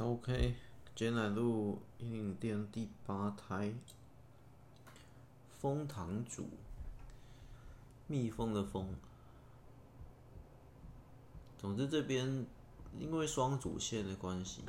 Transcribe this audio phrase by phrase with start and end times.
[0.00, 0.54] OK，
[0.94, 3.74] 今天来录一零店第八胎，
[5.60, 6.48] 蜂糖主，
[8.06, 8.96] 蜜蜂的蜂。
[11.58, 12.46] 总之这边
[12.98, 14.62] 因为双主线的关系，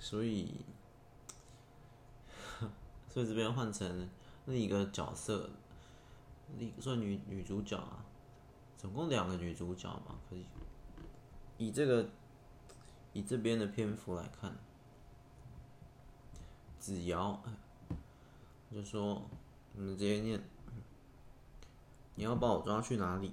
[0.00, 0.54] 所以，
[3.10, 4.08] 所以这边换成
[4.46, 5.50] 另一个角色，
[6.58, 8.02] 一个算女女主角啊，
[8.78, 10.46] 总共两个女主角嘛，可以
[11.58, 12.08] 以这个。
[13.14, 14.56] 以这边的篇幅来看，
[16.80, 17.40] 子瑶，
[18.72, 19.22] 就说
[19.72, 20.42] 你们直接念，
[22.16, 23.32] 你要把我抓去哪里？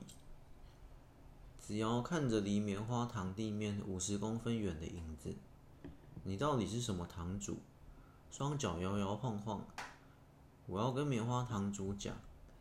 [1.59, 5.33] 子瑶看着离棉花糖地面五十公分远的影子，
[6.23, 7.57] 你到底是什么堂主？
[8.29, 9.65] 双脚摇摇晃晃，
[10.67, 12.15] 我要跟棉花糖主讲，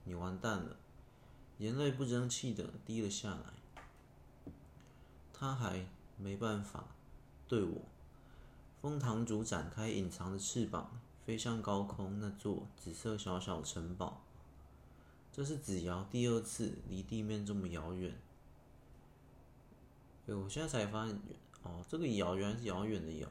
[0.04, 0.76] 你完蛋了，
[1.58, 4.52] 眼泪不争气的滴了下来，
[5.34, 5.84] 他还
[6.16, 6.84] 没办法。
[7.50, 7.82] 对我，
[8.80, 14.22] 枫糖主展开隐藏的翅膀，飞向高空那座紫色小小城堡。
[15.32, 18.16] 这是子瑶第二次离地面这么遥远。
[20.28, 21.20] 哎，我现在才发现，
[21.64, 23.28] 哦，这个遥原来是遥远的遥。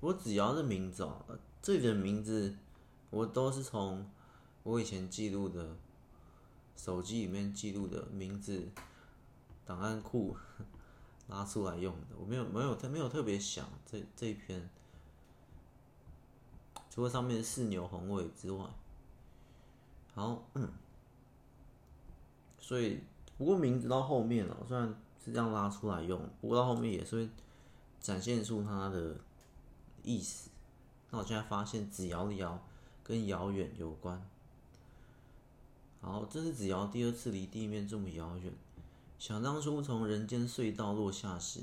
[0.00, 1.24] 不过子瑶的名字哦，
[1.62, 2.56] 这里的名字
[3.10, 4.10] 我都是从
[4.64, 5.76] 我以前记录的
[6.76, 8.68] 手机里面记录的名字
[9.64, 10.36] 档案库。
[11.28, 14.68] 拉出来用的，我没有没有特没有特别想这这一篇，
[16.90, 18.66] 除了上面是四牛红尾之外，
[20.14, 20.70] 好，嗯，
[22.58, 23.00] 所以
[23.38, 24.86] 不过名字到后面了，虽然
[25.24, 27.30] 是这样拉出来用，不过到后面也是会
[28.00, 29.16] 展现出它的
[30.02, 30.50] 意思。
[31.10, 32.62] 那我现在发现子瑶的瑶
[33.02, 34.22] 跟遥远有关，
[36.02, 38.52] 好，这是子瑶第二次离地面这么遥远。
[39.18, 41.60] 想当初从人间隧道落下时，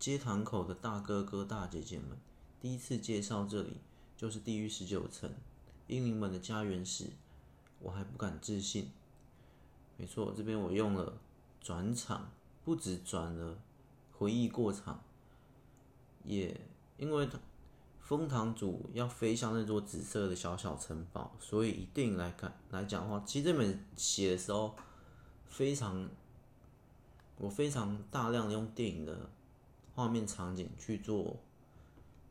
[0.00, 2.18] 街堂口的大哥哥大姐姐们
[2.60, 3.76] 第一次介绍这里
[4.16, 5.30] 就是地狱十九层，
[5.86, 7.10] 英灵们的家园时，
[7.78, 8.90] 我还不敢置信。
[9.96, 11.16] 没错，这边我用了
[11.60, 12.30] 转场，
[12.64, 13.56] 不止转了
[14.12, 15.00] 回忆过场，
[16.24, 16.60] 也
[16.96, 17.28] 因为
[18.00, 24.74] 枫糖主要飞向那座紫色的小小城堡，所以一定来看来讲的话，其实这本写的时候
[25.46, 26.08] 非常。
[27.36, 29.30] 我非常大量的用电影的
[29.94, 31.36] 画面场景去做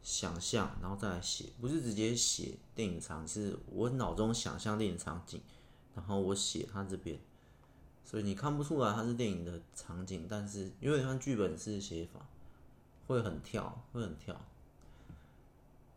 [0.02, 5.42] 想象，然后再来写，不是直接写电影场，是我脑中想象电影场景，
[5.96, 7.20] 然后我写它这边，
[8.04, 12.26] 所以你看不出来它是电影的场景，但是因为它剧本式写法
[13.08, 14.40] 会很跳，会很跳。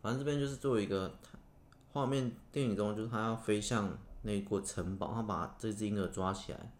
[0.02, 1.18] 反正这边就是作为一个
[1.92, 6.72] 画面，电影中就是它要飞向那个城堡，它把这只婴儿抓起来。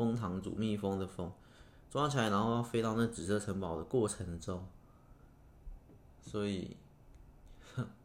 [0.00, 1.30] 蜂糖主蜜蜂的蜂
[1.90, 4.66] 抓起来，然后飞到那紫色城堡的过程中，
[6.22, 6.74] 所以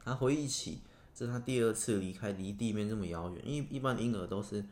[0.04, 0.82] 他回忆起
[1.14, 3.42] 这是他第二次离开离地面这么遥远。
[3.48, 4.66] 因为一般婴儿都是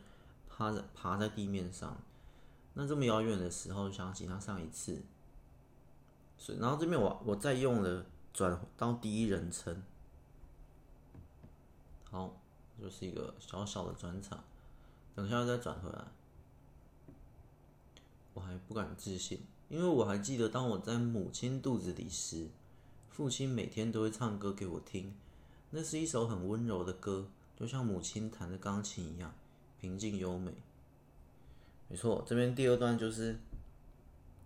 [0.50, 1.96] 趴着爬在地面上，
[2.74, 5.00] 那这么遥远的时候，想起他上一次。
[6.36, 8.04] 所以，然后这边我我再用了
[8.34, 9.82] 转到第一人称，
[12.10, 12.36] 好，
[12.78, 14.44] 就是一个小小的转场，
[15.14, 16.04] 等一下再转回来。
[18.34, 22.48] 我还不敢置信，因为我还记得，当我在母亲肚子里时，
[23.08, 25.14] 父亲每天都会唱歌给我听。
[25.70, 29.34] 那是一首很温柔的歌，就像母亲弹的钢琴一样，
[29.80, 30.52] 平静优美。
[31.88, 33.38] 没错，这边第二段就是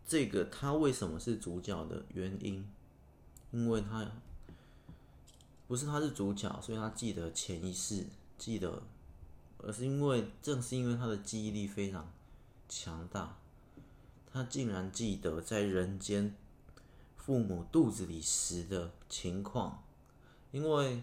[0.06, 2.66] 这个他为什么是主角的原因，
[3.50, 4.10] 因为他
[5.66, 8.06] 不是他是主角，所以他记得前一世
[8.36, 8.82] 记得，
[9.58, 12.10] 而是因为正是因为他的记忆力非常
[12.68, 13.38] 强大。
[14.30, 16.34] 他竟然记得在人间
[17.16, 19.82] 父母肚子里时的情况，
[20.50, 21.02] 因为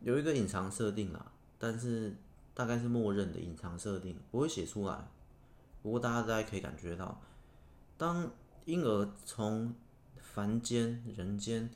[0.00, 2.16] 有一个隐藏设定啦，但是
[2.54, 5.08] 大概是默认的隐藏设定，不会写出来。
[5.82, 7.20] 不过大家大概可以感觉到，
[7.96, 8.30] 当
[8.64, 9.74] 婴儿从
[10.18, 11.70] 凡间人间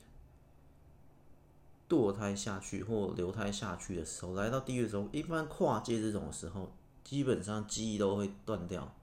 [1.89, 6.71] 堕胎下去或流胎下去的时候，来到地狱的时候，一般跨界这种时候，
[7.03, 8.95] 基本上记忆都会断掉。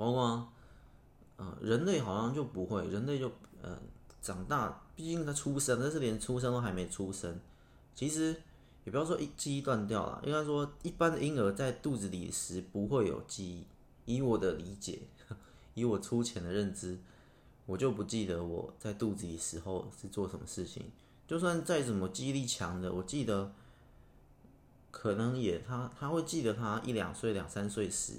[0.00, 0.48] 包括，
[1.36, 3.30] 呃，人类好像就不会，人类就
[3.60, 3.78] 呃
[4.22, 7.38] 长大，毕竟他出生，但是连出生都还没出生。
[7.94, 8.34] 其实
[8.84, 13.66] 也不要说一记忆断掉了，应该说一般的婴儿在肚子里时不会有记忆。
[14.06, 15.00] 以我的理解，
[15.74, 16.98] 以我粗浅的认知，
[17.66, 20.90] 我就不记得我在肚子里时候是做什么事情。
[21.28, 23.52] 就算再怎么记忆力强的，我记得
[24.90, 28.14] 可能也他他会记得他一两岁、两三岁时。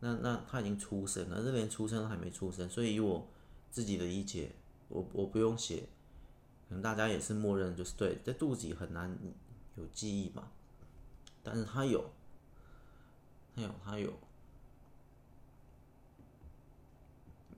[0.00, 3.28] 那那他已经出生了，这连出生都还没出生，所以以我
[3.70, 4.52] 自己的理解，
[4.88, 5.88] 我我不用写，
[6.68, 9.14] 可能大家也是默认就是对，在肚子里很难
[9.76, 10.48] 有记忆嘛，
[11.42, 12.10] 但是他有，
[13.54, 14.12] 他有他有，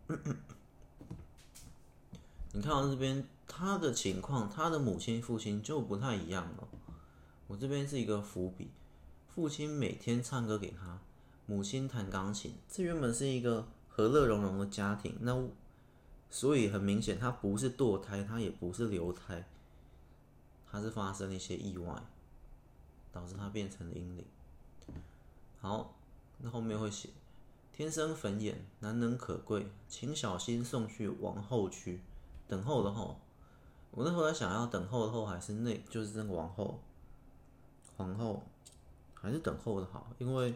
[2.53, 6.69] 你看到这边他的情况，他的母亲父亲就不太一样了。
[7.47, 8.71] 我这边是一个伏笔，
[9.29, 10.99] 父亲每天唱歌给他。
[11.53, 15.39] 母亲弹钢琴，这原本是一个和乐融融的家庭，那
[16.31, 19.47] 所以很明显，他不是堕胎，他也不是流胎，
[20.71, 22.03] 他是发生了一些意外，
[23.13, 24.25] 导致他变成了阴灵。
[25.61, 25.95] 好，
[26.39, 27.11] 那后面会写：
[27.71, 32.01] 天生粉眼，难能可贵，请小心送去王后区。
[32.49, 33.21] 等候的候，
[33.91, 36.81] 我那时候在想要等候的候，还是那，就是那个王后，
[37.99, 38.43] 皇后，
[39.13, 40.55] 还是等候的好，因为。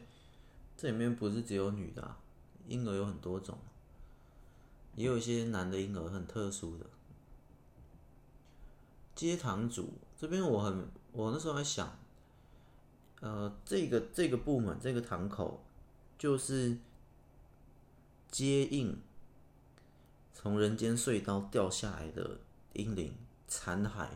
[0.76, 2.18] 这里面不是只有女的啊，
[2.68, 3.56] 婴儿有很多种，
[4.94, 6.84] 也有一些男的婴儿很特殊的。
[9.14, 11.98] 接堂主这边我很，我那时候在想，
[13.20, 15.64] 呃，这个这个部门这个堂口
[16.18, 16.76] 就是
[18.30, 19.00] 接应
[20.34, 22.38] 从人间隧道掉下来的
[22.74, 23.14] 婴灵
[23.48, 24.08] 残骸。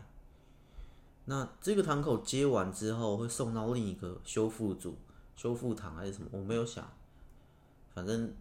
[1.25, 4.95] 那这个堂口接完之后，会送到另一个修复组。
[5.41, 6.29] 修复堂还是什么？
[6.33, 6.87] 我没有想，
[7.95, 8.31] 反正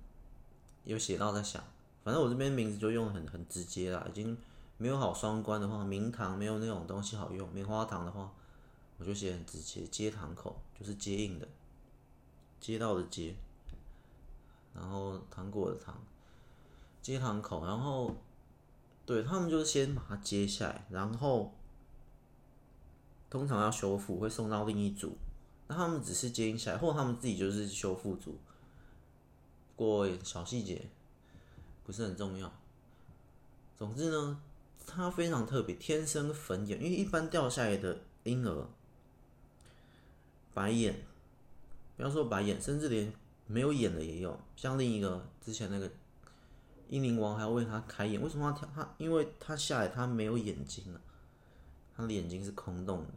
[0.85, 1.65] 有写到在想，
[2.05, 4.37] 反正我这边名字就用得很很直接啦，已经
[4.77, 8.31] 没有好双关的话，明堂没有那种东西好用，棉花糖的话，
[8.99, 11.49] 我就写很直接，接堂口就是接应的，
[12.61, 13.35] 接到的接，
[14.75, 15.99] 然后糖果的糖，
[17.01, 18.15] 接堂口，然后
[19.07, 21.51] 对他们就是先把它接下来，然后
[23.31, 25.17] 通常要修复会送到另一组。
[25.71, 28.37] 那他们只是接应下来，或他们自己就是修复组。
[29.77, 30.91] 不过小细节
[31.85, 32.53] 不是很重要。
[33.77, 34.43] 总之呢，
[34.85, 36.83] 他非常特别，天生粉眼。
[36.83, 38.67] 因为一般掉下来的婴儿，
[40.53, 41.07] 白眼，
[41.97, 43.13] 不要说白眼，甚至连
[43.47, 44.37] 没有眼的也有。
[44.57, 45.89] 像另一个之前那个
[46.89, 48.95] 婴灵王还要为他开眼，为什么他他？
[48.99, 51.01] 因为他下来他没有眼睛了，
[51.95, 53.15] 他的眼睛是空洞的。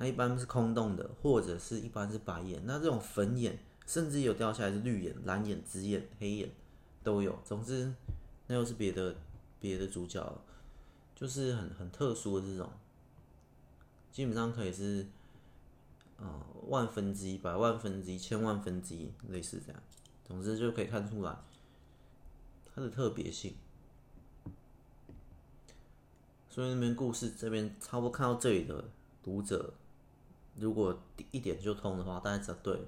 [0.00, 2.62] 那一般是空洞的，或者是一般是白眼。
[2.64, 6.50] 那这种粉眼，甚至有掉下来是绿眼、蓝眼、紫眼、黑眼
[7.04, 7.38] 都有。
[7.44, 7.92] 总之，
[8.46, 9.14] 那又是别的
[9.60, 10.40] 别的主角，
[11.14, 12.72] 就是很很特殊的这种，
[14.10, 15.06] 基本上可以是、
[16.16, 19.82] 呃、万分之一、百万分之一、千万分之一，类似这样。
[20.24, 21.36] 总之就可以看出来
[22.74, 23.54] 它的特别性。
[26.48, 28.88] 所以那边故事这边差不多看到这里的
[29.22, 29.74] 读者。
[30.60, 32.86] 如果一点就通的话，大家知道对。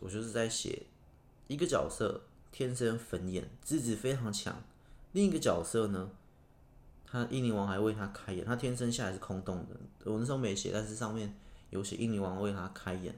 [0.00, 0.86] 我就是在写
[1.46, 4.54] 一个角色天生粉眼，资质非常强；
[5.12, 6.10] 另一个角色呢，
[7.04, 10.10] 他英灵王还为他开眼，他天生下来是空洞的。
[10.10, 11.36] 我那时候没写，但是上面
[11.70, 13.14] 有写英灵王为他开眼。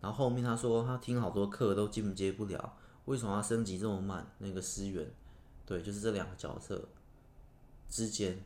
[0.00, 4.26] 然后后面他说他听好多课都进阶不了，为什么他升级这么慢？
[4.38, 5.10] 那个思源，
[5.66, 6.88] 对，就是这两个角色
[7.88, 8.42] 之间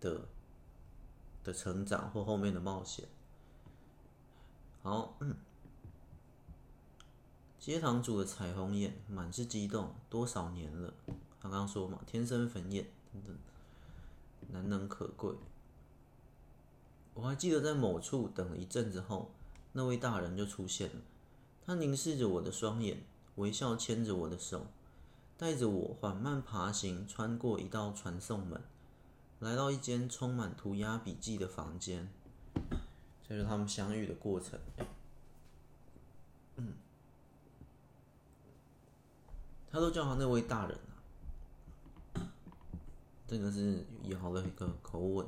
[0.00, 0.20] 的。
[1.46, 3.06] 的成长或后面的冒险。
[4.82, 5.36] 好，嗯，
[7.60, 10.92] 接堂主的彩虹眼满是激动，多少年了？
[11.40, 13.36] 他刚刚说嘛，天生粉眼，等等，
[14.48, 15.32] 难能可贵。
[17.14, 19.30] 我还记得在某处等了一阵子后，
[19.72, 21.00] 那位大人就出现了。
[21.64, 23.04] 他凝视着我的双眼，
[23.36, 24.66] 微笑牵着我的手，
[25.36, 28.60] 带着我缓慢爬行，穿过一道传送门。
[29.40, 32.08] 来到一间充满涂鸦笔记的房间，
[33.28, 34.58] 这是他们相遇的过程。
[39.70, 40.78] 他都叫他那位大人
[42.14, 42.32] 啊，
[43.26, 45.26] 这个是以后的一个口吻。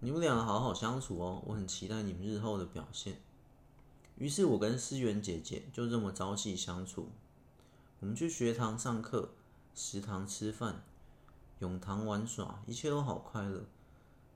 [0.00, 3.20] 你们两个好好相处哦，我很期待你们日后的表现。
[4.16, 7.10] 于是我跟思源姐姐就这么朝夕相处。
[8.00, 9.34] 我们去学堂上课，
[9.74, 10.82] 食堂吃饭。
[11.62, 13.64] 永堂玩耍，一切都好快乐，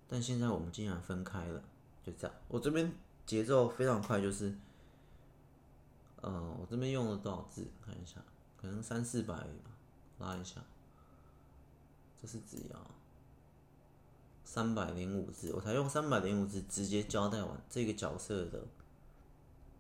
[0.06, 1.61] 但现在我们竟然分开了，
[2.04, 2.37] 就这样。
[2.47, 2.92] 我这边
[3.26, 4.56] 节奏非常快，就是，
[6.21, 7.66] 呃，我这边用了多少字？
[7.85, 8.23] 看一下，
[8.56, 9.73] 可能三四百吧，
[10.21, 10.62] 拉一下，
[12.23, 12.80] 这是只要
[14.45, 18.68] 三百零五字，我才用三百零五字直接交代完这个角色的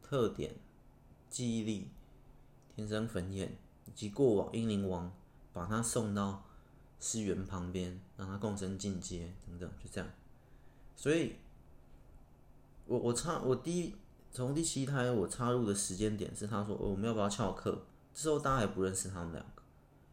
[0.02, 0.56] 特点、
[1.30, 1.92] 记忆力、
[2.74, 5.12] 天生粉眼以及过往英灵王，
[5.52, 6.42] 把他送到。
[6.98, 10.10] 思源旁边，让他共生进阶等等，就这样。
[10.96, 11.36] 所以，
[12.86, 13.94] 我我插我第一
[14.32, 17.84] 从第七胎我插入的时间点是他说我们要不要翘课，
[18.14, 19.62] 这时候大家还不认识他们两个，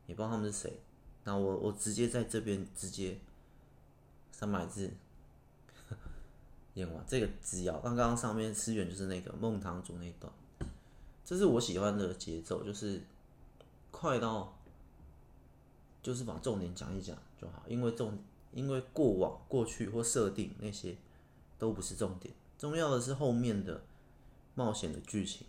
[0.07, 0.79] 也不知道他们是谁。
[1.23, 3.17] 那我我直接在这边直接
[4.31, 4.91] 三百字
[6.75, 10.33] 演完这个只要刚刚上面思源就是那个孟堂主那段，
[11.23, 13.01] 这是我喜欢的节奏，就是
[13.89, 14.57] 快到
[16.03, 18.19] 就是把重点讲一讲就好，因为重
[18.51, 20.95] 因为过往过去或设定那些
[21.57, 23.81] 都不是重点，重要的是后面的
[24.53, 25.47] 冒险的剧情，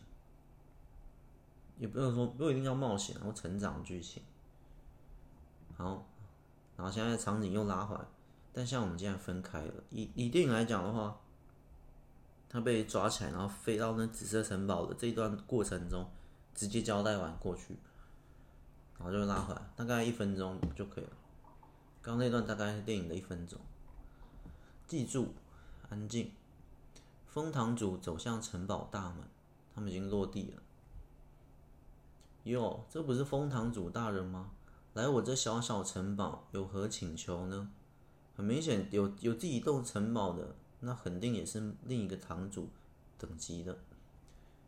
[1.76, 4.22] 也不用说不一定要冒险，然后成长剧情。
[5.76, 6.06] 好，
[6.76, 8.02] 然后现在场景又拉回来，
[8.52, 9.74] 但像我们现在分开了。
[9.90, 11.20] 以以电影来讲的话，
[12.48, 16.08] 他被抓起来，然后飞到那紫色城堡的这一段过程中，
[16.54, 17.76] 直接交代完过去，
[18.98, 21.10] 然后就拉回来，大概一分钟就可以了。
[22.02, 23.58] 刚那段大概是电影的一分钟。
[24.86, 25.28] 记住，
[25.88, 26.30] 安静。
[27.26, 29.24] 封堂主走向城堡大门，
[29.74, 30.62] 他们已经落地了。
[32.44, 34.50] 哟，这不是封堂主大人吗？
[34.92, 37.70] 来我这小小城堡有何请求呢？
[38.36, 42.68] 很明显，有有第一栋城堡的，那肯定也是另一个堂主
[43.18, 43.78] 等级的。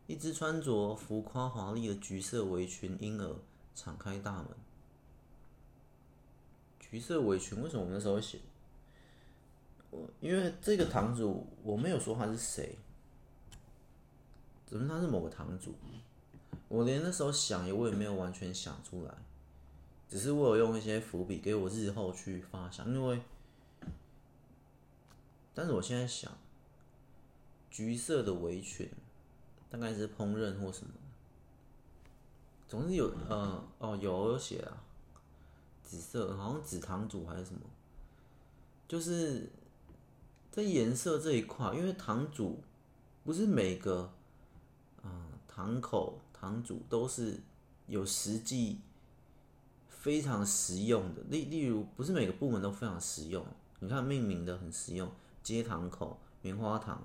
[0.06, 3.36] 一只穿着浮夸华丽的橘色围裙婴儿
[3.76, 4.48] 敞开大门。
[6.80, 8.40] 橘色围裙为什么我们那时候写？
[9.90, 12.76] 我因为这个堂主我没有说他是谁，
[14.64, 15.74] 怎么他是某个堂主？
[16.68, 19.14] 我连那时候想也我也没有完全想出来。
[20.08, 23.20] 只是我有用一些伏笔给我日后去发想，因为，
[25.52, 26.32] 但是我现在想，
[27.70, 28.88] 橘色的围裙
[29.68, 30.92] 大概是烹饪或什么，
[32.68, 34.82] 总之有呃哦有有写啊，
[35.82, 37.60] 紫色好像紫堂主还是什么，
[38.88, 39.50] 就是
[40.50, 42.60] 在颜色这一块，因为堂主
[43.24, 44.12] 不是每个
[45.02, 47.40] 嗯、呃、堂口堂主都是
[47.86, 48.80] 有实际。
[49.88, 53.44] 非常实用的，例例如不是每个部门都非常实用。
[53.80, 55.10] 你看命名的很实用，
[55.42, 57.02] 接堂口、棉花糖、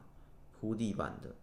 [0.59, 1.33] 铺地板的。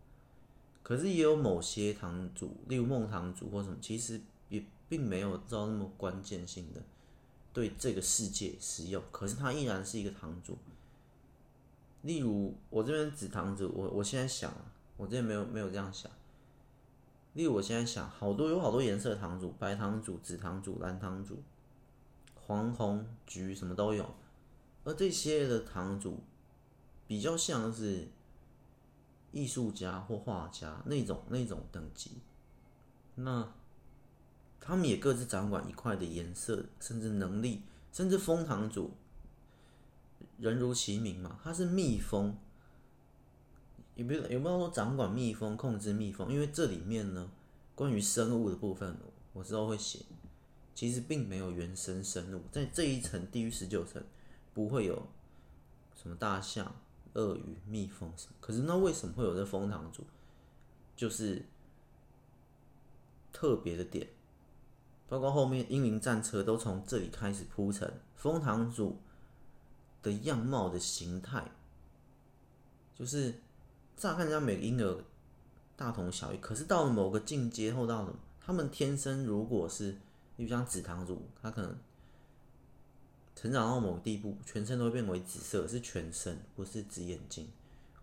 [0.88, 4.18] 可是也有某些堂主，例如孟堂主或什么，其实
[4.48, 6.80] 也并没有造那么关键性的
[7.52, 9.02] 对这个世界使用。
[9.12, 10.56] 可是他依然是一个堂主。
[12.00, 14.50] 例如我这边紫堂主，我我现在想，
[14.96, 16.10] 我这边没有没有这样想。
[17.34, 21.42] 例如，我现在想，好多有好多颜色的堂主，白堂主、紫堂主、蓝堂主、
[22.34, 24.14] 黄、红、橘，什么都有。
[24.84, 26.20] 而这些的堂主
[27.06, 28.08] 比较像是
[29.32, 32.12] 艺术家或画家那种那种等级。
[33.16, 33.52] 那
[34.60, 38.92] 他们也各自掌管一块的颜色，甚至能力，甚至蜂堂主，
[40.38, 42.36] 人如其名嘛，他是蜜蜂。
[43.94, 46.32] 有没有有没有说掌管蜜蜂、控制蜜蜂？
[46.32, 47.30] 因为这里面呢，
[47.74, 48.96] 关于生物的部分，
[49.32, 50.00] 我之后会写。
[50.74, 54.00] 其实并没有原生生物，在这一层地狱十九层
[54.54, 55.08] 不会有
[56.00, 56.72] 什么大象、
[57.18, 58.34] 鳄鱼、蜜蜂什么。
[58.40, 60.04] 可是那为什么会有这枫堂主？
[60.96, 61.44] 就是
[63.32, 64.08] 特别的点，
[65.08, 68.98] 包括后面英灵战车都从这里开始铺陈，枫堂主
[70.02, 71.50] 的样貌的形态，
[72.94, 73.34] 就是。
[74.00, 75.04] 乍看人家每个婴儿
[75.74, 78.14] 大同小异，可是到了某个境界后，到什么？
[78.40, 79.90] 他们天生如果是，
[80.36, 81.76] 比如像紫堂主，他可能
[83.40, 87.46] 成长到某个地步，全身都会变为紫色，是全身，不是只眼睛。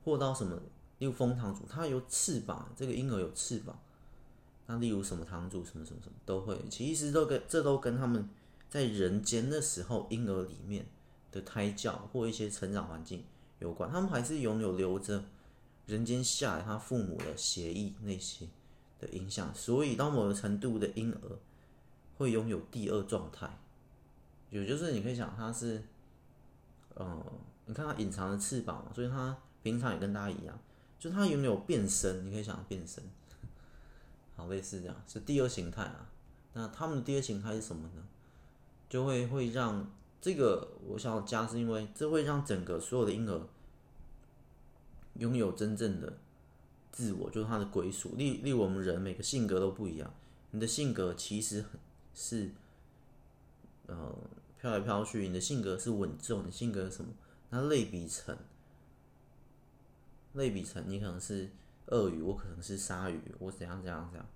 [0.06, 0.56] 或到什么？
[1.00, 3.78] 例如枫堂主，他有翅膀，这个婴儿有翅膀。
[4.66, 8.30] 那例如什么堂主，什么什么什么都会，其实都跟这都跟他们
[8.70, 10.86] 在人间的时候婴儿里面
[11.34, 13.22] 的胎教或一些成长环境
[13.60, 15.22] 有关，他们还是拥有留着。
[15.86, 18.48] 人间下来，他父母的协议那些
[19.00, 21.20] 的影响，所以到某个程度的婴儿
[22.18, 23.60] 会拥有第二状态，
[24.62, 25.84] 也就是你可以想他是，
[26.94, 27.26] 呃，
[27.66, 30.58] 你看他隐藏的翅膀，所以他平常也跟大家一样，
[31.00, 33.04] 就他拥有变身，你可以想变身，
[34.36, 36.10] 好类似这样，是第二形态啊。
[36.54, 38.04] 那他们的第二形态是什么呢？
[38.88, 43.42] 就会会让这个我想要加，是因为这会让整个所有的婴儿。
[45.16, 46.18] 拥有真正的
[46.92, 48.16] 自我，就是他的归属。
[48.18, 50.14] 例例如我们人每个性格都不一样，
[50.52, 51.64] 你的性格其实
[52.14, 52.52] 是，
[53.88, 54.14] 呃，
[54.66, 55.28] 飘来飘去。
[55.28, 57.14] 你的性格是稳重，你性格是什么？
[57.52, 58.36] 那类比成，
[60.34, 61.52] 类比成，你可能是
[61.86, 64.28] 鳄鱼，我可能是鲨鱼，我怎样怎样怎样。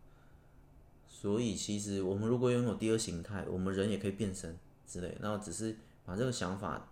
[1.08, 4.56] 所以其实我们如果拥有第二形态，我们人也可以变身
[4.86, 5.18] 之类。
[5.20, 6.88] 然后只是把这个想法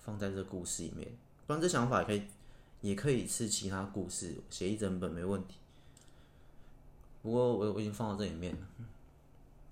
[0.00, 1.08] 放在这个故事里面，
[1.46, 2.22] 不然这想法也可以。
[2.82, 5.56] 也可以是其他故事，写一整本没问题。
[7.22, 8.68] 不过我我已经放到这里面了。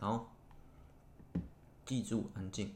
[0.01, 0.35] 好，
[1.85, 2.75] 记住安静。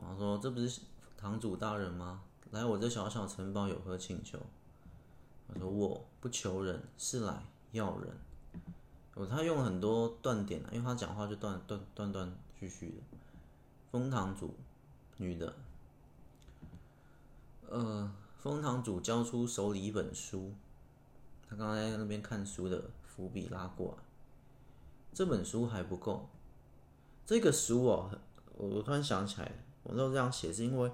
[0.00, 0.80] 然后说：“这不是
[1.16, 2.22] 堂主大人吗？
[2.50, 4.38] 来我这小小城堡有何请求？”
[5.48, 8.14] 他说：“我不求人，是来要人。”
[9.14, 13.18] 哦，他用很多断点，因为他讲话就断断断断续续的。
[13.90, 14.54] 封堂主，
[15.18, 15.54] 女的。
[17.68, 20.52] 呃，封堂主交出手里一本书，
[21.46, 24.02] 他刚才在那边看书的伏笔拉过来。
[25.12, 26.26] 这本书还不够，
[27.26, 28.10] 这个书哦，
[28.56, 30.90] 我突然想起来了，我都这样写是因为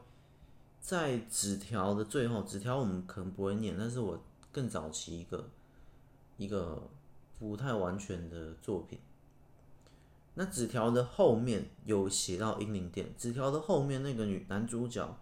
[0.80, 5.48] 在纸条的最后，纸条我们可能不会念，但是我更早期一个
[6.36, 6.88] 一个。
[7.40, 8.98] 不太完全的作品。
[10.34, 15.16] 那纸条的后面有写到英灵殿，纸条的后面那个女男主角，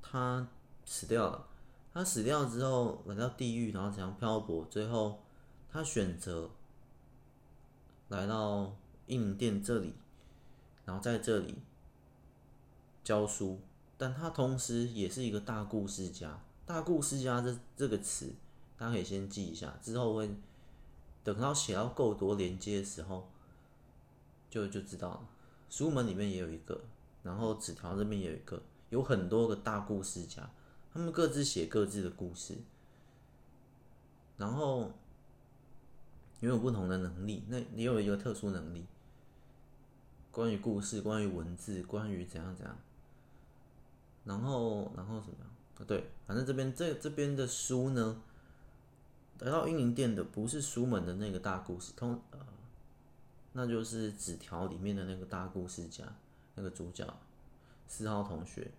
[0.00, 0.48] 他
[0.86, 1.46] 死掉了。
[1.92, 5.20] 他死掉之后来到地狱，然后怎样漂泊，最后
[5.70, 6.48] 他选择
[8.08, 8.74] 来到
[9.06, 9.92] 英灵殿这里，
[10.86, 11.58] 然后在这里
[13.02, 13.58] 教书。
[13.96, 16.40] 但他同时也是一个大故事家。
[16.66, 18.32] 大故事家这这个词，
[18.76, 20.30] 大家可以先记一下，之后会。
[21.24, 23.28] 等到写到够多连接的时候，
[24.50, 25.28] 就就知道了。
[25.70, 26.80] 书门里面也有一个，
[27.22, 30.50] 然后纸条这边也有一个，有很多个大故事家，
[30.92, 32.56] 他们各自写各自的故事，
[34.36, 34.90] 然后
[36.40, 37.44] 拥有不同的能力。
[37.46, 38.84] 那也有一个特殊能力，
[40.32, 42.76] 关于故事，关于文字，关于怎样怎样。
[44.24, 45.48] 然后，然后什么样？
[45.76, 45.84] 啊？
[45.86, 48.22] 对，反正这边这这边的书呢。
[49.38, 52.38] 来到英营店的不是书门的那个大故事，通呃，
[53.54, 56.04] 那就是纸条里面的那个大故事家，
[56.54, 57.04] 那个主角
[57.88, 58.70] 四号同学。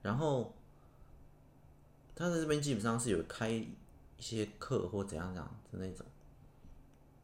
[0.00, 0.54] 然后
[2.14, 3.68] 他在这边基本上是有开一
[4.18, 6.06] 些课或怎样怎样的那种。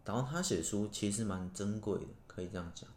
[0.04, 2.90] 然后他写书其实蛮珍贵的，可以这样讲。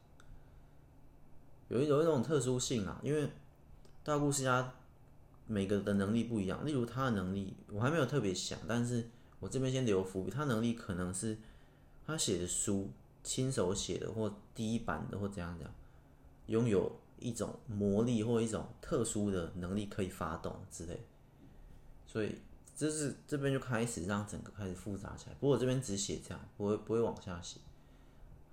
[1.69, 3.31] 有一有一种特殊性啊，因为
[4.09, 4.73] 大故事家
[5.45, 9.07] 每个的能力不一样，例如他的能力我还没有特别想，但是。
[9.39, 11.37] 我这边先留伏笔，他能力可能是
[12.05, 12.89] 他写的书
[13.23, 15.73] 亲手写的，或第一版的，或怎样怎样，
[16.47, 21.05] 拥有一种魔力或一种特殊的能力可以发动之类，
[22.05, 22.35] 所以
[22.75, 25.35] 这是这边就开始让整个开始复杂起来。
[25.35, 27.61] 不过我这边只写这样，不会不会往下写。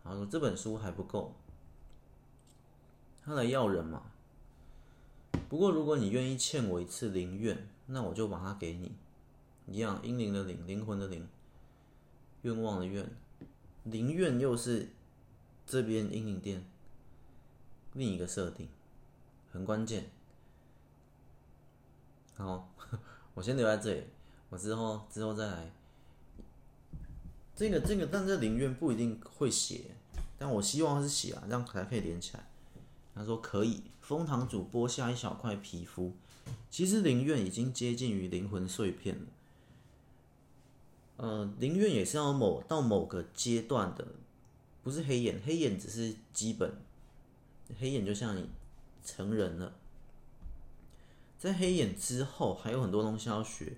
[0.05, 1.35] 然后说这本书还不够，
[3.25, 4.13] 他来要人嘛。
[5.49, 8.93] 不过如果你愿意欠我一次灵愿，那我就把它给你。
[9.67, 11.27] 一样，英灵的灵，灵魂的灵，
[12.43, 13.11] 愿望的愿，
[13.85, 14.91] 灵愿又是
[15.67, 16.65] 这边阴灵殿
[17.95, 18.69] 另一个设定，
[19.51, 20.11] 很关键。
[22.37, 22.69] 好，
[23.35, 24.05] 我先留在这里，
[24.51, 25.73] 我之后之后再来。
[27.57, 29.97] 这个这个，但这灵愿不一定会写，
[30.39, 32.47] 但我希望是写啊，这样才可以连起来。
[33.15, 36.13] 他说可以，封堂主剥下一小块皮肤，
[36.71, 39.27] 其实灵愿已经接近于灵魂碎片了。
[41.17, 44.07] 呃，灵愿也是要某到某个阶段的，
[44.85, 46.73] 不是黑眼，黑眼只是基本，
[47.81, 48.49] 黑眼就像你
[49.05, 49.75] 成人了，
[51.37, 53.73] 在黑眼之后还有很多东西要学，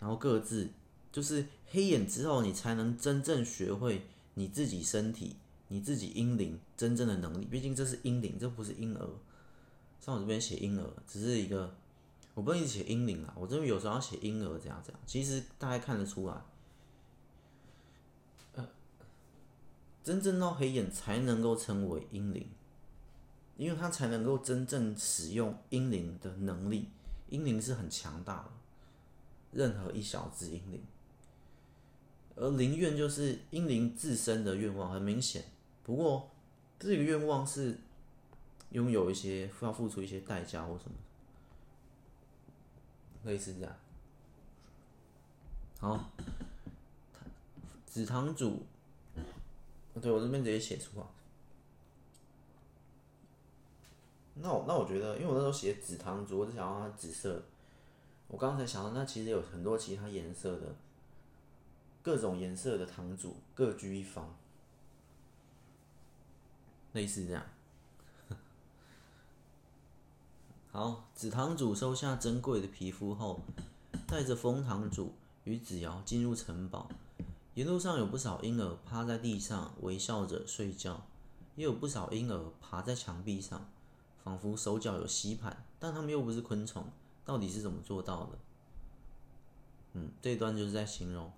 [0.00, 0.70] 然后各自
[1.12, 5.36] 就是黑眼之后，你才能真正学会你自己身体、
[5.68, 7.44] 你自己阴灵真正的能力。
[7.44, 9.08] 毕竟这是婴灵，这不是婴儿。
[10.08, 11.70] 像我这边写婴儿，只是一个，
[12.32, 16.34] 我不能一直写婴灵啊，我这边有时候要写婴儿，这样这样，其实大家看得出来。
[20.02, 22.48] 真正到黑眼才能够称为婴灵，
[23.58, 26.88] 因为他才能够真正使用婴灵的能力。
[27.28, 28.50] 婴灵是很强大的，
[29.52, 30.82] 任何一小只婴灵。
[32.36, 35.44] 而灵愿就是婴灵自身的愿望，很明显。
[35.82, 36.30] 不过
[36.78, 37.78] 这个愿望是
[38.70, 40.96] 拥有一些要付出一些代价或什么，
[43.24, 43.76] 类似这样。
[45.80, 46.10] 好，
[47.86, 48.66] 紫堂主。
[50.00, 51.06] 对，我这边直接写出来。
[54.34, 57.42] 那我那我觉得，因为我那时候写紫堂主，我只想要它紫色。
[58.28, 60.76] 我刚才想到，那其实有很多其他颜色的，
[62.02, 64.36] 各种颜色的堂主各居一方，
[66.92, 67.44] 类似这样。
[70.78, 73.40] 好，紫堂主收下珍贵的皮肤后，
[74.06, 75.12] 带着封堂主
[75.42, 76.88] 与子瑶进入城堡。
[77.54, 81.04] 沿路上有不少婴儿趴在地上微笑着睡觉，
[81.56, 83.68] 也有不少婴儿爬在墙壁上，
[84.22, 86.84] 仿佛手脚有吸盘，但他们又不是昆虫，
[87.24, 88.38] 到底是怎么做到的？
[89.94, 91.32] 嗯，这一段就是在形容，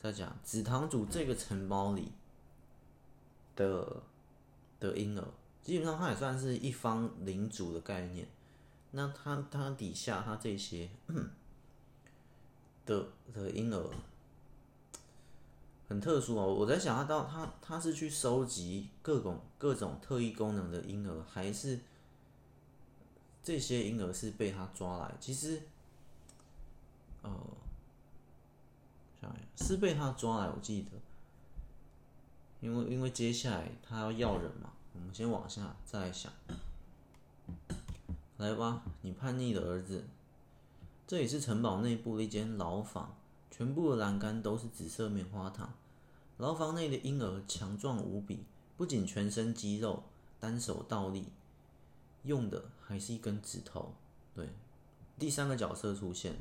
[0.00, 2.12] 在讲紫堂主这个城堡里
[3.56, 4.00] 的
[4.78, 5.26] 的婴儿，
[5.64, 8.28] 基本上他也算是一方领主的概念。
[8.92, 10.88] 那他他底下他这些
[12.86, 13.90] 的 的婴儿
[15.88, 21.78] 很特殊哦，我在想他到他他是去收集各种各种特异功能的婴儿，还是
[23.42, 25.14] 这些婴儿是被他抓来？
[25.20, 25.62] 其实，
[27.22, 27.30] 呃，
[29.20, 30.90] 想是被他抓来，我记得，
[32.60, 36.32] 因为因为接下来他要要人嘛，我们先往下再来想。
[38.38, 40.04] 来吧，你叛逆的儿子。
[41.06, 43.16] 这里是城堡内部的一间牢房，
[43.50, 45.72] 全部的栏杆都是紫色棉花糖。
[46.36, 48.44] 牢房内的婴儿强壮无比，
[48.76, 50.02] 不仅全身肌肉，
[50.38, 51.28] 单手倒立，
[52.24, 53.94] 用的还是一根指头。
[54.34, 54.50] 对，
[55.18, 56.36] 第三个角色出现。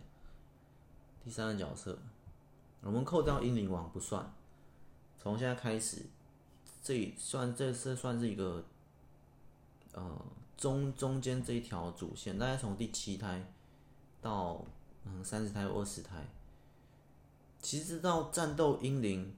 [1.23, 1.97] 第三个角色，
[2.81, 4.34] 我们扣掉英灵王不算。
[5.17, 6.01] 从现在开始，
[6.84, 8.65] 这算这是算是一个，
[9.93, 10.21] 呃。
[10.58, 13.46] 中中间这一条主线，大概从第七胎
[14.22, 14.65] 到
[15.04, 16.26] 嗯三十胎或二十胎，
[17.62, 19.36] 其实到战斗英灵、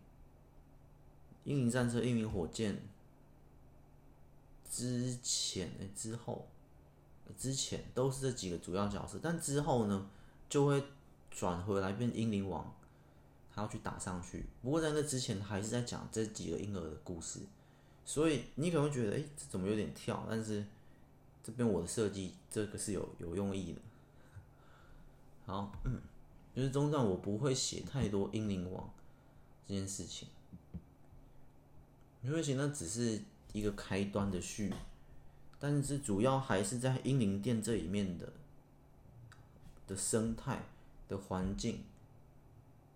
[1.43, 2.79] 英灵战车、英灵火箭
[4.69, 6.47] 之前、欸、之后、
[7.35, 10.09] 之前都是这几个主要角色，但之后呢
[10.47, 10.83] 就会
[11.31, 12.71] 转回来变英灵王，
[13.53, 14.45] 他要去打上去。
[14.61, 17.39] 不过在那之前还是在讲这几个婴儿的故事，
[18.05, 20.23] 所以你可能会觉得，哎、这怎么有点跳？
[20.29, 20.63] 但是。
[21.47, 23.79] 这边我的设计，这个是有有用意的。
[25.45, 26.01] 好，嗯，
[26.53, 28.89] 就是中段我不会写太多英灵王
[29.65, 30.27] 这件事情，
[32.21, 33.21] 因为写那只是
[33.53, 34.73] 一个开端的序，
[35.57, 38.33] 但是主要还是在英灵殿这里面的
[39.87, 40.65] 的生态
[41.07, 41.85] 的环境，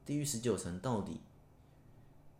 [0.06, 1.22] 地狱十九层到底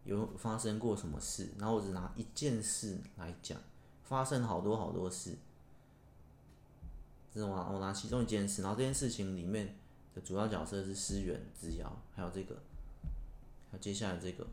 [0.04, 1.52] 有发生过什么事？
[1.58, 3.58] 然后我只拿一件事来讲，
[4.04, 5.38] 发生好多好多事。
[7.34, 9.76] 这是我拿我拿其中一件事，然后这件事情里面
[10.14, 12.56] 的主要角色是思源、子瑶，还有这个，
[13.72, 14.46] 还有接下来这个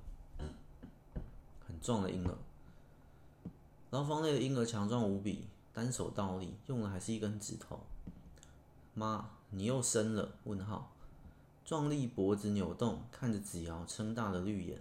[1.67, 2.35] 很壮的婴儿。
[3.91, 7.81] 然后房内的婴儿强壮无比，单手倒立，用的还是一根指头。
[8.95, 10.37] 妈，你又生了？
[10.45, 10.93] 问号。
[11.65, 14.81] 壮丽脖子扭动，看着子瑶撑大的绿眼。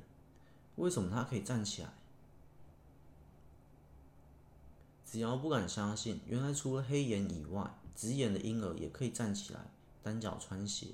[0.76, 1.90] 为什么他可以站起来？
[5.04, 7.70] 子瑶不敢相信，原来除了黑眼以外。
[7.98, 9.72] 紫眼的婴儿也可以站起来，
[10.04, 10.90] 单脚穿鞋。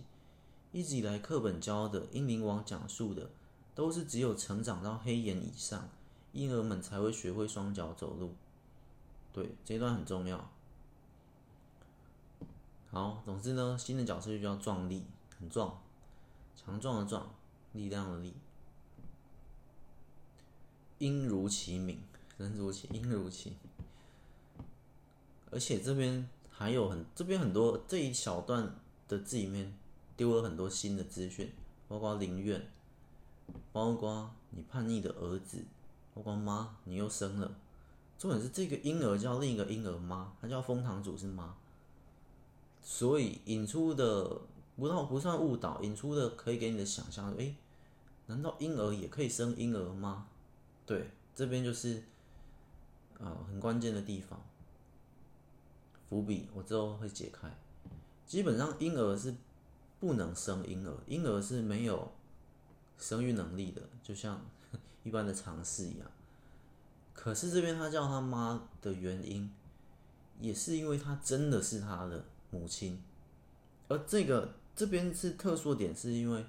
[0.72, 3.30] 一直以来，课本教的英灵王讲述的，
[3.76, 5.89] 都是只有成长到黑眼以上，
[6.32, 8.34] 婴儿们才会学会双脚走路。
[9.34, 10.50] 对，这一段很重要。
[12.89, 15.04] 好，总之呢，新的角色就叫壮丽，
[15.38, 15.82] 很壮，
[16.56, 17.36] 强壮的壮，
[17.74, 18.34] 力量的力。
[21.00, 22.00] 音如其名，
[22.38, 23.58] 人如其音如其，
[25.52, 26.30] 而且这边。
[26.56, 28.76] 还有很这边很多这一小段
[29.08, 29.76] 的字里面
[30.16, 31.52] 丢了很多新的资讯，
[31.88, 32.70] 包括灵院，
[33.72, 35.66] 包括你叛逆的儿子，
[36.13, 37.52] 包括妈你又生了，
[38.20, 41.56] 重点是这个婴儿叫另一个婴儿妈，他叫封堂主是妈，
[42.82, 44.39] 所以引出的
[44.76, 47.56] 不到不算误导，引出的可以给你的想象，诶，
[48.28, 50.28] 难道婴儿也可以生婴儿吗？
[50.86, 52.04] 对，这边就是
[53.20, 54.39] 啊、很关键的地方。
[56.13, 57.49] 伏笔我之后会解开。
[58.28, 59.34] 基本上婴儿是
[59.99, 62.12] 不能生婴儿，婴儿是没有
[62.99, 64.39] 生育能力的，就像
[65.04, 66.08] 一般的常识一样。
[67.15, 69.52] 可是这边他叫他妈的原因，
[70.39, 73.02] 也是因为他真的是他的母亲。
[73.88, 76.45] 而这个这边是特殊点，是因为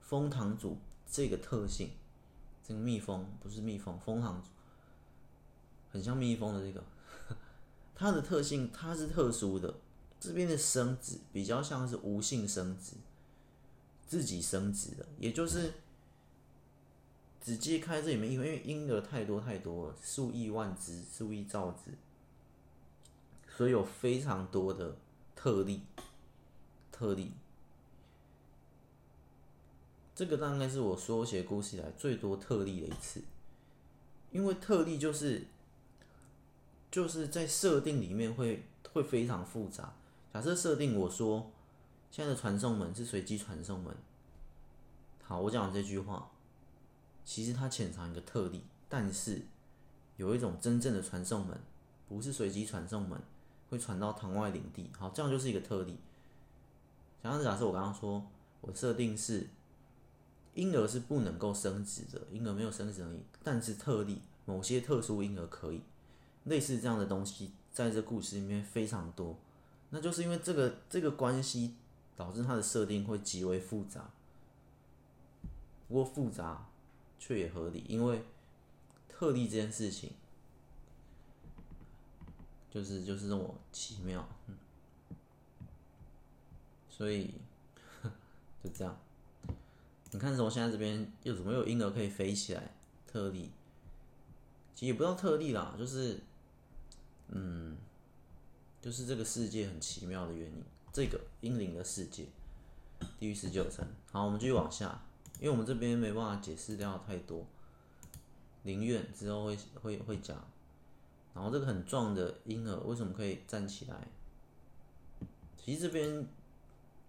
[0.00, 0.76] 蜂堂主
[1.08, 1.90] 这个特性，
[2.64, 4.48] 这个蜜蜂不是蜜蜂，蜂堂主
[5.92, 6.82] 很像蜜蜂的这个。
[7.98, 9.74] 它的特性，它是特殊的。
[10.20, 12.92] 这边的生殖比较像是无性生殖，
[14.06, 15.72] 自己生殖的，也就是
[17.42, 21.92] 只揭开这里面，因为婴儿太多太多了，数亿万只、数亿兆只，
[23.56, 24.96] 所以有非常多的
[25.34, 25.82] 特例。
[26.92, 27.32] 特例，
[30.14, 33.22] 这个大概是我说写故事以来最多特例的一次，
[34.32, 35.46] 因为特例就是。
[36.90, 39.94] 就是在设定里面会会非常复杂。
[40.32, 41.50] 假设设定我说
[42.10, 43.94] 现在的传送门是随机传送门，
[45.22, 46.30] 好，我讲完这句话，
[47.24, 49.42] 其实它潜藏一个特例，但是
[50.16, 51.58] 有一种真正的传送门
[52.08, 53.20] 不是随机传送门，
[53.68, 54.90] 会传到堂外领地。
[54.98, 55.96] 好，这样就是一个特例。
[57.22, 58.24] 假设假设我刚刚说
[58.60, 59.48] 我设定是
[60.54, 65.82] 婴儿是不能够生殖的，婴儿没有生殖能力，但是特例某些特殊婴儿可以，
[66.46, 69.38] 类似这样的东西在这故事里面非常多，
[69.90, 71.74] 那就是因为这个这个关系
[72.16, 74.10] 导致它的设定会极为复杂，
[75.86, 76.66] 不过复杂
[77.18, 78.24] 却也合理，因为
[79.08, 80.10] 特例这件事情
[82.70, 84.28] 就是就是这么奇妙，
[86.88, 87.34] 所以
[88.64, 88.98] 就这样。
[90.12, 92.72] 你看，从现在这边又怎么有婴儿可以飞起来？
[93.06, 93.50] 特例，
[94.74, 96.20] 其实也不知道特例啦，就是，
[97.28, 97.76] 嗯，
[98.80, 100.62] 就是这个世界很奇妙的原因。
[100.92, 102.26] 这个婴灵的世界，
[103.18, 103.86] 地狱十九层。
[104.10, 105.02] 好，我们继续往下，
[105.38, 107.46] 因为我们这边没办法解释掉太多。
[108.62, 110.36] 灵院之后会会会讲，
[111.34, 114.08] 然后这个很壮的婴儿为什么可以站起来？
[115.62, 116.26] 其实这边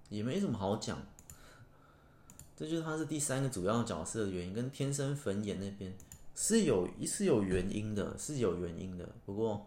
[0.09, 0.99] 也没什么好讲。
[2.55, 5.95] 这就是他是第三个主要角色的原因，跟天生坟眼那边
[6.35, 9.07] 是有是有原因的，是有原因的。
[9.25, 9.65] 不过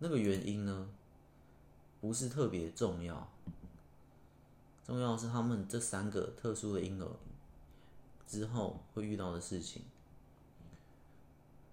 [0.00, 0.88] 那个原因呢，
[2.00, 3.30] 不是特别重要，
[4.84, 7.08] 重要是他们这三个特殊的婴儿
[8.26, 9.82] 之后会遇到的事情。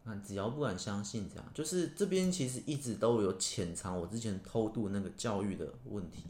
[0.04, 6.24] 那只要不敢相信这样，就是这边其实一直都有潜藏我之前偷渡那个教育的问题。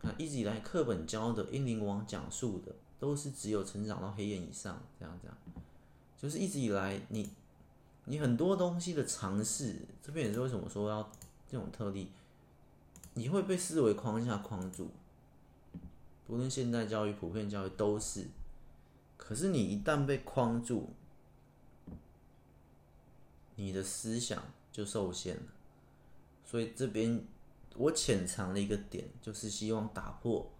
[0.00, 5.36] 那一直以来课本教的英灵王讲述的都是只有成长到黑眼以上这样这样，
[6.16, 7.28] 就是一直以来你
[8.08, 11.10] 你很多东西的尝试，这边也是为什么说要
[11.46, 12.10] 这种特例，
[13.14, 14.88] 你会被思维框架框住，
[16.26, 18.26] 不论现代教育、普遍教育都是，
[19.16, 20.90] 可是你一旦被框住，
[23.56, 24.42] 你的思想
[24.72, 25.42] 就受限了，
[26.44, 27.24] 所以这边。
[27.76, 30.50] 我潜藏了一个点，就是希望打破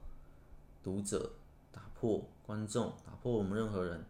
[0.84, 1.32] 读者、
[1.72, 4.04] 打破观众、打破我们任何人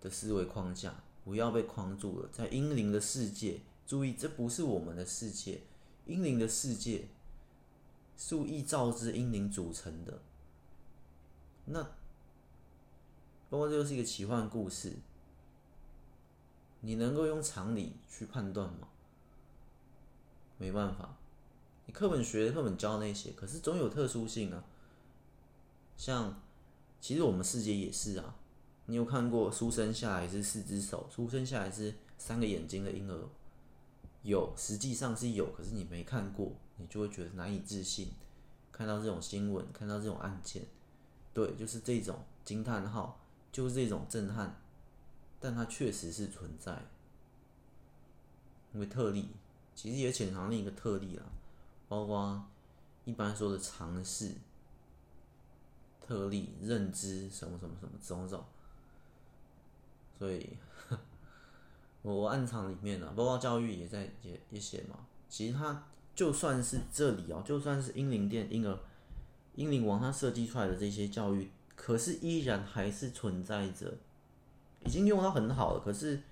[0.00, 0.94] 的思维框架，
[1.26, 2.28] 不要被框住了。
[2.32, 5.62] 在英灵的世界，注意，这不是我们的世界，
[6.06, 7.08] 英灵的世界，
[8.16, 10.20] 数亿兆只婴灵组成的。
[11.64, 11.82] 那，
[13.50, 14.92] 包括这就是一个奇幻故事，
[16.82, 18.86] 你能够用常理去判断吗？
[20.58, 21.16] 没办法。
[21.86, 24.62] 你课本学课本教那些，可是总有特殊性啊。
[25.96, 26.40] 像，
[27.00, 28.36] 其实我们世界也是啊。
[28.86, 33.28] 你有看过书生下来是四只手，书生下来是三个眼睛的婴儿？
[34.22, 38.10] 有，实际上是有，可是你没看过，你就会觉得难以置信。
[38.72, 40.62] 看到这种新闻，看到这种案件，
[41.32, 43.20] 对，就是这种惊叹号，
[43.50, 44.60] 就是这种震撼，
[45.40, 46.82] 但它确实是存在。
[48.72, 49.30] 因为特例，
[49.74, 51.24] 其实也潜藏另一个特例啊。
[51.88, 52.44] 包括
[53.04, 54.34] 一般说的常识、
[56.00, 58.44] 特例、认知什么什么什么种种，
[60.18, 60.56] 所以
[62.02, 64.98] 我暗藏里面呢，包括教育也在也也写嘛。
[65.28, 68.78] 其实它就算是这里哦，就算是英灵殿婴儿
[69.54, 73.94] 英灵王他设计出来的这些教育，可是依然还是存在着，
[74.84, 75.80] 已经用到很好了。
[75.84, 76.22] 可是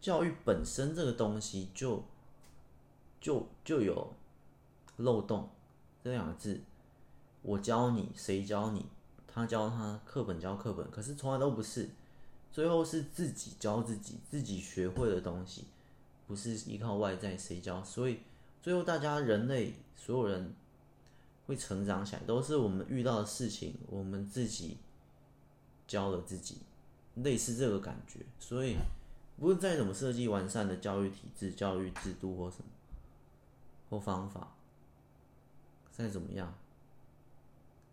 [0.00, 2.04] 教育本身这个东西就
[3.20, 4.12] 就就有。
[4.98, 5.50] 漏洞
[6.02, 6.58] 这两个字，
[7.42, 8.86] 我教你，谁教你？
[9.26, 11.90] 他教他，课本教课本，可是从来都不是。
[12.56, 15.66] 最后是自己教自己，自己学会的东西，
[16.26, 17.84] 不是依靠外在谁教。
[17.84, 18.20] 所以
[18.62, 20.54] 最后大家人类所有人
[21.46, 24.78] 会成长起来，都是我们遇到的事情，我们自己
[25.86, 26.56] 教了自己，
[27.16, 28.20] 类似这个感觉。
[28.40, 28.76] 所以，
[29.38, 32.64] 不论再怎么设计完善的教育体制、教育制度或什么
[33.90, 34.54] 或方法。
[35.92, 36.54] 再怎么样，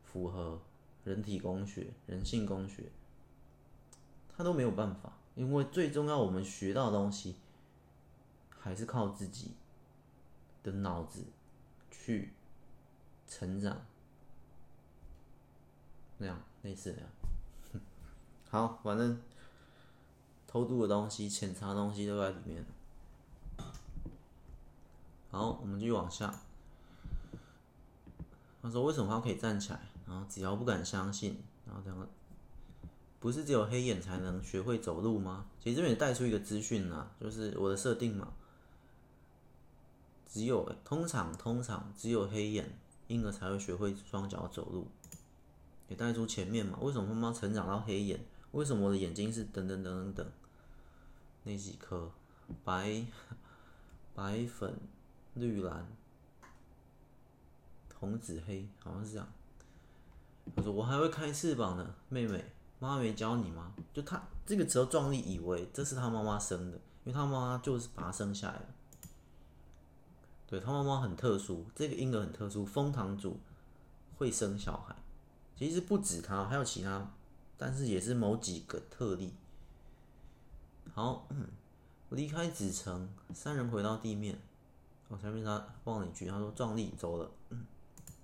[0.06, 0.62] 符合
[1.04, 2.84] 人体工学、人性工学，
[4.36, 7.36] 他都没有办法，因为最重要，我们学到的东西，
[8.60, 9.52] 还是靠自己
[10.64, 11.26] 的脑子
[11.92, 12.34] 去
[13.28, 13.86] 成长，
[16.18, 17.10] 那样类似那样。
[18.50, 19.22] 好，反正
[20.48, 22.66] 偷渡的东西、潜藏的东西都在里面。
[25.32, 26.34] 好，我们继续往下。
[28.62, 29.80] 他说：“为什么他可以站起来？
[30.08, 32.08] 然后只要不敢相信，然后这样，
[33.24, 35.46] 不是只有黑眼才能学会走路吗？
[35.64, 38.34] 其实这边也带出一个资讯啊，就是我的设定嘛。
[40.28, 44.90] 只有通常通常只有黑眼婴儿才会学会双脚走路，
[45.88, 46.78] 也带出前面嘛。
[46.82, 48.20] 为什么妈妈成长到黑眼？
[48.52, 50.32] 为什么我的眼睛是等等等等等
[51.44, 52.12] 那几颗
[52.66, 53.06] 白
[54.14, 54.78] 白粉
[55.34, 55.88] 绿蓝？”
[57.98, 59.26] 红紫黑好像是这样，
[60.58, 62.44] 他说：“我还会开翅膀呢，妹妹，
[62.84, 68.66] 妈妈没教你吗？”就他这个时候，壮丽以为这是他妈妈生的，因为他妈妈就是把他生下来的。
[70.46, 73.40] 对，他妈妈很特殊，这个婴儿很特殊，封堂主
[74.18, 74.94] 会生小孩，
[75.56, 77.10] 其实不止他，还有其他，
[77.58, 79.34] 但是也是某几个特例。
[80.94, 81.28] 好，
[82.10, 84.38] 离开紫城，三人回到地面。
[85.08, 87.32] 我前面他忘了一句，他说：“壮丽走了。”，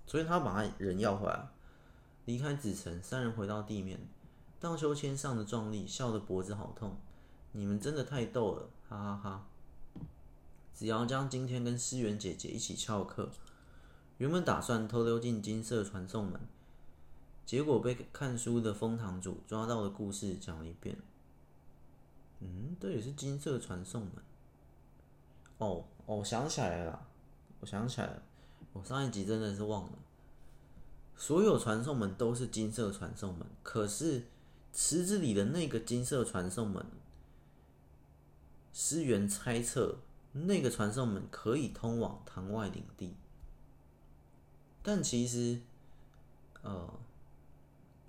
[0.06, 1.48] 所以他把他人要回来。
[2.26, 3.98] 离开紫城，三人回到地面。
[4.60, 6.94] 荡秋千上的壮丽笑得脖子好痛。
[7.52, 9.46] 你们真的太逗了，哈哈哈哈。
[10.74, 13.30] 子瑶将今天跟思源姐姐一起翘课，
[14.18, 16.38] 原本打算偷溜进金色传送门，
[17.46, 20.96] 结果被看书的枫堂主抓到的故事讲了一遍。
[22.40, 24.12] 嗯，这也是金色传送门。
[25.56, 27.06] 哦哦，我想起来了，
[27.60, 28.22] 我想起来了，
[28.74, 29.98] 我上一集真的是忘了。
[31.16, 34.24] 所有传送门都是金色传送门，可是
[34.72, 36.84] 池子里的那个金色传送门，
[38.72, 39.98] 诗媛猜测。
[40.32, 43.16] 那个传送门可以通往堂外领地，
[44.80, 45.58] 但其实，
[46.62, 46.88] 呃，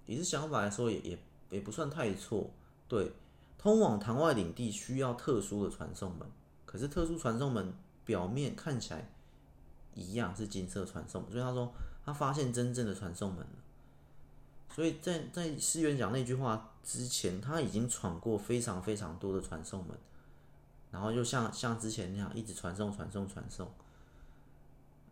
[0.06, 1.19] 也是想法来说也也
[1.50, 2.52] 也不算太错。
[2.88, 3.12] 对，
[3.58, 6.30] 通往堂外领地需要特殊的传送门，
[6.67, 7.74] 可是特殊传送门
[8.06, 9.10] 表面看起来
[9.95, 11.74] 一样是金色传送，所以他说
[12.06, 13.56] 他发现真正的传送门了。
[14.73, 19.97] 所以在在思源讲那句话之前，他已经闯过非常非常多的传送门。
[20.91, 23.71] 然后就像像之前那样一直传送传送传送，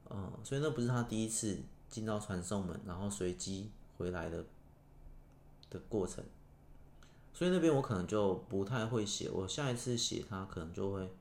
[0.09, 4.43] 嗯，所以那不是他第一次进到传送门，然后随机回来的
[5.69, 6.21] 的过程，
[7.33, 11.13] 所以那边我可能就不太会写，我下一次写它可能就会，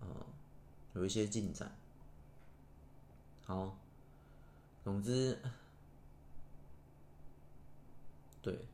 [0.00, 0.06] 呃，
[0.92, 1.74] 有一些进展。
[3.46, 3.78] 好，
[4.84, 5.40] 总之，
[8.46, 8.64] 对。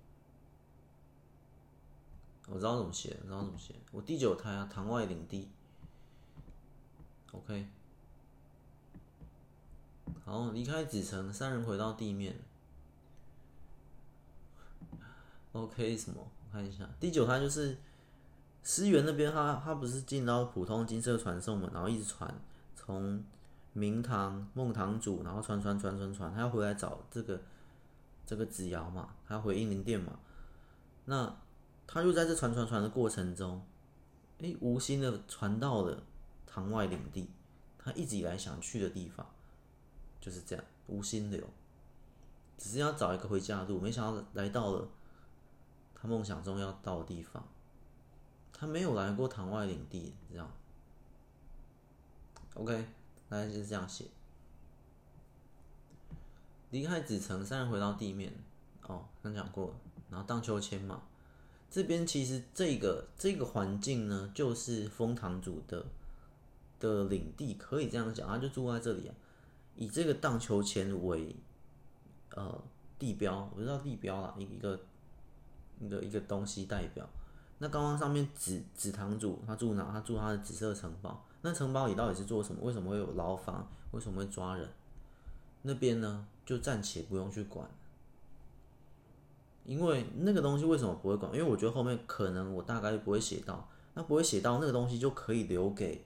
[2.47, 3.75] 我知道怎么写，我知道怎么写。
[3.91, 5.49] 我第九胎啊，堂外领地。
[7.31, 7.67] OK，
[10.27, 12.37] 好，离开紫城，三人回到地面。
[15.53, 16.21] OK，什么？
[16.21, 17.79] 我看一下，第九胎就是
[18.63, 22.35] 思源那边，他他不是进到普通金色传送门，然后一直传，
[22.77, 23.25] 从
[23.73, 27.41] 明堂孟堂主，然后传传传传传，他要回来找这个
[28.27, 30.19] 这个子瑶嘛，他回英灵殿嘛，
[31.05, 31.37] 那。
[31.85, 33.61] 他就在这传传传的过程中，
[34.39, 36.03] 诶，无心的传到了
[36.47, 37.29] 堂外领地，
[37.77, 39.27] 他一直以来想去的地方，
[40.19, 41.47] 就是这样，无心流，
[42.57, 44.89] 只是要找一个回家的路，没想到来到了
[45.95, 47.47] 他梦想中要到的地方，
[48.51, 50.51] 他没有来过堂外领地，这样
[52.55, 52.87] ，OK，
[53.29, 54.07] 大概就是这样写。
[56.73, 58.33] 离开紫城，三人回到地面，
[58.87, 59.75] 哦，刚讲过，
[60.11, 61.03] 然后荡秋千嘛。
[61.71, 65.85] 这边其实这个这个环境呢，就是枫堂主的
[66.81, 69.15] 的领地，可以这样讲，他就住在这里啊。
[69.77, 71.37] 以这个荡秋千为
[72.35, 72.63] 呃
[72.99, 74.81] 地标，我知道地标啦，一个
[75.79, 77.07] 一个一个东西代表。
[77.59, 79.91] 那刚刚上面紫紫堂主他住哪？
[79.93, 81.23] 他住他的紫色城堡。
[81.43, 82.63] 那城堡里到底是做什么？
[82.63, 83.69] 为什么会有牢房？
[83.91, 84.67] 为什么会抓人？
[85.63, 87.69] 那边呢，就暂且不用去管。
[89.65, 91.33] 因为那个东西为什么不会管？
[91.33, 96.05] 因为我觉得后面可能我大概不会写到，那不会写到那个东西就可以留给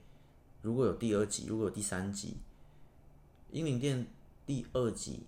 [0.61, 2.37] 如果有第二集，如果有第三集，
[3.51, 4.05] 英灵殿
[4.45, 5.23] 第二集，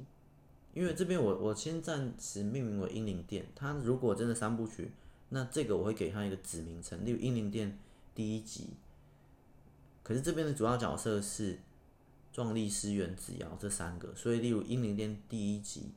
[0.74, 4.92] 因为这边我我先暂时命名为英灵殿，它如果真的三部曲，
[5.30, 7.80] 那这个我会给它一个子名称，例如英灵殿
[8.14, 8.68] 第一集。
[10.04, 11.60] 可是这边的主要角色是
[12.32, 15.92] 壮丽、诗媛、子瑶这三个，所以例如英灵殿第一集，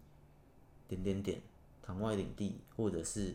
[0.88, 1.40] 点点点。
[1.84, 3.34] 堂外领地，或者是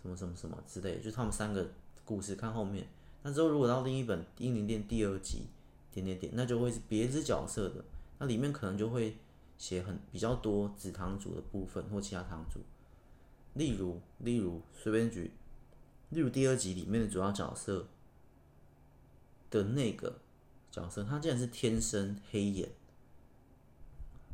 [0.00, 1.68] 什么什么什么之类的，就他们三个
[2.04, 2.86] 故事看后面。
[3.24, 5.48] 那之后如果到另一本《英灵殿》第二集，
[5.90, 7.84] 点点点，那就会是别只角色的，
[8.20, 9.16] 那里面可能就会
[9.58, 12.60] 写很比较多子堂主的部分或其他堂主。
[13.54, 15.32] 例如，例如随便举，
[16.10, 17.88] 例如第二集里面的主要角色
[19.50, 20.20] 的那个
[20.76, 22.68] 角色，他竟然是天生黑眼，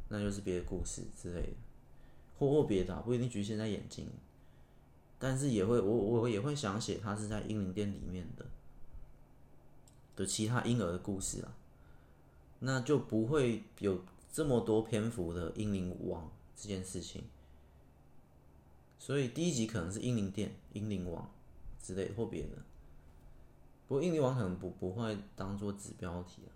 [0.08, 1.52] 那就是别的故事之类的。
[2.36, 4.08] 或或别的，不一定局限在眼睛，
[5.20, 8.44] 但是也会，我我也会想写他是在英灵殿里面的
[10.16, 11.54] 的其他婴儿的故事啊，
[12.58, 17.22] 那就不会有这么多篇幅的英灵王这件事情，
[18.98, 21.30] 所以第一集可能是英灵殿、英灵王
[21.80, 22.58] 之类或别的，
[23.92, 26.50] 不过印尼王可能不不会当做子标题啊，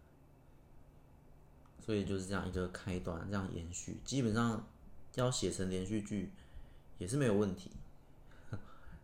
[1.84, 4.64] 所以就是这样一个开端，这样延续，基本上。
[5.16, 6.30] 要写成连续剧
[6.98, 7.70] 也是没有问题，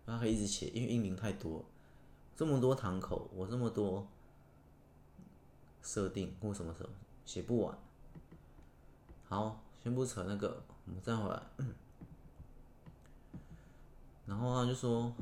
[0.05, 1.65] 他可以一直写，因为印尼太多，
[2.37, 4.07] 这么多堂口，我这么多
[5.83, 6.91] 设定或什么时候
[7.25, 7.79] 写不完。
[9.25, 11.43] 好，先不扯那个，我们再回来。
[14.27, 15.15] 然后他就说，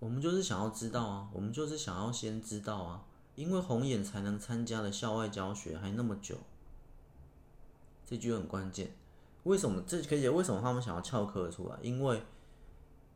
[0.00, 6.36] 我们就是想要知道啊，我们就是想要先知道啊，因为红眼才能参加的校外教学还那么久，
[8.06, 8.92] 这句很关键。
[9.44, 9.82] 为什么？
[9.86, 11.76] 这可以为什么他们想要翘课出来？
[11.82, 12.22] 因为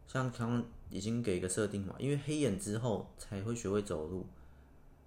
[0.08, 4.26] 像刚刚已经给一个设定嘛，因为黑眼之后才会学会走路，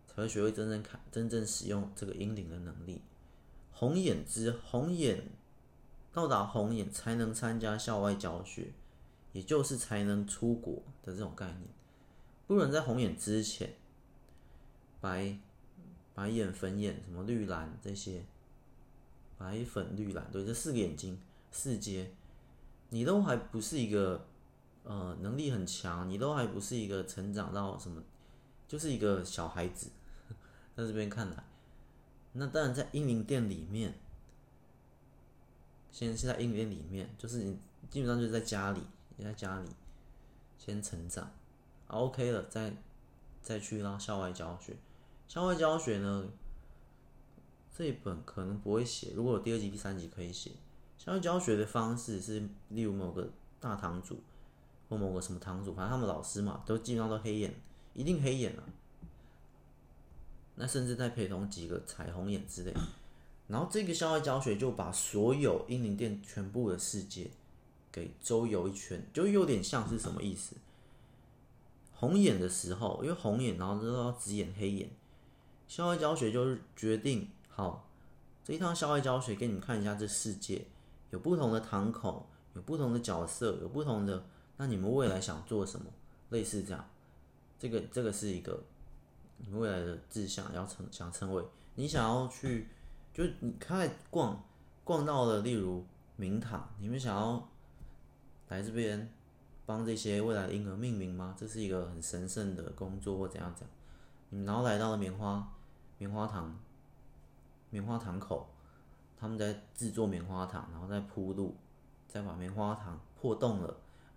[0.08, 3.02] 才会学会真正看、真正使用这个阴灵的能力。
[3.72, 5.30] 红眼之红眼
[6.14, 8.72] 到达红眼才能参加校外教学，
[9.36, 11.68] 也就是才能出国的这种概念。
[12.48, 13.76] 不能在红眼之前，
[15.02, 15.38] 白
[16.14, 18.24] 白眼、粉眼、什么绿蓝这些。
[19.38, 21.20] 白粉绿蓝，对，这四个眼睛，
[21.52, 22.10] 四阶，
[22.92, 24.26] 你都还不是一个，
[24.86, 28.02] 呃，能力很强，你都还不是一个成长到什么，
[28.66, 29.90] 就是一个小孩子，
[30.78, 31.44] 在这边看来，
[32.32, 33.94] 那当然在英灵殿里面，
[35.92, 37.60] 先是在英灵殿里面，就是你
[37.90, 38.80] 基本上就是在家里，
[39.18, 39.70] 你在家里
[40.58, 41.32] 先成长
[41.88, 42.74] ，OK 了，再
[43.42, 44.76] 再去到校外教学，
[45.28, 46.28] 校外教学呢？
[47.78, 50.52] 这一本可能不会写，如果有第二集、第三集可以写。
[50.98, 54.22] 校外教学的方式是，例如某个大堂主
[54.88, 57.54] 或某个什么堂主，反正他们老师嘛，都基本上都黑眼，
[57.94, 58.64] 一定黑眼了。
[60.56, 62.74] 那甚至再陪同几个彩虹眼之类。
[63.48, 67.30] 然后这个校外教学就把所有英灵殿全部的世界
[67.96, 70.58] 给周游一圈，就有点像是什么意思？
[71.94, 74.90] 红眼的时候，因为红眼，然后都要紫眼、黑眼，
[75.66, 77.30] 校外教学就是决定。
[77.48, 77.88] 好，
[78.44, 80.68] 这一趟校外教学给你们看一下这世界，
[81.12, 84.26] 有不同的堂口，有不同的角色，有不同的。
[84.58, 85.86] 那你们未来想做什么？
[86.32, 86.86] 类似这样，
[87.58, 88.62] 这个这个是一个
[89.38, 91.42] 你未来的志向，要成想成为。
[91.76, 92.68] 你想要去，
[93.14, 94.44] 就你开逛
[94.84, 95.86] 逛到了，例如
[96.18, 97.50] 明堂，你们想要
[98.50, 99.12] 来这边
[99.66, 101.36] 帮这些未来的婴儿命名吗？
[101.38, 103.76] 这是一个很神圣的工作，或怎样怎样。
[104.30, 105.52] 你们然后来到了棉花
[105.98, 106.58] 棉花糖。
[107.72, 108.48] 棉花糖口，
[109.18, 111.58] 他们在制作棉花糖，然后再铺路，
[112.08, 113.76] 再把棉花糖破洞了，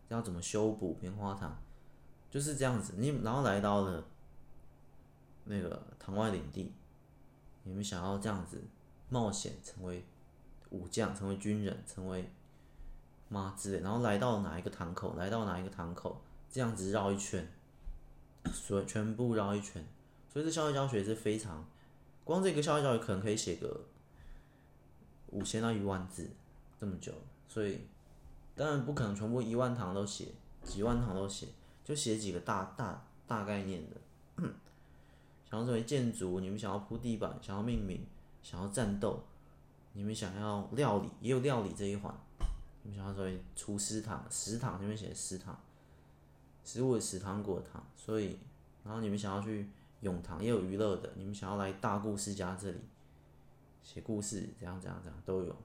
[0.09, 1.59] 要怎么修补棉花糖？
[2.31, 2.95] 就是这样子。
[2.99, 4.05] 你然后来到了
[5.45, 6.73] 那个堂外领地，
[7.65, 8.63] 你们想要这样子
[9.09, 10.05] 冒险，成为
[10.71, 12.31] 武将，成为军人，成为
[13.29, 13.83] 妈之类。
[13.83, 15.15] 然后来到哪一个堂口？
[15.17, 16.21] 来到哪一个堂口？
[16.51, 17.47] 这样子绕一圈，
[18.53, 19.85] 所全部绕一圈。
[20.33, 21.65] 所以这校外教学是非常。
[22.25, 23.85] 光这个校外教育可能可以写个
[25.29, 26.29] 五千到一万字
[26.79, 27.13] 这么久，
[27.49, 27.81] 所以
[28.55, 30.27] 当然不可能全部一万堂都写，
[30.63, 31.49] 几万堂都写，
[31.85, 33.97] 就写几个大大大概念的。
[35.51, 38.07] 想要成为建筑，你们想要铺地板，想要命名，
[38.43, 39.25] 想要战斗，
[39.95, 42.15] 你们想要料理，也有料理这一环。
[42.89, 45.61] 我们想要说厨师堂，食堂这边写食堂，
[46.65, 48.39] 食物的食堂果堂，所以
[48.83, 49.69] 然后你们想要去。
[50.01, 52.79] 永堂也有娱乐的，你们想要来大故事家这里
[53.83, 55.57] 写故事，这样这样这样都有。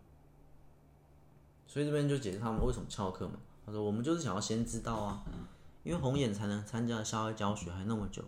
[1.68, 3.36] 所以这边就解释他们为什么翘课嘛。
[3.64, 5.24] 他说我们就是想要先知道啊，
[5.84, 8.24] 因为红眼才能参加校外教学还那么久，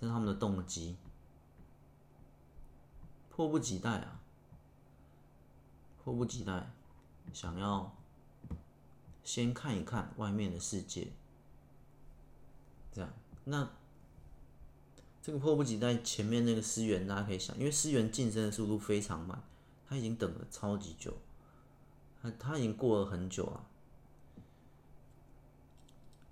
[0.00, 0.96] 这是他们的动机，
[3.28, 4.20] 迫不及待啊，
[6.04, 6.70] 迫不及待
[7.36, 7.94] 想要
[9.22, 11.08] 先看一看外面的世界，
[12.94, 13.12] 这样
[13.44, 13.68] 那。
[15.20, 19.38] 这个迫不及待，前面那个思源大家可以想，因为思源晋升的速度非常慢，
[19.86, 21.12] 他已经等了超级久，
[22.22, 23.66] 他他已经过了很久了，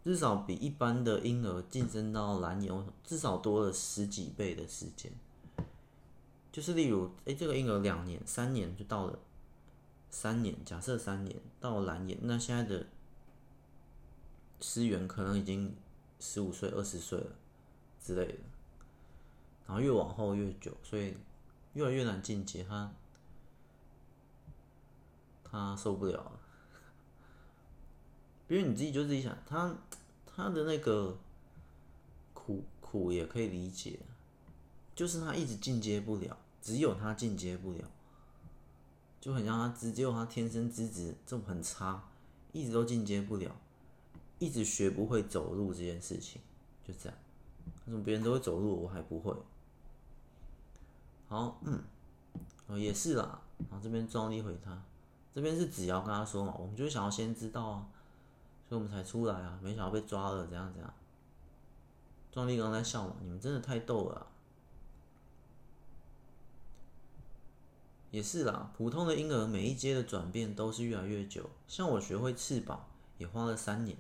[0.05, 5.13] 至少比一般的婴儿晋升到蓝牛，至少多了十几倍的时间。
[6.51, 9.19] 就是例如，哎，这个婴儿两年、三年就到了
[10.15, 12.87] 三年，假设三年到蓝眼，那现在的
[14.61, 15.75] 思源可能已经
[16.21, 17.33] 十五岁、二十岁了
[18.01, 18.39] 之类的。
[19.67, 21.17] 然后越往后越久，所以
[21.73, 22.63] 越来越难进阶。
[22.63, 22.93] 他
[25.43, 26.41] 他受不了了，
[28.47, 29.77] 因为你自己就自己想，他
[30.25, 31.19] 他的那个
[32.33, 33.99] 苦苦也可以理解，
[34.95, 37.91] 就是他一直进阶不了，只有他进阶不了，
[39.25, 42.05] 就很像他直接他天生资质这种很差，
[42.53, 43.51] 一直都进阶不了，
[44.39, 46.43] 一直学不会走路这件事情，
[46.87, 47.19] 就这样。
[47.87, 49.35] 为什么别人都会走路，我还不会？
[51.27, 51.83] 好，嗯，
[52.67, 53.41] 哦，也是啦。
[53.71, 54.79] 然后这边壮丽回他，
[55.35, 57.87] 这边是子瑶跟他说嘛，我们就想要先知道啊，
[58.69, 60.95] 所以我们才出来啊，没想到被抓了，怎样怎样。
[62.31, 64.27] 壮丽刚刚在笑嘛，你们真的太逗了。
[68.15, 72.87] 也是啦，普通的婴儿每一阶的转变都是越来越久，像我学会翅膀
[73.19, 73.97] 也花了三年。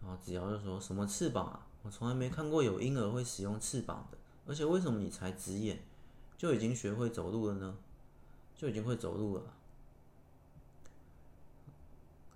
[0.00, 1.66] 然后子瑶就说什么翅膀啊？
[1.82, 5.82] 我从来没看过有婴儿会使用翅膀的，而且为什么你才只眼
[6.38, 7.76] 就已经学会走路了呢？
[8.54, 9.42] 就已经会走路了。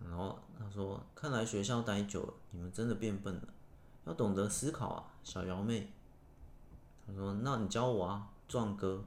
[0.01, 3.49] 然后他说：“看来学校待久了，你们真的变笨了，
[4.07, 5.93] 要懂得思考啊，小瑶妹。”
[7.07, 9.05] 他说：“那你教我啊，壮哥。”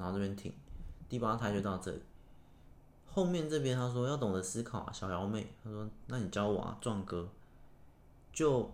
[0.00, 0.50] 然后这边停，
[1.10, 2.00] 第八胎就到这里。
[3.04, 5.46] 后面这边他说要懂得思考啊，小瑶妹。
[5.62, 7.28] 他说：“那你教我啊，壮哥。”
[8.32, 8.72] 就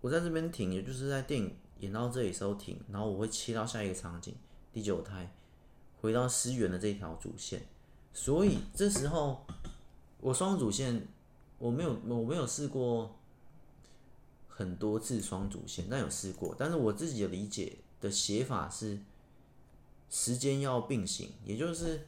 [0.00, 4.34] 我在这边停，也就是在电影演到这里时候停，然后我会切到下一个场景，
[4.72, 5.32] 第九胎
[6.00, 7.62] 回到思源的这条主线。
[8.12, 9.46] 所以这时候
[10.20, 11.06] 我双主线
[11.58, 13.16] 我没有我没有试过
[14.48, 16.52] 很多次双主线，但有试过。
[16.58, 18.98] 但是我自己的理解的写法是。
[20.10, 22.06] 时间要并行，也就是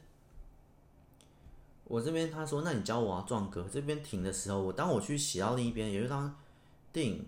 [1.85, 3.67] 我这边他说，那你教我啊，壮哥。
[3.71, 6.35] 这边停的时候，我当我去写到另一边，也就是当
[6.93, 7.27] 电影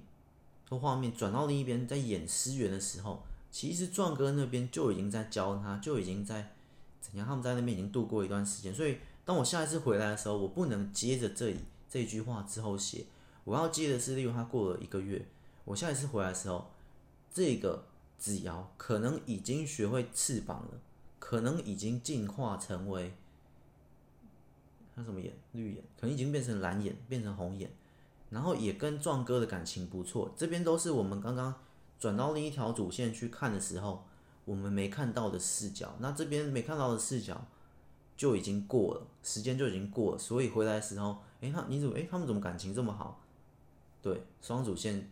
[0.71, 6.55] 的画面转到另一边，在演思源的时候，其实壮哥那边就已经在教他，就已经在
[7.01, 8.75] 怎样，他们在那边已经度过一段时间。
[8.75, 11.57] 所以当我下一次回来的时候，我不能接着这里
[11.91, 13.05] 这一句话之后写，
[13.45, 15.27] 我要接的是，例如他过了一个月，
[15.65, 16.71] 我下一次回来的时候，
[17.31, 17.85] 这个。
[18.23, 20.81] 子瑶可能已经学会翅膀了，
[21.19, 23.17] 可能已经进化成为
[24.95, 25.35] 他什么眼？
[25.51, 27.69] 绿眼，可能已经变成蓝眼，变成红眼，
[28.31, 30.33] 然后也跟壮哥的感情不错。
[30.37, 31.53] 这边都是我们刚刚
[31.99, 34.05] 转到另一条主线去看的时候，
[34.45, 35.93] 我们没看到的视角。
[35.99, 37.45] 那这边没看到的视角
[38.17, 41.99] 就已经过了，时间就已经过了，所以回来的时候，哎，他你怎么？
[41.99, 43.21] 哎，他们怎么感情这么好？
[44.01, 45.11] 对，双主线。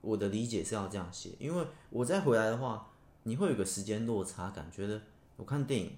[0.00, 2.88] 我的理解是要这样写，因为我再回来的话，
[3.24, 5.00] 你会有个时间落差感，觉得
[5.36, 5.96] 我看电影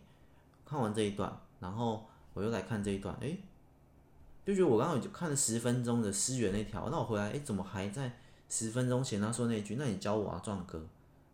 [0.64, 3.38] 看完这一段，然后我又来看这一段，诶，
[4.46, 9.76] 就觉得我刚刚就看了十分钟的思源那条，那我回来，诶，怎么还在十分钟前他说那句？
[9.76, 10.82] 那你教我啊，壮哥，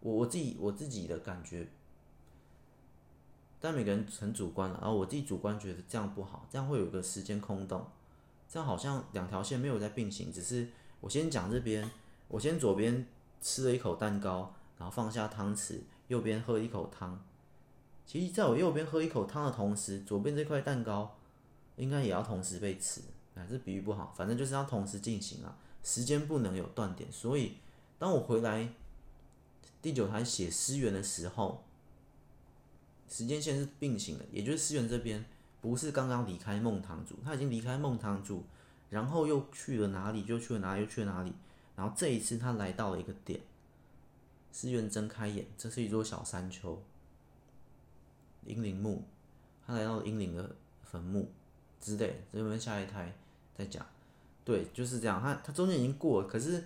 [0.01, 1.69] 我我自己我自己的感觉，
[3.61, 7.87] 但每个人很主观了，然后我自己主观觉得这样不好，这样会有个时间空洞，
[8.49, 10.69] 这样好像两条线没有在并行，只是
[11.01, 11.89] 我先讲这边。
[12.29, 13.07] 我先左边
[13.41, 17.23] 吃了一口蛋糕，然后放下汤匙，右边喝一口汤。
[18.05, 21.17] 其实，在我右边喝一口汤的同时，左边这块蛋糕
[21.77, 23.01] 应该也要同时被吃。
[23.35, 27.11] 哎，这比喻不好，反正就是要同时进行啊，时间不能有断点。
[27.13, 27.57] 所以，
[27.99, 28.69] 当我回来
[29.83, 31.63] 第九台写思源的时候，
[33.09, 35.25] 时间线是并行的，也就是思源这边
[35.61, 38.45] 不是刚刚离开孟堂主，他已经离开孟堂主，
[38.89, 40.25] 然后又去了哪里？
[40.25, 40.81] 就去了哪里？
[40.81, 41.33] 又去了哪里？
[41.77, 43.39] 然后这一次他来到了一个点，
[44.51, 46.83] 思源睁开眼，这是一座小山丘，
[48.47, 49.05] 英灵墓，
[49.67, 51.31] 他来到了婴灵的坟墓
[51.79, 53.15] 之类，这边下一台
[53.55, 53.85] 再讲，
[54.43, 56.65] 对，就是这样，他他中间已经过了，可是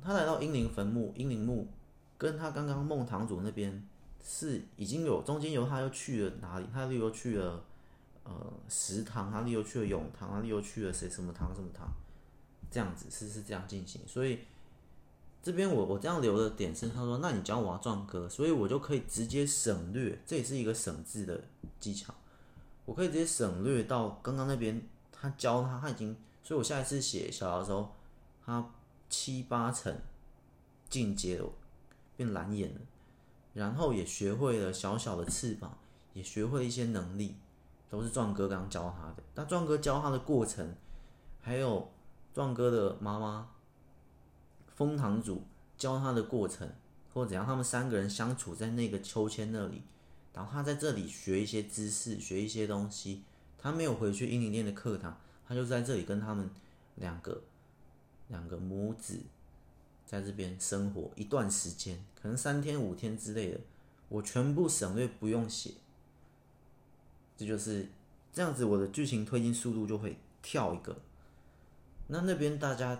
[0.00, 1.66] 他来到英灵坟墓，英灵墓
[2.16, 3.84] 跟他刚刚梦堂主那边
[4.22, 6.66] 是已经有中间有他又去了哪里？
[6.72, 7.64] 他又去了
[8.22, 11.92] 呃石堂，他又去了永堂，他又去了谁什么堂什么堂？
[12.74, 14.40] 这样子是是这样进行，所以
[15.40, 21.40] 这边我我这样留的点是，他说，那你教我啊，壮哥，所以我就可以直接省略，这也是一个省字的
[21.78, 22.12] 技巧，
[22.84, 27.94] 我可以直接省略到刚刚那边他教他他已经，所以我下一次写小的时候，
[28.44, 28.68] 他
[29.08, 29.96] 七八成
[30.90, 31.48] 进阶了，
[32.16, 32.80] 变蓝眼了，
[33.52, 35.78] 然后也学会了小小的翅膀，
[36.12, 37.36] 也学会了一些能力，
[37.88, 39.22] 都是壮哥刚教他的。
[39.32, 40.74] 但壮哥教他的过程，
[41.40, 41.88] 还有。
[42.34, 43.48] 壮哥的妈妈，
[44.66, 45.44] 封堂主
[45.78, 46.68] 教他的过程，
[47.12, 49.82] 或者怎样，他们三个人相处在那个秋千那里，
[50.34, 53.22] 然后他在这里学一些知识，学一些东西。
[53.56, 55.16] 他没有回去英灵殿的课堂，
[55.46, 56.50] 他就在这里跟他们
[56.96, 57.40] 两个
[58.28, 59.20] 两个母子
[60.04, 63.60] 在这边生活一段时间，可能三天五天之类的，
[64.08, 65.70] 我全部省略不用写。
[67.36, 67.88] 这就是
[68.32, 70.96] 这样子，我的剧情推进速度就会跳一个。
[72.08, 72.98] 那那边大家，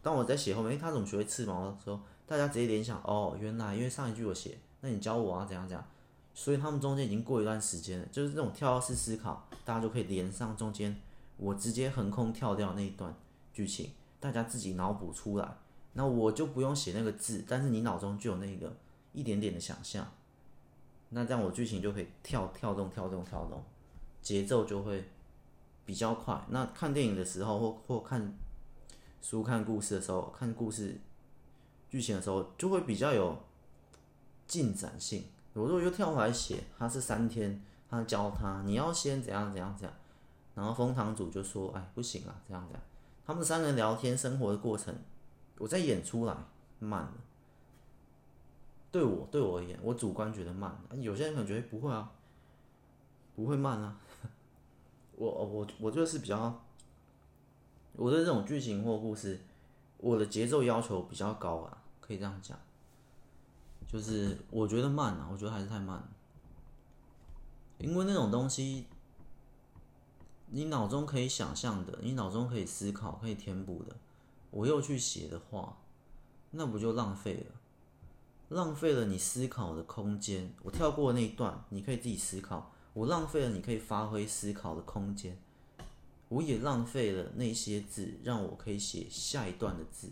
[0.00, 5.86] 当我在写后面，诶，他怎么学会翅膀的时候，大家直接联想，哦，原来因为上一句我写，那你教我啊，怎样怎样，
[6.32, 10.98] 所以他们中间已经过一段时间了，就是这种跳跃式思考，大家就可以连上中间，
[11.36, 13.14] 我直接横空跳掉那一段
[13.52, 15.56] 剧情，大家自己脑补出来，
[15.92, 18.74] 那我就不用写那个字，但是你脑中就有那个
[19.12, 20.10] 一点点的想象，
[21.10, 23.62] 那这样我剧情就可以跳跳动跳动跳动，
[24.22, 25.04] 节奏就会
[25.92, 26.42] 比较快。
[26.48, 28.34] 那看电影的时候或或看
[29.20, 30.98] 书看故事的时候，看故事
[31.90, 33.36] 剧情的时候就会比较有
[34.46, 35.26] 进展性。
[35.52, 39.94] 我如果又跳回来写，他是三天，他教他你要先怎样怎样怎样，
[40.54, 42.82] 然后封堂主就说：“哎，不行啊，这样这样。”
[43.26, 44.94] 他们三个人聊天生活的过程，
[45.58, 46.34] 我再演出来
[46.78, 47.12] 慢了。
[48.90, 52.10] 对我对我而言，我主观觉得慢，有些人可能觉得不会啊，
[53.36, 53.98] 不会慢啊。
[55.22, 56.60] 我我我就是比较，
[57.92, 59.40] 我对这种剧情或故事，
[59.98, 62.58] 我的节奏要求比较高啊，可以这样讲。
[63.86, 66.02] 就是我觉得慢啊，我觉得还是太慢，
[67.78, 68.86] 因为那种东西，
[70.46, 73.94] 你脑中可以想象的，你脑中可以思考、可以填补的，
[74.50, 75.76] 我又去写的话，
[76.50, 77.54] 那不就浪费了？
[78.48, 82.71] 浪费了你思考的空间，我跳过那一段，你可以自己思考。
[82.94, 85.38] 我浪费了你可以发挥思考的空间，
[86.28, 90.10] 我也浪费了那些字，让我可以写下一段的字。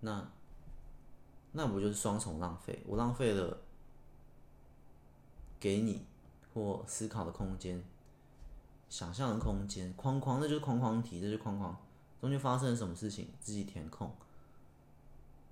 [0.00, 0.30] 那
[1.52, 2.82] 那不就是双重浪费？
[2.86, 3.58] 我浪费了
[5.58, 6.04] 给你
[6.54, 7.82] 或思考的空间、
[8.88, 11.76] 想象的空间、框框，那就是框框题，这就是框框。
[12.20, 14.10] 中间发生了什么事情，自己填空。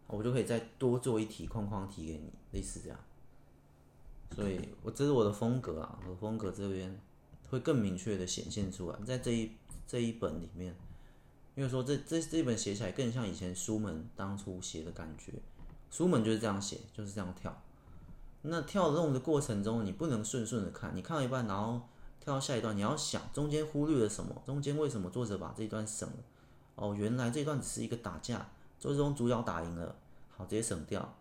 [0.06, 2.98] 我就可以再多做一题框框题给你，类似这样。
[4.34, 7.00] 所以，我这是我的风格啊，我的风格这边
[7.50, 9.50] 会更明确的显现出来，在这一
[9.86, 10.74] 这一本里面，
[11.56, 15.32] 因为说这这这一本写起来更像以前书门当初写的感觉，
[15.90, 17.60] 书门就是这样写，就是这样跳。
[18.42, 21.82] 那跳动的过程中，你不能顺顺的看，你看到一半，然后
[22.20, 26.16] 跳到下一段，你要想中间忽略了什么，中间为什么作者把这一段省了？
[26.76, 28.48] 哦，原来这一段只是一个打架。
[28.78, 29.96] 最终主角打赢了，
[30.28, 31.16] 好，直接省掉。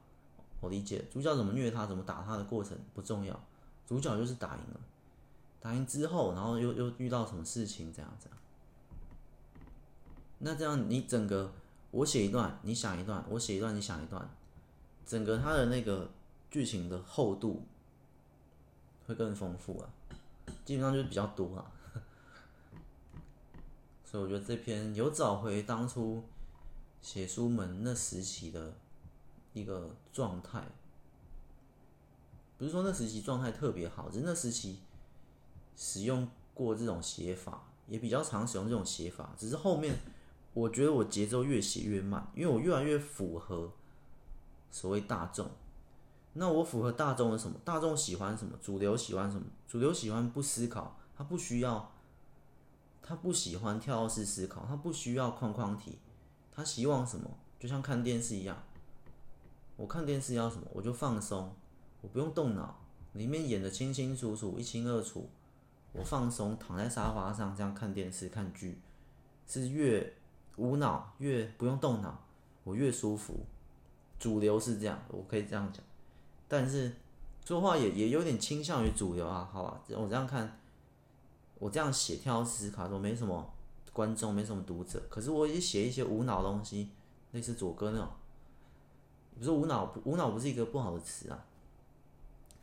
[0.59, 3.39] 我理解主角怎么虐他、怎么打他的过程不重要，
[3.85, 4.79] 主角就是打赢了。
[5.59, 8.29] 打赢之后，然后又又遇到什么事情，这样子。
[10.39, 11.51] 那这样你整个
[11.91, 14.29] 我写一段，你想一段；我写一段，你想一段，
[15.05, 16.09] 整个他的那个
[16.49, 17.63] 剧情的厚度
[19.05, 19.89] 会更丰富啊，
[20.65, 21.71] 基本上就是比较多啊。
[24.05, 26.23] 所以我觉得这篇有找回当初。
[26.99, 28.73] 写书门那时期的
[29.59, 30.63] 一个状态，
[32.57, 34.79] 不是说那时期状态特别好，只是那时期
[35.75, 39.33] 使用过这种写法，也比较常使用这种写法。
[39.37, 39.95] 只是后面
[40.53, 43.71] 我觉得我节奏越写越慢，因为我越来越符合
[44.71, 45.49] 所谓大众。
[46.33, 47.59] 那我符合大众的什么？
[47.65, 48.57] 大众喜欢什么？
[48.61, 49.45] 主流喜欢什么？
[49.67, 51.91] 主流喜欢不思考，他不需要，
[53.01, 55.97] 他不喜欢跳跃式思考，他不需要框框题。
[56.51, 57.29] 他希望什么？
[57.59, 58.55] 就像看电视一样，
[59.77, 60.67] 我看电视要什么？
[60.73, 61.55] 我就放松，
[62.01, 62.77] 我不用动脑，
[63.13, 65.29] 里面演的清清楚楚、一清二楚，
[65.93, 68.81] 我放松，躺在沙发上这样看电视、看剧，
[69.47, 70.13] 是越
[70.57, 72.23] 无脑越不用动脑，
[72.65, 73.45] 我越舒服。
[74.19, 75.81] 主流是这样，我可以这样讲，
[76.47, 76.95] 但是
[77.45, 79.79] 说话也也有点倾向于主流啊，好吧？
[79.89, 80.59] 我这样看，
[81.59, 83.53] 我这样写跳思考说没什么。
[83.93, 86.91] 观众没什么读者，可是我也写一些无脑东西，
[87.31, 88.07] 类似左哥那种。
[89.37, 91.45] 不是无脑，无脑不是一个不好的词啊，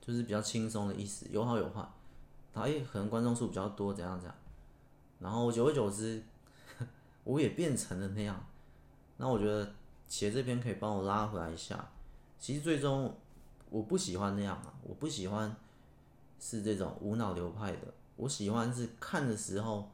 [0.00, 1.86] 就是比较轻松的意思，有好有坏。
[2.52, 4.34] 然后可能观众数比较多，怎样怎样。
[5.18, 6.22] 然后久而久之，
[7.24, 8.44] 我也变成了那样。
[9.16, 9.72] 那我觉得
[10.08, 11.88] 写这篇可以帮我拉回来一下。
[12.38, 13.16] 其实最终
[13.70, 15.54] 我不喜欢那样啊，我不喜欢
[16.38, 19.90] 是这种无脑流派的，我喜欢是看的时候。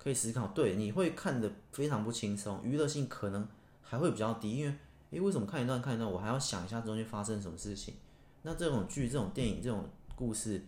[0.00, 3.46] 可以思考，对，你会看得非常不轻松，娱乐性可能
[3.82, 4.78] 还会比较低，因为，
[5.10, 7.94] 诶，为什么看一段看一段，我还要想一下中间发生什么事情？
[8.42, 9.84] 那这种剧、这种电影、这种
[10.14, 10.62] 故事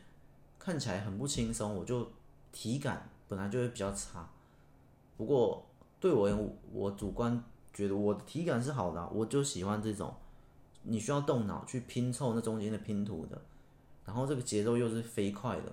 [0.59, 2.11] 看起来很不轻松，我就
[2.51, 4.29] 体感本来就会比较差。
[5.17, 5.67] 不过
[6.01, 10.15] 对我，我主观觉得我的体感是好的，我就喜欢这种
[10.83, 13.41] 你需要动脑去拼凑那中间的拼图的，
[14.07, 15.73] 然后这个节奏又是飞快的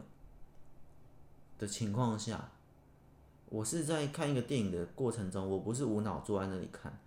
[1.58, 2.52] 的情况下。
[3.50, 7.00] 我是在看一个电影的过程中，我不是无脑坐在那里看，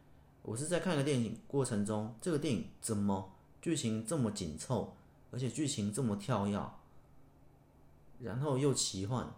[0.42, 4.96] 我是在看一个电影过程中，这个电影怎么剧情这么紧凑，
[5.30, 6.72] 而且剧情这么跳跃，
[8.20, 9.32] 然后又奇幻，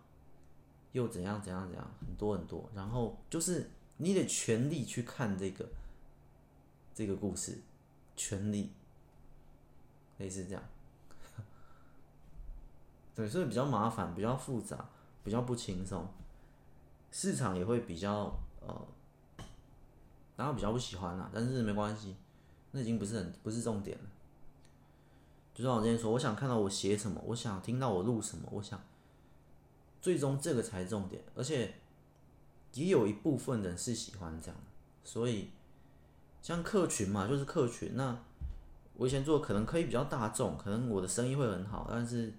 [0.93, 5.69] 又怎样怎样怎样，很多很多，然后就是你得全力去看这个
[6.95, 7.61] 这个故事，
[8.17, 8.71] 全力，
[10.19, 10.63] 类似这样，
[13.15, 14.89] 对，所以比较麻烦，比较复杂，
[15.25, 16.07] 比较不轻松。
[17.11, 18.87] 市场也会比较呃，
[20.37, 22.17] 然后比较不喜欢啦，但是没关系，
[22.71, 24.05] 那已经不是很不是重点了。
[25.55, 28.81] 就像我之前说，我想看到我写什么，我想听到我录什么，我想
[30.01, 31.75] 最终这个才是重点，而且
[32.73, 34.57] 也有一部分人是喜欢这样，
[35.05, 35.51] 所以
[36.41, 37.95] 像客群嘛，就是客群。
[37.95, 38.19] 那
[38.95, 42.33] 我以前做可能可以比较大众，可能我的生意会很好，但是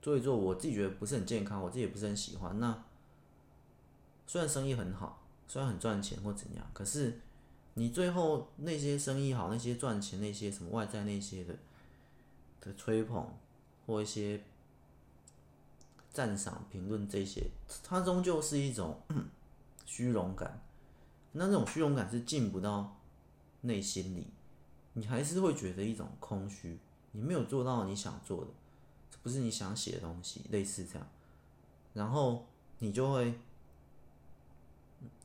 [0.00, 2.58] 做一做，我自己觉得不是很健康，我自己也不是很喜欢。
[2.58, 2.84] 那
[4.26, 5.21] 虽然生意很好，
[5.52, 7.20] 虽然很赚钱或怎样，可是
[7.74, 11.54] 你最后那些生意好，那些赚钱，那些什么外在那些的。
[12.62, 13.28] 的吹捧
[13.84, 14.40] 或一些
[16.12, 17.50] 赞赏、评论这些，
[17.82, 19.02] 它终究是一种
[19.84, 20.62] 虚荣感。
[21.32, 22.96] 那这种虚荣感是进不到
[23.62, 24.28] 内心里，
[24.92, 26.78] 你还是会觉得一种空虚。
[27.10, 28.50] 你没有做到你想做的，
[29.24, 31.08] 不是你想写的东西，类似这样。
[31.92, 32.46] 然后
[32.78, 33.34] 你就会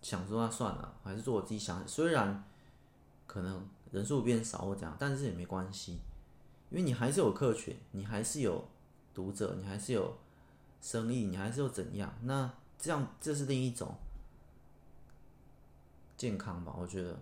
[0.07, 2.41] 想说：“那算了，还是做我自己想。”虽然
[3.25, 5.99] 可能人数变少或怎样，但是也没关系。
[6.69, 8.65] 因为你还是有客群，你还是有
[9.13, 10.17] 读者，你还是有
[10.81, 12.17] 生意，你还是有怎样？
[12.21, 12.49] 那
[12.79, 13.97] 这样这是另一种
[16.15, 16.73] 健康吧？
[16.79, 17.19] 我觉得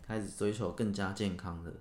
[0.00, 1.72] 开始追求更加健康的，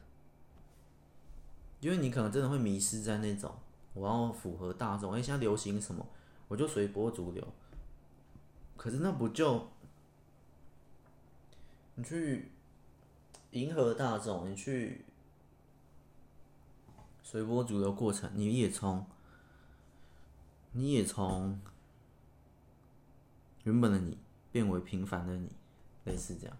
[1.82, 3.54] 因为你可能真的会迷失在那种
[3.94, 6.04] 我要符合大众，哎，现在流行什么，
[6.48, 7.48] 我就随波逐流。
[8.84, 9.70] 可是那不就
[11.96, 12.52] 你去
[13.52, 15.06] 迎合大众，你去。
[17.24, 19.08] 随波逐流过程，你也从，
[20.74, 21.58] 你也从
[23.64, 24.18] 原本的你
[24.52, 25.50] 变为平凡的你，
[26.04, 26.58] 类似这样。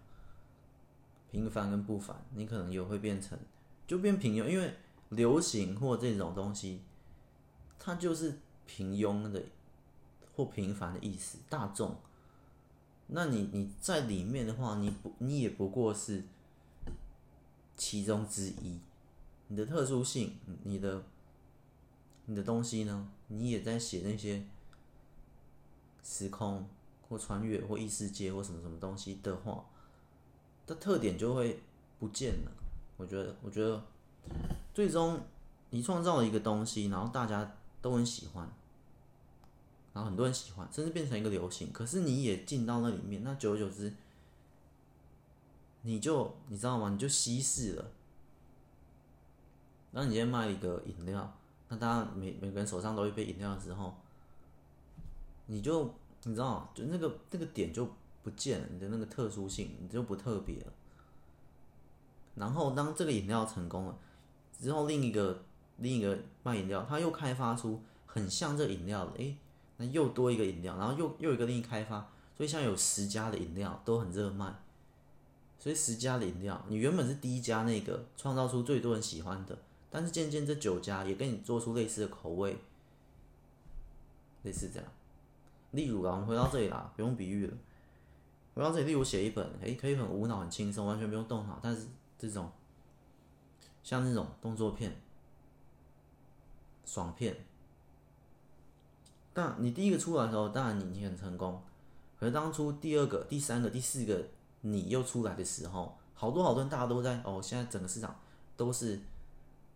[1.30, 3.38] 平凡跟不凡，你可能也会变成，
[3.86, 4.74] 就变平庸，因为
[5.10, 6.80] 流行或这种东西，
[7.78, 9.44] 它就是平庸的
[10.34, 11.38] 或平凡的意思。
[11.50, 12.00] 大众，
[13.08, 16.24] 那你你在里面的话，你不你也不过是
[17.76, 18.78] 其中之一。
[19.48, 20.32] 你的特殊性，
[20.62, 21.02] 你的
[22.26, 23.08] 你的东西呢？
[23.28, 24.42] 你也在写那些
[26.02, 26.66] 时空
[27.08, 29.64] 或穿越或异世界或什么什么东西的话，
[30.66, 31.62] 的特点就会
[31.98, 32.52] 不见了。
[32.96, 33.82] 我觉得，我觉得
[34.72, 35.20] 最终
[35.70, 38.50] 你创造了一个东西，然后大家都很喜欢，
[39.94, 41.72] 然后很多人喜欢，甚至变成一个流行。
[41.72, 43.94] 可是你也进到那里面，那久而久之，
[45.82, 46.90] 你就你知道吗？
[46.90, 47.92] 你就稀释了。
[49.92, 51.32] 那你今天卖一个饮料，
[51.68, 53.94] 那大家每每个人手上都一杯饮料的时候，
[55.46, 57.88] 你就你知道，就那个那个点就
[58.24, 60.72] 不见了，你的那个特殊性你就不特别了。
[62.34, 63.96] 然后当这个饮料成功了
[64.58, 65.44] 之后，另一个
[65.76, 69.36] 另一个卖饮料，他又开发出很像这饮料的，诶，
[69.76, 74.54] 那又多一个饮料，然后又又一个另一开发，所以像有十家的饮料都很热卖，
[75.58, 79.58] 所以十家的饮料，你原本是第一家那个创造出最多人喜欢的。
[79.90, 82.58] 但是渐渐这九家也跟你做出类似的口味，
[84.42, 84.88] 类似这样。
[85.70, 87.56] 例如啊，我们回到这里啦，不用比喻了。
[88.54, 91.60] 回到这里，例如写一本，诶，可以很无脑、很轻松，完全不用动脑。
[91.62, 91.86] 但是
[92.18, 92.50] 这种
[93.84, 95.00] 像那种动作片、
[96.84, 97.36] 爽片，
[99.34, 101.60] 但你第一个出来的时候，当然你你很成功。
[102.18, 104.24] 可是当初第二个、第三个、第四个
[104.62, 108.18] 你又出来的时候，好多好多人大家都在哦，现在整个市场
[108.56, 108.98] 都是。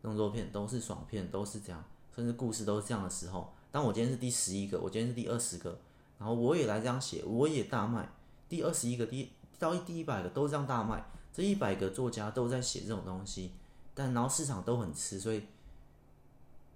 [0.01, 1.85] 动作片都是爽片，都是这样，
[2.15, 3.53] 甚至故事都是这样的时候。
[3.73, 5.77] 当我今天是第十一个，我今天是第二十个，
[6.21, 8.09] 然后我也来这样写，我也大卖。
[8.49, 9.29] 第二十一个，第
[9.59, 13.51] 到第一百个都这样大卖，这一百个作家都在写这种东西，
[13.93, 15.43] 但然后市场都很吃，所以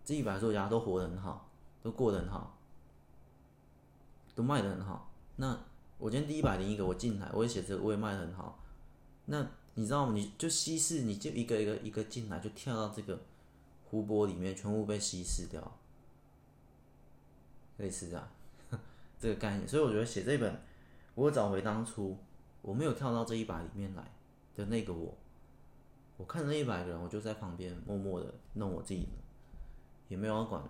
[0.05, 1.49] 这一百个作家都活得很好，
[1.80, 2.59] 都过得很好，
[4.35, 5.12] 都卖得很好。
[5.37, 5.59] 那
[5.99, 8.59] 我今天第一百零一个，我进来，我也写这个，我也卖得很好。
[9.26, 9.47] 那。
[9.74, 10.12] 你知道吗？
[10.14, 13.18] 你就稀释，你就一个一个一个进来，就跳到这个
[13.87, 15.78] 湖泊里面，全部被稀释掉，
[17.78, 18.28] 类似这样
[19.18, 19.66] 这个概念。
[19.66, 20.61] 所以我觉得写这本，
[21.14, 22.18] 我找回当初
[22.61, 24.12] 我没有跳到这一百里面来
[24.55, 25.16] 的那个我，
[26.18, 29.09] 我看着那一百个人，我就在旁边默默的弄我自己，
[30.09, 30.62] 也没有要管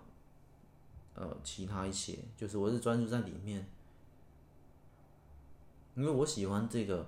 [1.15, 3.65] 呃其他一些，就是我是专注在里面，
[5.95, 7.05] 因为我喜欢这个。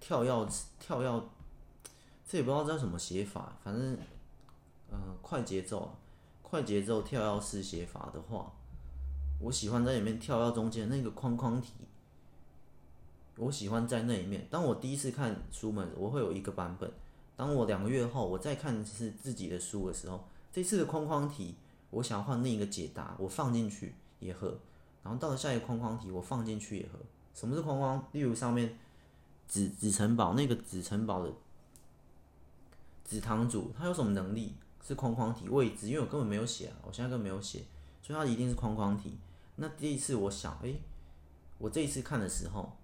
[0.00, 1.08] 跳跃跳跃，
[2.24, 3.98] 这也不知道叫什么写法，反正，
[4.92, 5.92] 嗯、快节奏，
[6.40, 8.52] 快节奏跳跃式写法的话，
[9.40, 11.72] 我喜欢在里面跳跃中间那个框框体，
[13.38, 14.46] 我喜欢在那一面。
[14.48, 16.88] 当我第一次看书们，我会有一个版本；
[17.36, 21.56] 当我两个月后我再看是自己的书的时候，这次的框框体
[21.90, 24.58] 我想换另一个解答，我放进去也合。
[25.02, 26.98] 然后到了下一个框框题，我放进去也合。
[27.34, 28.08] 什么是框框？
[28.12, 28.78] 例如上面。
[29.50, 31.32] 紫紫城堡那个紫城堡的
[33.02, 34.54] 紫堂主，他有什么能力？
[34.86, 37.64] 是框框体位置，因为我根本没有写啊，我现在根本没有写，
[38.02, 39.16] 所以它一定是框框体。
[39.56, 40.82] 那第一次我想，诶，
[41.56, 42.76] 我这一次看的时候，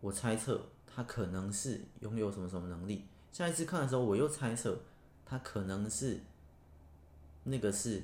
[0.00, 3.04] 我猜测他可能是拥有什么什么能力。
[3.30, 4.80] 下一次看的时候，我又猜测
[5.26, 6.22] 他可能是
[7.44, 8.02] 那个是，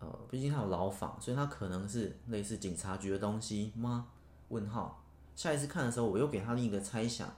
[0.00, 4.08] 呃，毕竟它有牢房，所以它可能是类似警察局的东西吗？
[4.48, 5.04] 问号。
[5.34, 7.32] 下一次看的时候，我又给他另一个猜想。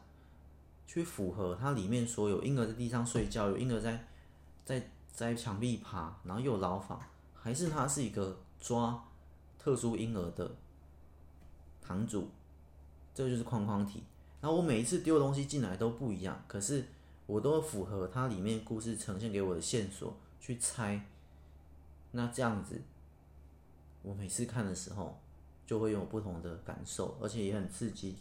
[0.91, 4.07] 去符合它里面所有婴儿在地上睡觉，有婴儿在
[4.65, 6.99] 在在墙壁爬，然后又有牢房，
[7.35, 9.05] 还是它是一个抓
[9.59, 10.51] 特殊婴儿的
[11.83, 12.31] 堂主？
[13.15, 14.03] 这就是框框题。
[14.41, 16.87] 然后我每一次丢东西进来都不一样，可是
[17.27, 21.07] 我都符合它里面故事呈现给我的线索去猜。
[22.13, 22.81] 那这样子，
[24.03, 25.19] 我每次看的时候
[25.67, 28.17] 就会有不同的感受，而且也很刺激。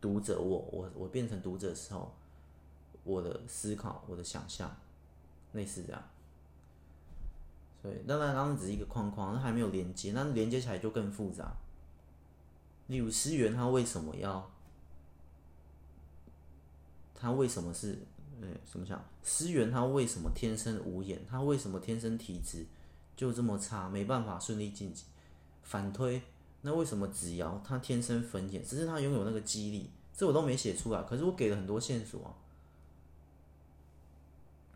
[0.00, 2.14] 读者我，我我变成读者的时候，
[3.04, 4.74] 我的思考，我的想象，
[5.52, 6.02] 类似这样。
[7.82, 11.56] 所以当然，刚刚只是一个框框，它还没有连接，那连接起来就更复杂。
[12.88, 14.50] 例如，思源他为什么要？
[17.14, 17.98] 他为什么是？
[18.40, 19.04] 呃，怎么讲？
[19.22, 21.20] 思源他为什么天生无眼？
[21.28, 22.64] 他为什么天生体质
[23.16, 25.04] 就这么差，没办法顺利晋级？
[25.62, 26.22] 反推。
[26.62, 32.34] 那为什么子瑶他天生粉眼，只是他拥有那个肌力，这我都没写出来，可是我给了很多线索啊。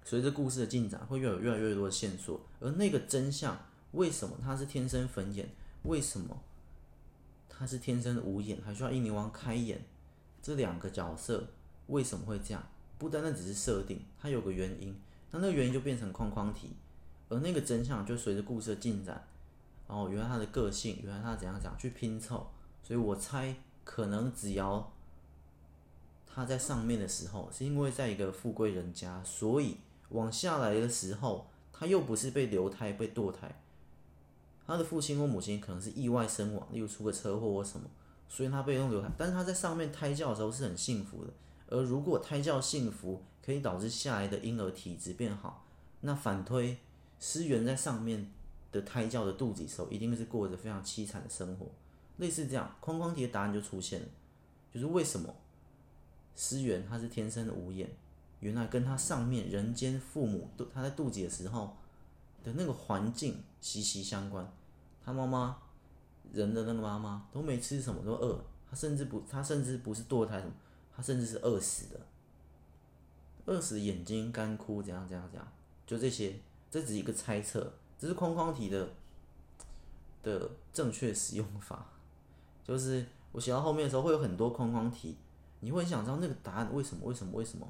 [0.02, 3.58] 随着故事的进展，会越有越来越多的线索，而那个真相，
[3.92, 5.48] 为什么他是天生粉眼？
[5.82, 6.42] 为什么
[7.48, 8.58] 他是天生无眼？
[8.62, 9.84] 还需要英灵王开眼？
[10.42, 11.46] 这两个角色
[11.86, 12.62] 为什么会这样？
[12.98, 14.94] 不单单只是设定，它有个原因，
[15.30, 16.70] 那那个原因就变成框框题，
[17.28, 19.26] 而那个真相就随着故事的进展。
[19.86, 22.46] 哦，原来他的个性，原来他怎样讲去拼凑，
[22.82, 24.90] 所以我猜可能子瑶
[26.26, 29.76] 他在上面的时候，是因为在一个富贵人家，所以
[30.08, 33.60] 往下来的时候，他又不是被流胎被堕胎，
[34.66, 37.86] 他的父亲或母亲可能是意外身亡，例如出个车祸或什么，
[38.26, 41.32] 所以他被用流胎，但是他在上面胎教的时候是很幸福的，
[41.68, 45.64] 而如果胎教幸福可以导致下来的婴儿体质变好，
[46.00, 46.78] 那反推
[47.18, 48.30] 思源在上面。
[48.74, 51.66] 的胎教的肚子时候，一定是过着非常凄惨的生活，
[52.16, 54.08] 类似这样，框框题的答案就出现了，
[54.72, 55.32] 就是为什么？
[56.34, 57.88] 思源他是天生的无眼，
[58.40, 61.76] 原来跟他上面人间父母他在肚子的时候
[62.42, 64.52] 的那个环境息息相关，
[65.04, 65.56] 他妈妈
[66.32, 70.52] 人的那个妈妈都没吃什么都饿，他甚至不他甚至不是堕胎什么，
[70.96, 72.00] 他甚至是饿死的，
[73.46, 75.52] 饿死眼睛干枯怎样怎样怎样，
[75.86, 76.36] 就这些，
[76.70, 77.72] 这只是一个猜测。
[77.96, 78.88] 这是框框题的
[80.22, 81.86] 的正确使用法，
[82.62, 85.16] 就是我写到后面的时候会有很多框框题，
[85.60, 87.06] 你会想知道那个答案为什么？
[87.06, 87.32] 为什么？
[87.38, 87.66] 为什么？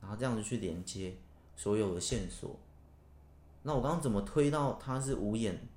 [0.00, 1.14] 然后这样子去连接
[1.56, 2.58] 所有的线索。
[3.62, 5.68] 那我刚刚怎么推到他是无眼？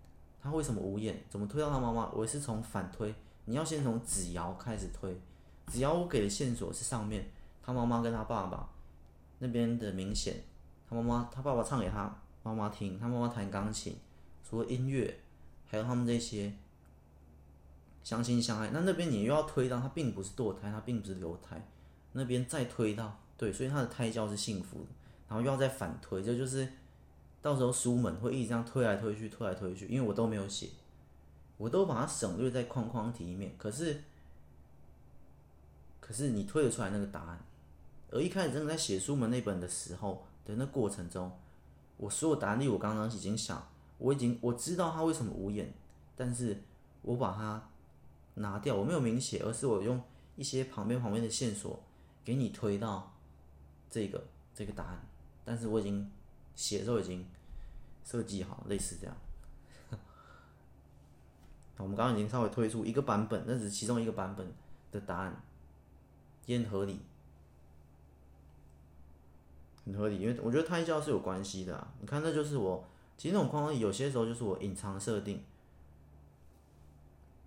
[0.41, 1.24] 他为什么无眼？
[1.30, 2.09] 怎么推到他妈妈？
[2.11, 3.13] 我是从反推，
[3.45, 5.19] 你要先从子瑶开始推。
[5.72, 7.30] 只要我给的线索是上面
[7.61, 8.70] 他妈妈跟他爸爸
[9.39, 10.43] 那边的明显，
[10.89, 12.20] 他妈妈他爸爸唱给他。
[12.45, 13.95] 妈妈听他妈妈弹钢琴，
[14.43, 15.18] 除了音乐，
[15.66, 16.51] 还有他们这些
[18.03, 18.70] 相亲相爱。
[18.74, 21.66] 那那边你又要推到他并不是堕胎，他并不是流胎，
[22.11, 24.88] 那边再推到对，所以他的胎教是幸福的。
[25.30, 26.68] 然后又要再反推，这就是
[27.41, 30.68] 到时候书们会一直这样推来推去，推来推去，因为我都没有写，
[31.55, 33.55] 我都把它省略在框框题里面。
[33.57, 34.03] 可是，
[36.05, 37.39] 可是你推得出来那个答案，
[38.11, 41.31] 而一开始真的在写书们那本的时候的那过程中。
[41.95, 43.65] 我所有答案，我刚刚已经想，
[43.99, 45.73] 我已经我知道他为什么无眼，
[46.17, 46.61] 但是
[47.03, 47.69] 我把它
[48.33, 50.01] 拿掉，我没有明写，而是我用
[50.35, 51.81] 一些旁边旁边的线索
[52.25, 53.15] 给你推到
[53.89, 54.21] 这个
[54.53, 55.07] 这个答案，
[55.45, 56.11] 但是我已经
[56.53, 57.25] 写的时候已经
[58.03, 59.15] 设计 好，类似这样。
[61.77, 64.51] 我们刚刚已经稍微推出一个版本，那只是其中一个版本
[64.91, 65.41] 的答案，
[66.45, 67.01] 也很合理。
[69.85, 71.87] 很合理，因为我觉得胎教是有关系的。
[71.99, 72.87] 你看，那就是我，
[73.17, 75.43] 其实那种框框有些时候就是我隐藏设定。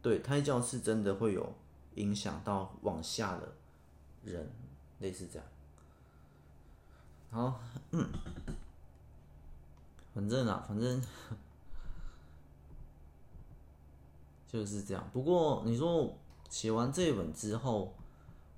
[0.03, 1.55] 对，胎教是真的会有
[1.95, 3.55] 影响到往下的
[4.23, 4.51] 人，
[5.01, 5.49] 类似这样。
[7.31, 7.59] 好，
[7.93, 8.07] 嗯，
[10.15, 11.01] 反正啊，反正
[14.47, 15.09] 就是这样。
[15.13, 16.15] 不过你说
[16.51, 17.95] 写完这一本之后，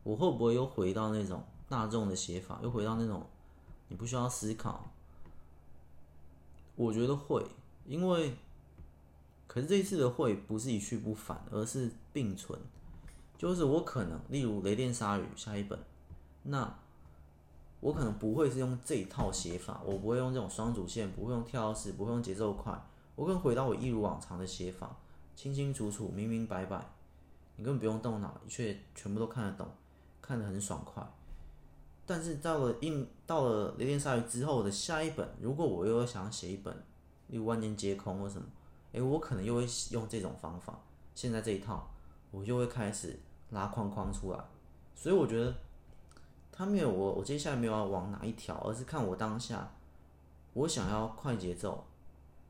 [0.09, 3.23] 我会不会又回到那种大众的写法，又回到那种？
[3.89, 4.91] 你不需要思考，
[6.77, 7.45] 我觉得会，
[7.85, 8.35] 因为，
[9.47, 12.59] 可是这一次的会不是一去不返，而是并存，
[13.37, 15.79] 就是我可能，例如《雷电鲨鱼》下一本，
[16.45, 16.79] 那
[17.81, 22.83] 我可能不会是用这一套写法，我不会用这种双主线，不会用跳跃式，不会用节奏快，
[23.15, 24.97] 我更回到我一如往常的写法，
[25.37, 26.87] 清清楚楚、明明白白，
[27.57, 29.69] 你根本不用动脑，却全部都看得懂，
[30.21, 31.03] 看得很爽快。
[32.07, 36.75] 但是到了印到了雷电鲨鱼之后的下一本，如果我又想写一本，
[37.27, 38.47] 例如万念皆空或什么，
[38.93, 40.79] 诶，我可能又会用这种方法。
[41.15, 41.87] 现在这一套，
[42.31, 43.19] 我就会开始
[43.51, 44.39] 拉框框出来。
[44.95, 45.55] 所以我觉得
[46.51, 49.71] 他没有我，我接下来没有要往哪一条，而是看我当下，
[50.55, 51.85] 我想要快节奏，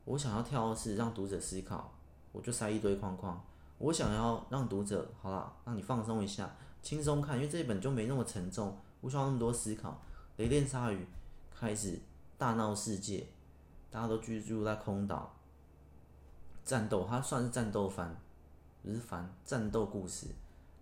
[0.05, 1.91] 我想要跳的是让读者思考，
[2.31, 3.43] 我就塞一堆框框。
[3.77, 6.49] 我想要让读者好了，让你放松一下，
[6.81, 8.77] 轻松看，因为这一本就没那么沉重。
[9.01, 10.01] 不需要那么多思考。
[10.35, 11.07] 雷电鲨鱼
[11.57, 11.97] 开始
[12.37, 13.25] 大闹世界，
[13.89, 15.33] 大家都居住在空岛，
[16.65, 18.13] 战斗，它算是战斗番，
[18.83, 20.27] 不是番，战斗故事。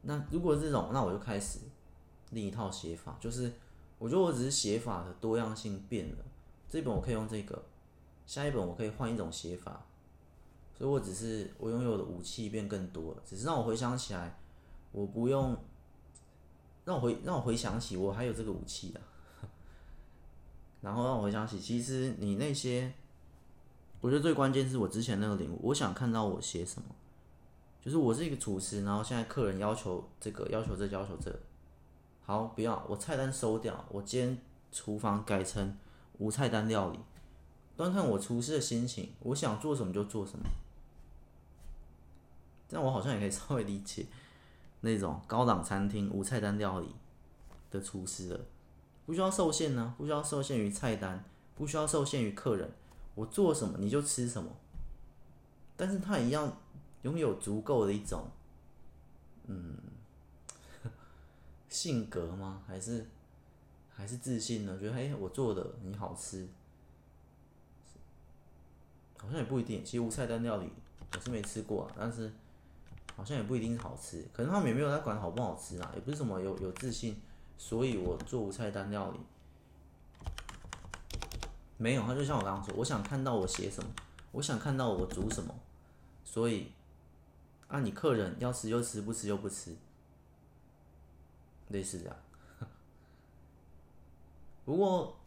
[0.01, 1.59] 那如果这种，那我就开始
[2.31, 3.53] 另一套写法，就是
[3.99, 6.25] 我觉得我只是写法的多样性变了。
[6.67, 7.65] 这一本我可以用这个，
[8.25, 9.85] 下一本我可以换一种写法，
[10.75, 14.39] 所以我只是我拥有的武器变更多了，只是让我回想起来，
[14.91, 15.55] 我不用。
[16.87, 18.97] 让我回让我回想起我还有这个武器啊，
[20.79, 22.93] 然后让我回想起，其实你那些，
[23.99, 26.87] 我觉得最关键是我之前那个领悟，我想看到我写什么，
[27.81, 31.37] 就是我是一个厨师，然后现在客人要求这个要求这要求这，
[32.25, 34.37] 好，不要我菜单收掉，我今天
[34.71, 35.77] 厨房改成
[36.19, 36.99] 无菜单料理，
[37.75, 40.45] 端看我厨师的心情，我想做什么就做什么，
[42.69, 44.05] 这样我好像也可以 稍微理解。
[44.81, 46.93] 那种高档餐厅无菜单料理
[47.71, 48.39] 的厨师了，
[49.05, 51.23] 不需要受限呢，不需要受限于菜单，
[51.55, 52.71] 不需要受限于客人，
[53.15, 54.51] 我做什么你就吃什么。
[55.75, 56.57] 但是他一样
[57.01, 58.29] 拥有足够的一种，
[59.47, 59.75] 嗯，
[61.67, 62.61] 性格吗？
[62.67, 63.07] 还是
[63.89, 64.77] 还是自信呢？
[64.79, 66.47] 觉得嘿，我做的你好吃，
[69.17, 69.83] 好像也不一定。
[69.83, 70.71] 其实无菜单料理
[71.13, 72.31] 我是没吃过啊，但是。
[73.17, 77.19] 好像也不一定好吃，可能他们也没有在管好不好吃啊，也不是什么有有自信，
[77.57, 79.19] 所以我做无菜单料理，
[81.77, 83.89] 没有，他就像我刚刚说，我想看到我写什么，
[84.33, 85.51] 我想看到我煮什么，
[86.23, 86.71] 所以，
[87.67, 89.75] 啊，你客人要吃就吃，不吃就不吃，
[91.69, 92.15] 类似这样，
[94.63, 95.17] 不过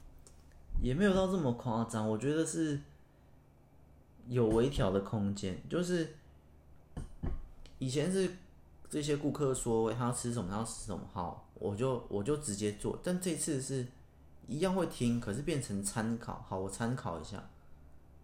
[0.80, 2.80] 也没有到这么夸张，我觉得是
[4.28, 6.14] 有微调的空间，就是。
[7.80, 8.30] 以前是
[8.88, 12.96] 这些顾客说他要吃什么，他要吃什么，好，我就我就直接做。
[13.02, 13.88] 但这次是
[14.46, 16.44] 一样会听，可是变成参考。
[16.46, 17.42] 好，我参考一下。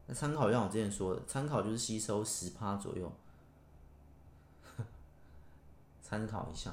[0.07, 3.11] 那参考像我之前说的，参考就是吸收十趴左右。
[6.03, 6.73] 参考一下，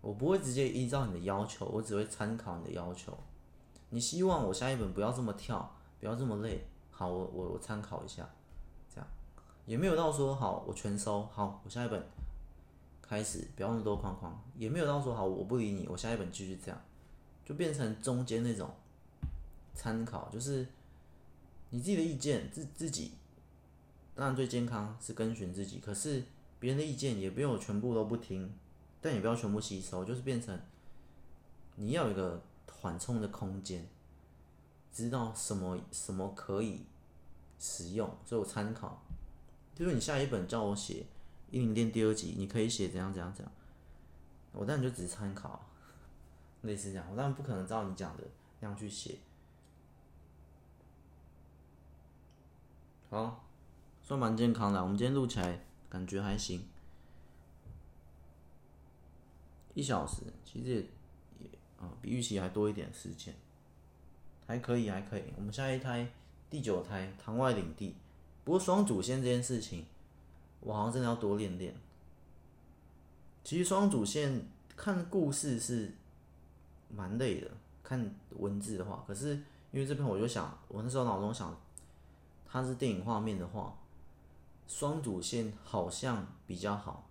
[0.00, 3.16] 我不会直接依照你的要求，我只会参考你的要求。
[3.90, 8.28] 你希望我下一本不要这么跳，不要这么累，好，我我我参考一下。
[9.66, 12.06] 也没有到说好，我全收好，我下一本
[13.00, 16.78] 开始不要那么多框框，也没有到说好，我不理你，我下一本继续这样，
[17.44, 18.70] 就变成中间那种
[19.74, 20.66] 参考，就是
[21.70, 23.12] 你自己的意见，自自己
[24.14, 26.22] 当然最健康是跟循自己，可是
[26.58, 28.52] 别人的意见也不用全部都不听，
[29.00, 30.60] 但也不要全部吸收，就是变成
[31.76, 33.88] 你要有一个缓冲的空间，
[34.92, 36.84] 知道什么什么可以
[37.58, 39.00] 使用，所以我参考。
[39.74, 40.94] 就是你下一本叫我写
[41.50, 43.52] 《英灵殿》第二集，你可以写怎样怎样怎样，
[44.52, 45.64] 我当然就只是参考，
[46.62, 48.22] 类似这样，我当然不可能照你讲的
[48.60, 49.18] 那样去写。
[53.10, 53.44] 好，
[54.02, 56.64] 算蛮健康的，我们今天录起来感觉还行，
[59.74, 60.76] 一小时其实也
[61.40, 61.48] 也
[61.80, 63.34] 啊比预期还多一点时间，
[64.46, 65.24] 还可以还可以。
[65.36, 66.08] 我们下一胎
[66.48, 67.96] 第九胎堂外领地。
[68.44, 69.86] 不过双主线这件事情，
[70.60, 71.74] 我好像真的要多练练。
[73.42, 75.92] 其实双主线看故事是
[76.88, 77.50] 蛮累的，
[77.82, 79.02] 看文字的话。
[79.06, 79.34] 可是
[79.72, 81.58] 因为这边我就想，我那时候脑中想，
[82.46, 83.76] 它是电影画面的话，
[84.66, 87.08] 双主线好像比较好。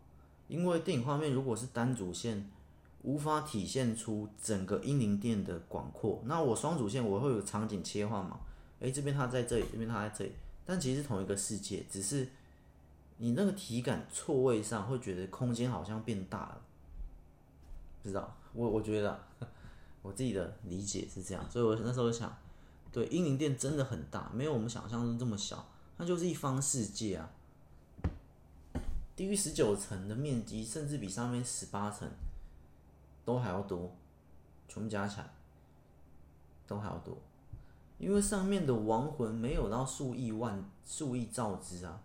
[0.48, 2.50] 因为电影画面如果是单主线，
[3.02, 6.22] 无法体现出整个英灵殿的广阔。
[6.26, 8.40] 那我双主线我会有场景切换嘛？
[8.80, 10.32] 诶，这边它在这里，这边它在这里。
[10.66, 12.30] 但其实是同一个世界，只是
[13.18, 16.62] 你那个体感错位上会觉得空间好像变大了，
[18.02, 18.36] 不知道。
[18.54, 19.20] 我我觉得
[20.02, 22.36] 我自己的理解是这样，所以我那时候想，
[22.92, 27.32] 对，英灵殿真的很大，没有我们想象中这么小，它就是一方世界啊，
[29.16, 32.08] 低于十九层的面积甚至比上面十八层
[33.26, 33.96] 都还要多，
[34.68, 35.34] 全部加起来，
[36.68, 37.18] 都还要多，
[38.04, 42.02] 因为上面的亡魂没有到数亿万、数亿兆只啊。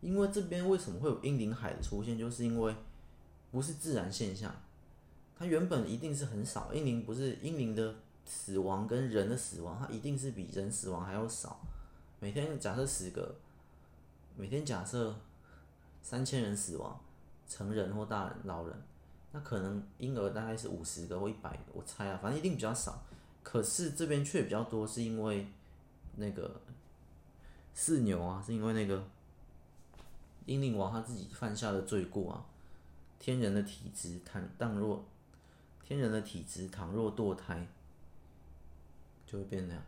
[0.00, 2.74] 因为这边为什么会有英灵海的出现，就是因为
[3.50, 4.52] 不是自然现象，
[5.38, 6.74] 它原本一定是很少。
[6.74, 11.60] 英灵不是英灵的死亡跟人的死亡，它一定是比人死亡还要少。
[12.18, 13.34] 每天假设十个，
[14.36, 15.14] 每天假设
[16.02, 17.00] 三千人死亡，
[17.48, 18.74] 成人或大人、老人，
[19.30, 23.00] 那可能婴儿大概是五十个或一百个，我猜啊，反正一定比较少。
[23.42, 25.46] 可是这边却比较多，是因为
[26.16, 26.60] 那个
[27.74, 29.04] 四牛啊，是因为那个。
[30.46, 32.44] 英灵王他自己犯下的罪过啊，
[33.20, 35.04] 天人的体质倘倘若，
[35.86, 37.64] 天人的体质倘若堕胎，
[39.24, 39.82] 就会变那样，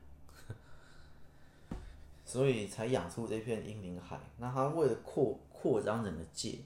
[2.25, 4.21] 所以才养出这片英灵海。
[4.39, 6.61] 那他为了扩扩张整个界，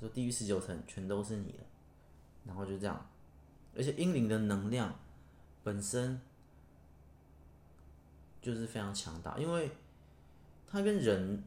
[0.00, 1.60] 说地狱十九层全都是你的，
[2.44, 3.08] 然后就这样，
[3.76, 4.92] 而且英灵的能量
[5.64, 6.20] 本身
[8.40, 9.72] 就是非常强大，因为
[10.70, 11.42] 他跟人。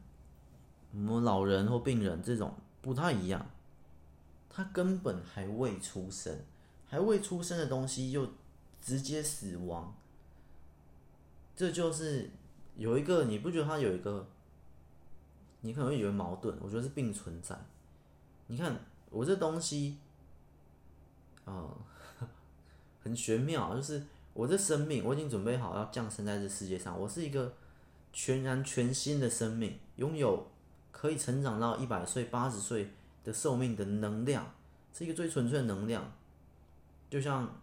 [0.90, 3.46] 我们老人或病人这种不太一样，
[4.48, 6.34] 他根本还未出生，
[6.86, 8.26] 还未出生的东西又
[8.80, 9.94] 直接死亡，
[11.54, 12.30] 这就是
[12.76, 14.26] 有一个你不觉得他有一个，
[15.60, 17.54] 你可能会以为矛盾，我觉得是并存在。
[18.46, 19.98] 你看我这东西，
[21.44, 21.68] 啊、
[23.08, 24.02] 很玄妙，就是
[24.34, 27.52] 我这生命我已经准备好要降生在这世界上，我是一个
[28.12, 30.46] 全然全新的生命，拥有。
[30.90, 32.90] 可以成长到一百岁、八十岁
[33.22, 34.52] 的寿命的能量，
[34.92, 36.12] 是一个最纯粹的能量，
[37.08, 37.60] 就像，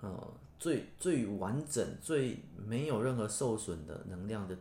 [0.00, 4.54] 呃，最最完整、最没有任何受损的能量的，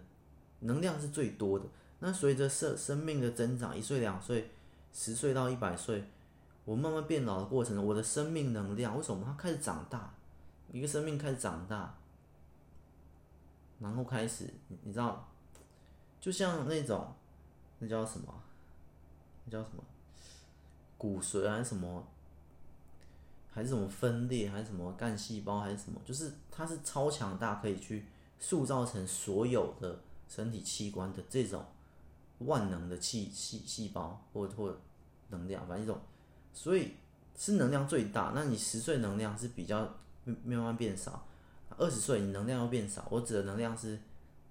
[0.61, 1.65] 能量是最多的。
[1.99, 4.49] 那随着生生命的增长，一岁、两岁、
[4.93, 6.05] 十岁到一百岁，
[6.65, 10.13] 我慢慢变老的过程，我的生命能量为什么它开始长大？
[10.71, 11.95] 一个生命开始长大，
[13.79, 14.51] 然后开始，
[14.83, 15.27] 你知道？
[16.19, 17.13] 就像那种，
[17.79, 18.33] 那叫什么？
[19.45, 19.83] 那叫什么？
[20.97, 22.03] 骨髓还是什么？
[23.51, 24.49] 还是什么分裂？
[24.49, 25.59] 还是什么干细胞？
[25.59, 26.01] 还是什么？
[26.03, 28.05] 就是它是超强大，可以去
[28.39, 31.63] 塑造成所有的身体器官的这种
[32.39, 34.75] 万能的气细细胞或或
[35.29, 35.97] 能量，反正一种，
[36.55, 36.93] 所以
[37.37, 38.31] 是能量最大。
[38.33, 39.81] 那你十岁能量是比较
[40.23, 41.27] 慢慢变少，
[41.77, 43.05] 二十岁你能量要变少。
[43.11, 43.99] 我指的能量是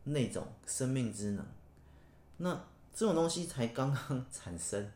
[0.04, 1.44] 那种生命之能。
[2.36, 4.88] 那这种东西才刚刚产生，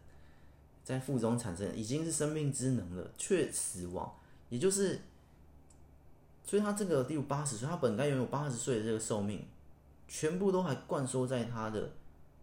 [0.85, 4.15] 在腹中产生，已经是生命之能了，却死亡，
[4.51, 5.01] 也就是，
[6.45, 9.45] 所以他这个第五八十岁，他本该拥有八十岁的这个寿命，
[10.07, 11.91] 全部都还灌输在他的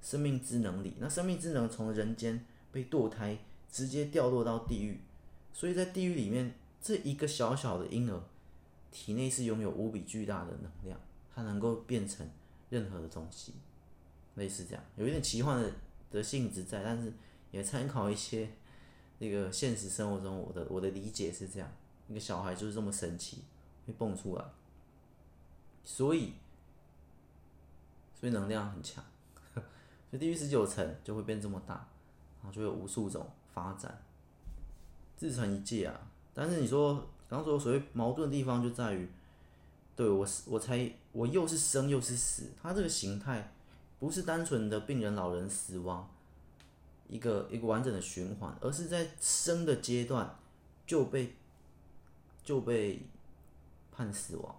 [0.01, 0.95] 生命之能里。
[0.99, 3.38] 那生命之能从人间被堕胎，
[3.72, 4.99] 直接掉落到地狱，
[5.53, 8.22] 所以在地狱里面，这一个小小的婴儿
[8.91, 10.99] 体内是拥有无比巨大的能量，
[11.34, 12.28] 它能够变成
[12.70, 13.53] 任何的东西。
[14.36, 15.72] 类似这样，有一点奇幻的
[16.11, 17.13] 的性质在，但是
[17.51, 18.49] 也参考一些
[19.20, 21.72] 那个现实生活中我的我的理解是这样，
[22.09, 23.43] 一个小孩就是这么神奇，
[23.88, 24.43] 会蹦出来，
[25.86, 26.34] 所以
[28.13, 29.03] 所以能量很强，
[29.53, 29.63] 所
[30.11, 31.76] 以地狱十九层就会变这么大，
[32.41, 33.26] 然后就有无数种
[33.56, 34.03] 发展，
[35.18, 35.99] 自成一界啊。
[36.36, 39.10] 但是你说刚说所谓矛盾的地方就在于，
[39.96, 43.51] 对我我猜我又是生又是死，它这个形态。
[43.97, 46.08] 不是单纯的病人、老人死亡，
[47.08, 50.38] 一个一个完整的循环，而是在生的阶段
[50.86, 51.34] 就被
[52.43, 53.01] 就被
[53.93, 54.54] 判死亡，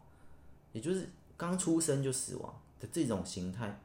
[0.73, 1.07] 也就是
[1.37, 3.79] 刚出生就死亡的这种形态，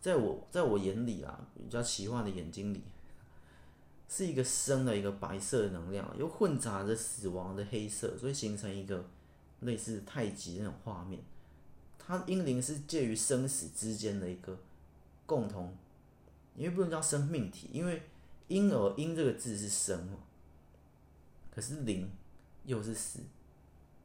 [0.00, 2.82] 在我在我眼里啊，比较奇幻的眼睛里，
[4.16, 9.04] 是一个生的一个白色能量，又混杂着死亡的黑色，所以形成一个
[9.62, 11.20] 类似太极那种画面。
[11.98, 14.56] 它婴灵是介于生死之间的一个
[15.26, 15.76] 共同，
[16.54, 18.02] 因为不能叫生命体，因为
[18.46, 20.18] 婴儿“婴”这个字是生嘛，
[21.52, 22.08] 可是灵
[22.64, 23.18] 又是死，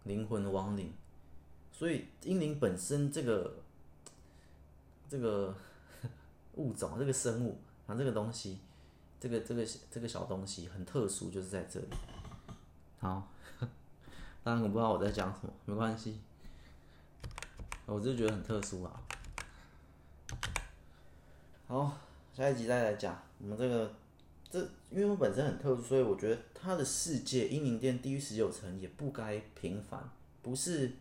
[0.05, 0.91] 灵魂的亡灵，
[1.71, 3.57] 所以婴灵本身这个
[5.07, 5.55] 这个
[6.55, 8.57] 物种、这个生物啊，这个东西，
[9.19, 11.87] 这个这个这个小东西很特殊，就是在这里。
[12.99, 13.27] 好，
[14.43, 16.19] 当然我不知道我在讲什么，没关系。
[17.85, 19.01] 我就觉得很特殊啊。
[21.67, 21.97] 好，
[22.33, 23.91] 下一集再来讲我们这个
[24.49, 24.59] 这，
[24.89, 30.07] 因为我本身很特殊，所以我觉得他的世界阴灵殿低于十九层也不该平凡，
[30.41, 30.91] 不是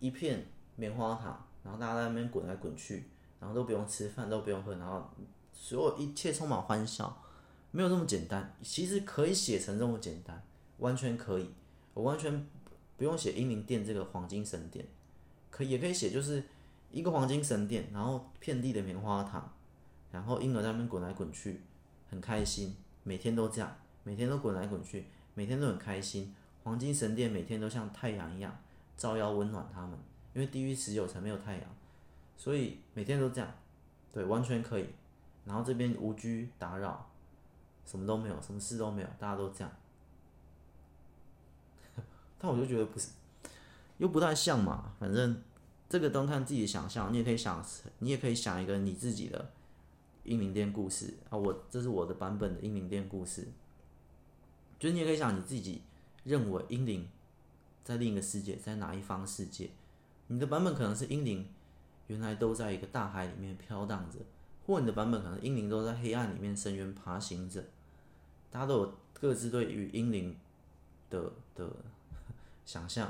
[0.00, 0.46] 一片
[0.76, 3.04] 棉花糖，然后大家在那边滚来滚去，
[3.38, 5.08] 然后都不用吃饭，都不用喝，然后
[5.62, 7.22] 所有一切充满欢笑，
[7.70, 8.52] 没有那么简单。
[8.62, 10.42] 其实可以写成这么简单，
[10.78, 11.48] 完全可以，
[11.94, 12.44] 我完全
[12.96, 14.84] 不用写英灵殿这个黄金神殿，
[15.50, 16.42] 可也可以写就是
[16.90, 19.54] 一个黄金神殿，然后遍地的棉花糖，
[20.10, 21.60] 然后婴儿在那边滚来滚去，
[22.10, 22.74] 很开心，
[23.04, 26.34] 每天都这样，每天都滚来滚去，每天都很开心。
[26.64, 28.60] 黄金神殿每天都像太阳一样
[28.96, 29.96] 照耀温暖他们，
[30.34, 31.64] 因为地狱十九层没有太阳，
[32.36, 33.48] 所以每天都这样，
[34.12, 34.86] 对，完全可以。
[35.44, 37.10] 然后这边无拘打扰，
[37.84, 39.72] 什么都没有，什么事都没有，大家都这样。
[42.38, 43.10] 但我就觉得不是，
[43.98, 44.94] 又不太像嘛。
[44.98, 45.42] 反正
[45.88, 47.64] 这个都看自己的想象，你也可以想，
[47.98, 49.50] 你也可以想一个你自己的
[50.24, 51.36] 英灵殿故事啊。
[51.36, 53.48] 我这是我的版本的英灵殿故事，
[54.78, 55.82] 就是你也可以想你自己。
[56.24, 57.08] 认为英灵
[57.82, 59.70] 在另一个世界，在哪一方世界？
[60.28, 61.44] 你的版本可能是英灵
[62.06, 64.20] 原来都在一个大海里面飘荡着，
[64.66, 67.64] 或你的版本可能英灵都在黑暗里面深渊爬行着。
[68.50, 70.36] 大家都有各自对于英灵
[71.10, 71.70] 的的
[72.64, 73.06] 想象。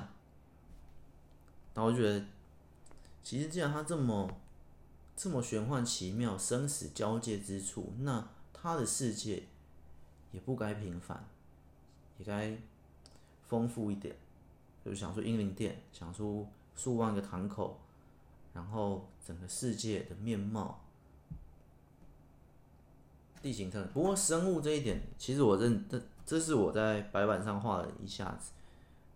[1.74, 2.24] 然后我觉得，
[3.22, 4.30] 其实既然它这么
[5.16, 9.44] 这么玄幻奇妙、生死交界之处，那它的世界
[10.30, 11.24] 也不该平凡，
[12.18, 12.56] 也该。
[13.44, 14.16] 丰富一点，
[14.82, 17.78] 就想说英灵殿，想出数万个堂口，
[18.54, 20.82] 然后整个世界的面貌，
[23.42, 23.88] 地形特征。
[23.92, 28.52] 不过生物这一点，其实我认这这是我在白板上画了一下子，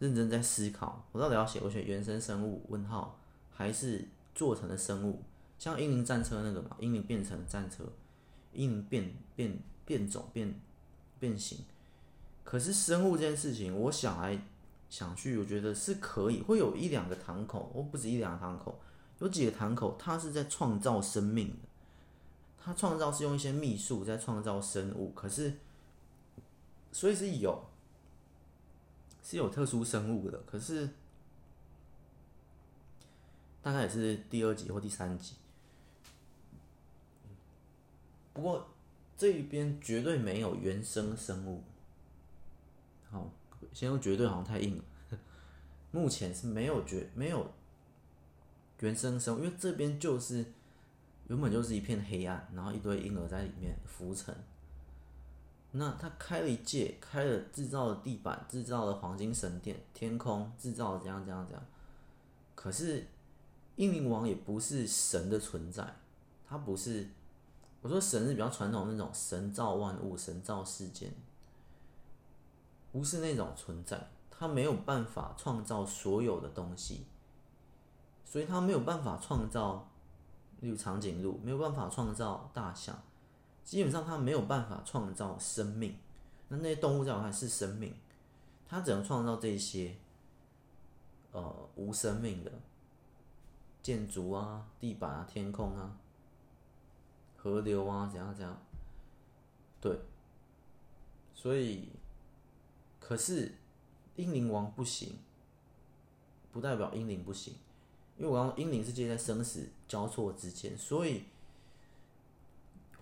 [0.01, 3.19] 认真在思考，我到底要写我选原生生物问号，
[3.51, 5.23] 还是做成的生物？
[5.59, 7.85] 像英灵战车那个嘛，英灵变成战车，
[8.53, 10.61] 英灵变变变种变
[11.19, 11.59] 变形。
[12.45, 14.39] 可是生物这件事情，我想来
[14.91, 18.79] 想去，我觉得是可以，会有一两个堂口，或不止一两个堂口，
[19.21, 21.69] 有几个堂口，它是在创造生命的，
[22.67, 25.55] 他创造是用一些秘术在创造生物，可是，
[26.91, 27.65] 所以是有，
[29.23, 30.89] 是有特殊生物的，可是，
[33.63, 35.35] 大概也是第二集或第三集，
[38.33, 38.67] 不过
[39.17, 41.63] 这一边绝对没有原生生物。
[43.09, 43.31] 好，
[43.73, 44.85] 先用绝对好像太硬了。
[45.93, 47.49] 目前是没有绝没有
[48.81, 50.45] 原生生物，因为这边就是
[51.29, 54.35] 原本就是一片黑暗，然后一堆婴儿在里面浮沉。
[55.73, 61.63] 那他开了一界，开了制造了地板，制造了黄金神殿，天空制造了这样怎样怎样。
[62.55, 63.07] 可是
[63.75, 65.97] 英灵王也不是神的存在，
[66.49, 67.09] 他不是。
[67.83, 71.13] 我说神是比较传统的那种神造万物，神造世间。
[72.91, 77.05] 不是那种存在，他没有办法创造所有的东西，
[78.25, 79.87] 所以他没有办法创造，
[80.61, 83.03] 例如长颈鹿，没有办法创造大象，
[83.65, 85.97] 基本上它没有办法创造生命。
[86.49, 87.95] 那那些动物在我看来是生命，
[88.69, 89.97] 它只能创造这些，
[91.33, 92.53] 呃，无生命的。
[93.83, 95.97] 建筑啊、地板啊、天空啊、
[97.37, 98.61] 河流啊，怎样怎样，
[99.81, 99.99] 对，
[101.35, 101.91] 所以。
[102.99, 103.53] 可是，
[104.17, 105.17] 英灵王不行，
[106.51, 107.55] 不代表英灵不行，
[108.19, 111.25] 因为我刚刚英灵世界在生死交错之间，所以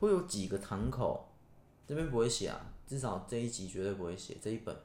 [0.01, 1.29] 会有几个堂口，
[1.87, 4.77] 这边不会写啊，至少这一集绝对不会写这一本。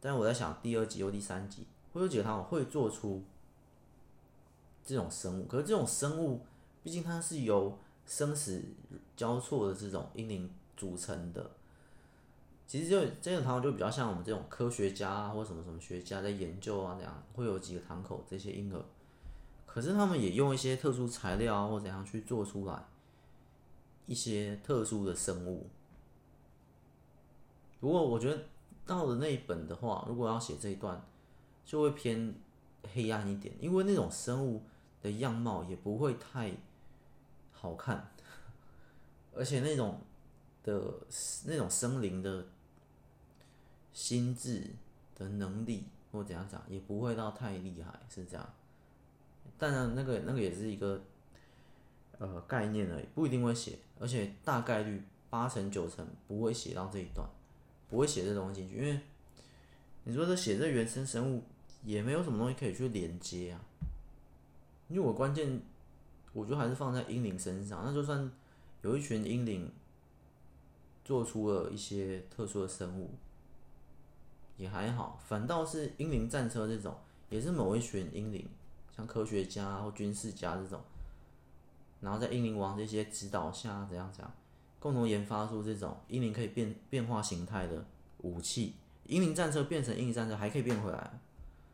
[0.00, 3.22] 但我在想，第二集或第三集会有几个堂口会做出
[4.84, 6.40] 这种生物，可是这种生物
[6.82, 8.62] 毕竟它是由生死
[9.16, 11.50] 交错的这种英灵组成的。
[12.66, 18.84] 其实就这种堂口就比较像我们这种科学家啊，或什么什么学家在研究啊，这样会有几个堂口这些婴儿，
[19.68, 22.84] 可是他们也用一些特殊材料，或怎样去做出来
[24.06, 25.68] 一些特殊的生物。
[27.78, 28.42] 不过我觉得
[28.84, 31.00] 到了那一本的话，如果要写这一段，
[31.64, 32.34] 就会偏
[32.94, 34.64] 黑暗一点，因为那种生物
[35.00, 36.50] 的样貌也不会太
[37.52, 38.10] 好看，
[39.36, 40.00] 而且那种
[40.64, 40.82] 的
[41.46, 42.46] 那种生灵的。
[43.90, 44.76] 心智
[45.16, 45.82] 的能力
[46.12, 48.54] 或怎样讲，也不会到太厉害，是这样。
[49.56, 51.00] 当然，那个那个也是一个
[52.18, 57.28] 呃概念而已，不一定会写，而且大概率八成九成不会写到这一段，
[57.88, 59.00] 不会写这东西进去，因为
[60.04, 61.42] 你说这写这原生生物
[61.84, 63.60] 也没有什么东西可以去连接啊。
[64.88, 65.60] 因为我关键，
[66.32, 68.30] 我觉得还是放在英灵身上，那就算
[68.82, 69.70] 有一群英灵
[71.04, 73.10] 做出了一些特殊的生物。
[74.56, 76.96] 也还好，反倒是英灵战车这种，
[77.30, 78.44] 也是某一群英灵，
[78.98, 80.80] 像科学家或军事家这种，
[82.00, 84.32] 然后在英灵王这些指导下，怎样怎样，
[84.80, 87.84] 共同研发出这种英灵可以变变化形态的
[88.18, 88.74] 武器。
[89.04, 91.20] 英灵战车变成英灵战车还可以变回来，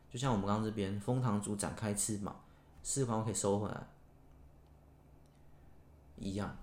[0.07, 2.39] 就像我们刚刚这边，枫糖族展开翅膀，
[2.83, 3.87] 翅膀可以收回来，
[6.17, 6.55] 一样。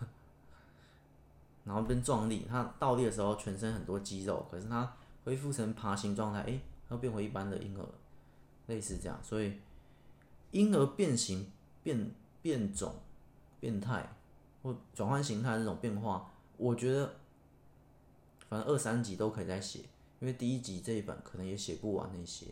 [1.64, 4.92] 然后变壮丽，它倒立的时候全身很多肌肉，可是它
[5.24, 7.86] 恢复成爬行状态，诶，它变回一般的婴儿，
[8.66, 9.16] 类似这样。
[9.22, 9.54] 所以
[10.50, 11.50] 婴儿变形、
[11.82, 12.10] 变
[12.40, 12.94] 变种、
[13.60, 14.08] 变态
[14.62, 17.16] 或转换形态这种变化，我觉得
[18.48, 19.80] 反正二三集都可以再写，
[20.20, 22.46] 因为第一集这一本可能也写不完那些，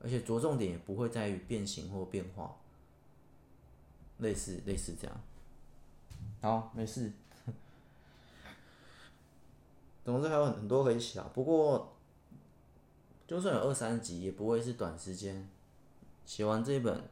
[0.00, 2.56] 而且着重点也不会在于变形或变化，
[4.18, 5.20] 类似类似这样。
[6.40, 7.12] 好，没事。
[10.04, 11.96] 总之还有很多可以写啊，不过
[13.26, 15.48] 就算有二三集，也不会是短时间
[16.24, 17.02] 写完这一本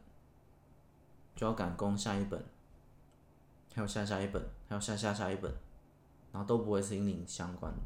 [1.35, 2.45] 就要赶工下一本，
[3.75, 5.53] 还有下下一本，还有下下下一本，
[6.33, 7.79] 然后都不会是英灵相关的，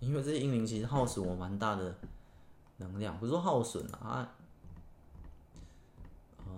[0.00, 1.94] 因为这些英灵其实耗损我蛮大的
[2.76, 4.34] 能量，不是说耗损啊，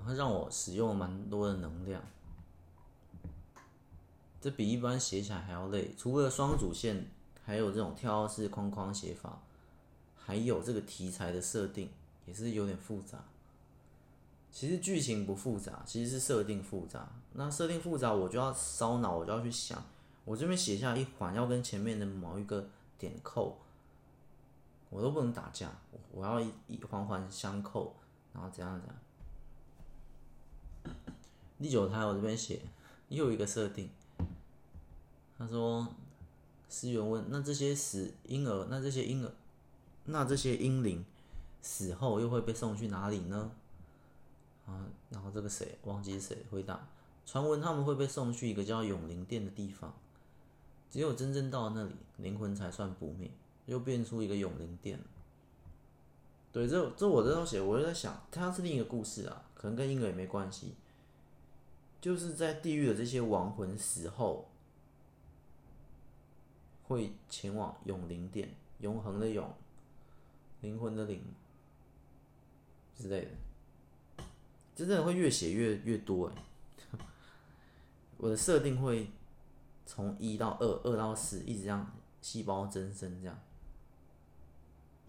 [0.04, 2.02] 它让我使用蛮多的能量，
[4.40, 7.08] 这比一般写起来还要累，除了双主线。
[7.44, 9.38] 还有这种跳跃式框框写法，
[10.16, 11.88] 还有这个题材的设定
[12.24, 13.22] 也是有点复杂。
[14.56, 17.06] 其实剧情不复杂，其实是设定复杂。
[17.34, 19.84] 那设定复杂，我就要烧脑，我就要去想，
[20.24, 22.66] 我这边写下一环要跟前面的某一个
[22.98, 23.58] 点扣，
[24.88, 25.70] 我都不能打架，
[26.10, 27.94] 我要一一环环相扣，
[28.32, 28.96] 然后怎样怎样。
[31.58, 32.62] 第九台我这边写
[33.10, 33.90] 又一个设定，
[35.36, 35.86] 他说。
[36.68, 39.30] 思源问：“那这些死婴儿，那这些婴儿，
[40.06, 41.04] 那这些婴灵
[41.62, 43.52] 死后又会被送去哪里呢？”
[44.66, 46.88] 啊，然后这个谁忘记谁回答
[47.24, 49.94] ：“传闻他们会被送去一个叫永灵殿的地方，
[50.90, 53.30] 只有真正到那里，灵魂才算不灭，
[53.66, 54.98] 又变出一个永灵殿。”
[56.52, 60.74] 对，这这我这样写，我就在想，它是另一个故事啊，可能跟婴儿也没关系，
[62.00, 64.48] 就是在地狱的这些亡魂死后。
[66.88, 68.48] 会前往永灵殿，
[68.78, 69.52] 永恒的永，
[70.60, 71.20] 灵魂的灵
[72.96, 73.30] 之类的，
[74.76, 76.34] 真的会越写越越多哎。
[78.18, 79.10] 我的设定会
[79.84, 81.92] 从一到二，二到四，一直这样
[82.22, 83.36] 细胞增生这样。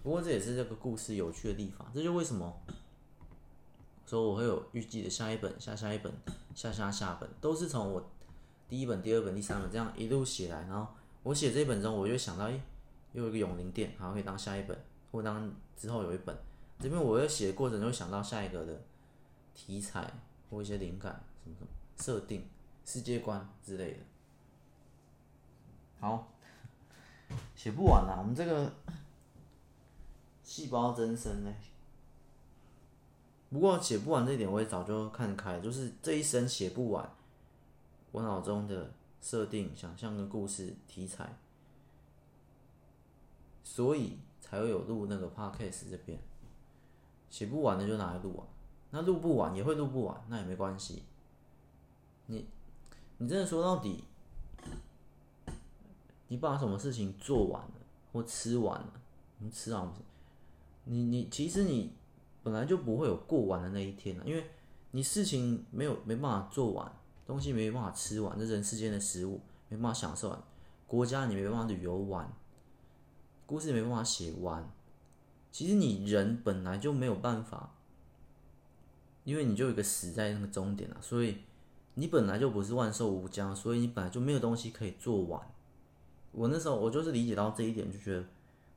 [0.02, 2.60] 不过这也是这个故事有趣的地方，这就为什么
[4.08, 6.12] 说我会有预计的下一本、下下一本、
[6.56, 8.10] 下下下本，都是从我
[8.68, 10.88] 第一本、第二本、第三本这样一路写来，然后。
[11.24, 12.62] 我写这本中，我就想到，诶，
[13.12, 14.82] 又有一个永灵殿，好像，可以当下一本，
[15.12, 16.34] 或当之后有一本。
[16.80, 18.82] 这边我在写的过程中想到下一个的
[19.58, 20.10] 题材
[20.50, 21.68] 或一些灵感，什么什么
[21.98, 22.48] 设定、
[22.86, 24.00] 世界观之类的。
[26.00, 26.32] 好，
[27.54, 28.72] 写不完了，我们这个
[30.46, 31.54] 细胞增生呢。
[33.50, 37.12] 不过写不完这一点我也早就看开，就是这一生写不完，
[38.14, 38.94] 我脑中的。
[39.20, 41.38] 设定、想象跟故事题材，
[43.62, 46.18] 所以才会有录那个 podcast 这边。
[47.30, 48.46] 写不完的就拿来录啊，
[48.92, 51.04] 那录不完也会录不完，那也没关系。
[52.28, 52.46] 你，
[53.18, 54.04] 你真的说到底，
[56.28, 57.74] 你把什么事情做完了
[58.12, 58.94] 或吃完了，
[59.40, 59.92] 你吃完，
[60.86, 61.94] 你你其实你
[62.44, 64.50] 本来就不会有过完的那一天了，因为
[64.92, 66.92] 你事情没有没办法做完。
[67.26, 70.44] 东西没办法吃完，这人世间的食物没办法享受完，
[70.88, 72.32] 国家你没办法旅游完，
[73.46, 74.66] 故事没办法写完。
[75.52, 77.76] 其实你人本来就没有办法，
[79.28, 81.36] 因为你就有一个死在那个终点了，所以
[81.96, 85.42] 你本来就不是万寿无疆，所以你本来就没有东西可以做完。
[86.32, 88.24] 我那时候我就是理解到这一点，就觉得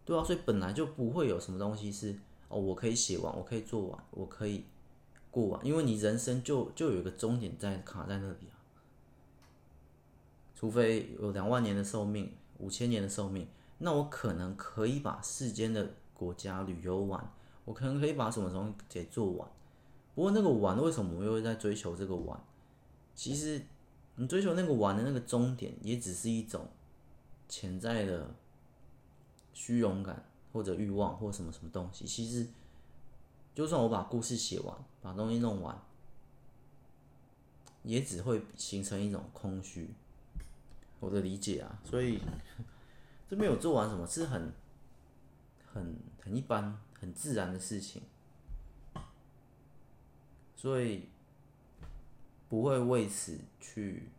[0.04, 2.18] 对啊，所以本来就不会有什么东西是
[2.48, 4.64] 哦，我可以写完，我可以做完，我可以。
[5.32, 8.58] 过完，因为你人生就就有一个终点在卡在那里啊，
[10.56, 13.46] 除非有两万年的寿命、五千年的寿命，
[13.78, 17.32] 那我可能可以把世间的国家旅游完，
[17.64, 19.48] 我可能可以把什么东西给做完。
[20.14, 22.38] 不过那个玩，为什么我们又在追求这个玩？
[23.14, 23.62] 其实
[24.16, 26.68] 你追求那个玩的那个终点，也只是一种
[27.48, 28.34] 潜在的
[29.52, 32.46] 虚荣感或者欲望或什么什么东西，其实。
[33.52, 35.76] 就算我把故事写完，把东西弄完，
[37.82, 39.90] 也只会形成一种空虚。
[41.00, 42.20] 我的理解啊，所以
[43.28, 44.52] 这没有做完什么，是很、
[45.74, 48.00] 很、很一般、很自然的事情，
[50.60, 51.08] 所以
[52.50, 54.10] 不会为此去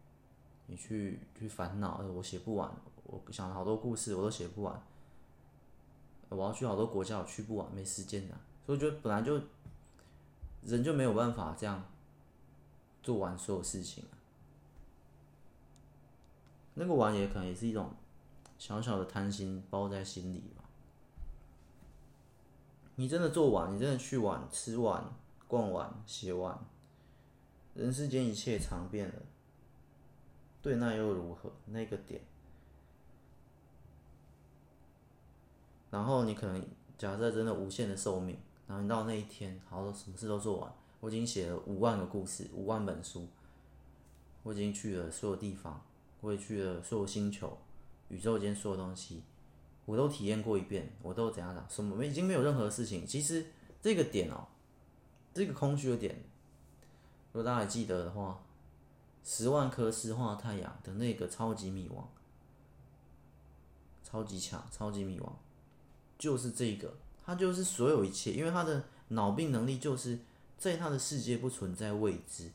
[0.66, 2.02] 你去去烦恼。
[2.16, 2.68] 我写不完，
[3.04, 4.82] 我想了好多故事，我都写不完。
[6.30, 8.36] 我要去好多国家，我去不完，没时间的。
[8.66, 9.40] 所以就本来就
[10.64, 11.86] 人就没有办法这样
[13.04, 14.04] 做完所有事情。
[16.74, 17.92] 那个玩也可能也是一种
[18.58, 20.64] 小小的贪心包在心里吧。
[22.96, 25.04] 你真的做完，你真的去玩、吃完、
[25.52, 26.58] 逛完、写完，
[27.74, 29.16] 人世间一切尝遍了，
[30.62, 31.52] 对，那又如何？
[31.66, 32.22] 那个点。
[35.90, 36.66] 然后你可能
[36.98, 43.28] 假设真的无限的寿命，然后你到那一天，好，什么事都做完，我已经写了五万个故事，五万本书，
[44.44, 45.84] 我已经去了所有地方，
[46.22, 47.58] 我也去了所有星球，
[48.08, 49.24] 宇宙间所有东西，
[49.84, 51.70] 我都体验过一遍，我都怎样讲？
[51.70, 52.06] 什么？
[52.06, 53.06] 已经没有任何事情。
[53.06, 53.48] 其实
[53.82, 54.48] 这个点哦，
[55.34, 56.16] 这个空虚的点，
[57.32, 58.42] 如果大家还记得的话，
[59.24, 62.10] 十万颗石化太阳的那个超级米王，
[64.04, 65.38] 超级强，超级米王。
[66.18, 66.94] 就是这个，
[67.26, 70.20] 他就是所有一切，因为他的脑病能力就是
[70.58, 72.52] 在他的世界不存在未知，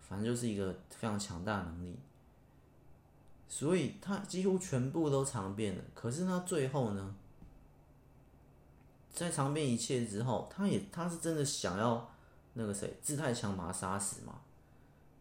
[0.00, 1.96] 反正就是一个非常强大的能力，
[3.48, 5.84] 所以他几乎全部都尝遍了。
[5.94, 7.14] 可是他最后呢，
[9.14, 12.12] 在尝遍一切之后，他也他是真的想要
[12.52, 14.40] 那个谁，志太强把他杀死吗？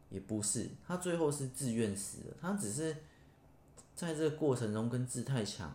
[0.10, 2.98] 也不是，他最后是自愿死的，他只是
[3.96, 5.74] 在这个过程中跟志太强。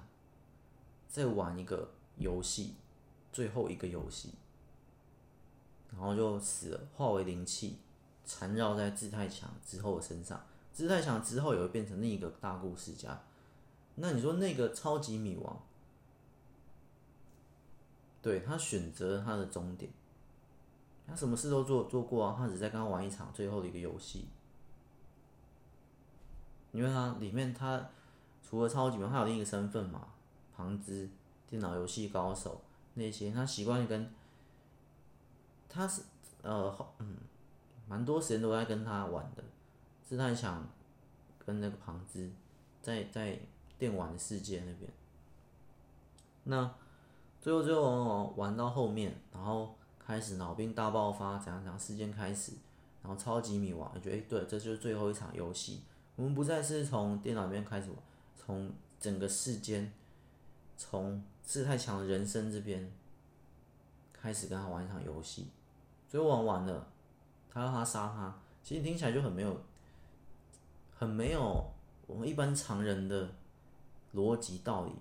[1.11, 1.89] 在玩一个
[2.19, 2.75] 游戏，
[3.33, 4.35] 最后一个游戏，
[5.91, 7.79] 然后就死了，化为灵气，
[8.27, 10.39] 缠绕在志太强之后的身上。
[10.75, 13.19] 志太强之后也会变成另一个大故事家。
[13.95, 15.59] 那你说那个超级米王，
[18.23, 19.91] 对，他选择他的终点，
[21.07, 24.27] 他什么事都做做过啊，他只在跟他玩一场最后的一个游戏。
[26.73, 27.89] 因为他里面他
[28.43, 30.09] 除了超级米王，他有另一个身份嘛。
[30.57, 31.09] 旁支
[31.49, 32.61] 电脑游戏高手
[32.95, 34.11] 那些，他习惯跟，
[35.69, 36.03] 他是
[36.43, 37.17] 呃嗯，
[37.87, 39.45] 蛮多时间都在跟他玩的，
[40.09, 40.67] 是他想
[41.47, 42.29] 跟那个旁支
[42.83, 43.39] 在在
[43.79, 44.91] 电玩的世界那边。
[46.43, 46.75] 那
[47.49, 52.53] 最后最后玩玩玩到后面，然后开始脑病大爆发，怎样怎样事件开始，
[53.03, 55.81] 然后超级迷惘，我觉得哎对，这就是最后一场游戏，
[56.15, 57.89] 我们不再是从电脑里面开始，
[58.37, 58.71] 从
[59.01, 59.91] 整个世间。
[60.77, 62.93] 从志太强的人生这边
[64.13, 65.47] 开始跟他玩一场游戏，
[66.07, 66.87] 最后玩完了，
[67.51, 69.59] 他要他杀他，其实听起来就很没有，
[70.95, 71.65] 很没有
[72.07, 73.31] 我们一般常人的
[74.15, 74.93] 逻辑道理。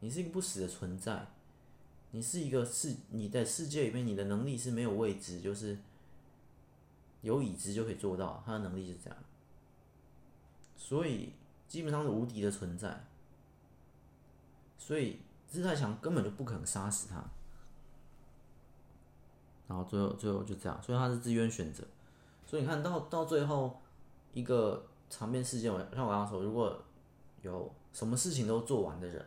[0.00, 1.24] 你是一个不死的存在，
[2.10, 5.78] 你是一个世，你在世界里面，你的能力是没有未知，就是
[7.20, 9.18] 有已知就可以做到，他的能力是这样，
[10.76, 11.32] 所以
[11.66, 13.04] 基本上是无敌的存在。
[14.78, 15.20] 所以
[15.50, 17.22] 志太强根本就不可能杀死他，
[19.66, 21.84] 然后最后最后就这样，所以他是自愿选择。
[22.46, 23.78] 所以你看到到最后
[24.32, 26.82] 一个场面事件，我像我刚刚说，如果
[27.42, 29.22] 有什么事情都做完的人，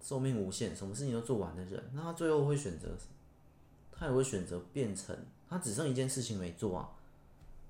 [0.00, 2.88] 寿命无限，什么事情都做完的人，那他最后会选择，
[3.92, 5.16] 他也会选择变成
[5.48, 6.90] 他只剩一件事情没做啊，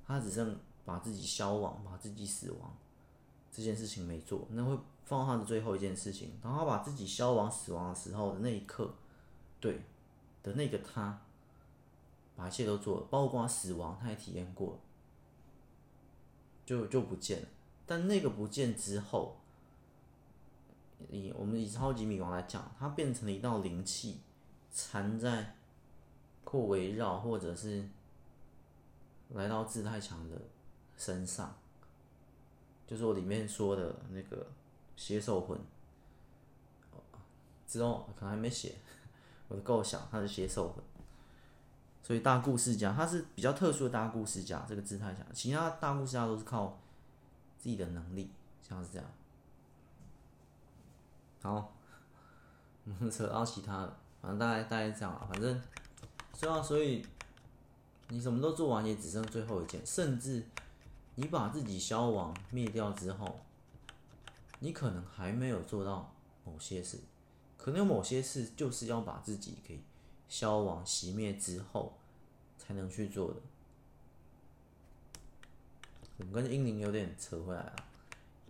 [0.06, 2.76] 他只剩把自己消亡，把自己死亡
[3.52, 4.78] 这件事情没做，那会。
[5.06, 8.94] 放他的最后一件事情，当他把自己消亡、死亡的时候的那一刻，
[9.58, 9.80] 对
[10.40, 11.20] 的那个他，
[12.36, 14.78] 把一切都做了，包括死亡，他也体验过，
[16.64, 17.48] 就就不见了。
[17.84, 19.34] 但那个不见之后，
[21.08, 24.20] 以我们以超级米王来讲，它变成了一道灵气，
[24.72, 25.56] 缠在
[26.44, 27.88] 或围绕，或者是
[29.30, 30.36] 来到志太强的
[30.96, 31.56] 身上，
[32.86, 34.46] 就是我里面说的那个。
[34.96, 35.58] 邪兽魂，
[37.66, 38.74] 之后可能还没写
[39.48, 40.84] 我的构想，他是邪兽魂，
[42.02, 46.78] 所以大故事家他是比较特殊的大故事家，这个志太强，其他大故事家都是靠
[47.56, 49.10] 自己的能力，像是这样。
[51.42, 51.72] 好，
[52.84, 55.60] 嗯， 扯到其他的，反正大概大概这样啊，反正，
[56.34, 57.06] 所以所以
[58.08, 60.44] 你什么都做完，也只剩最后一件，甚至
[61.14, 63.40] 你把自己消亡灭掉之后。
[64.62, 66.12] 你可能还没有做到
[66.44, 66.98] 某些事，
[67.56, 69.82] 可能有某些事就是要把自己给
[70.28, 71.96] 消亡熄灭之后
[72.58, 73.40] 才能去做的。
[76.18, 77.76] 我跟英灵有点扯回来了，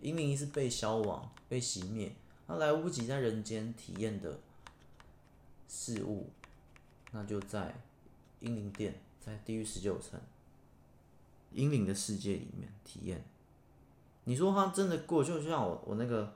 [0.01, 2.13] 英灵是被消亡、被熄灭，
[2.51, 4.37] 他来不及在人间体验的
[5.69, 6.29] 事物，
[7.11, 7.73] 那就在
[8.41, 10.19] 英灵殿，在地狱十九层，
[11.53, 13.23] 英灵的世界里面体验。
[14.25, 16.35] 你说他真的过，就像我我那个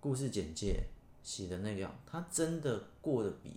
[0.00, 0.82] 故事简介
[1.22, 3.56] 写的那样，他真的过得比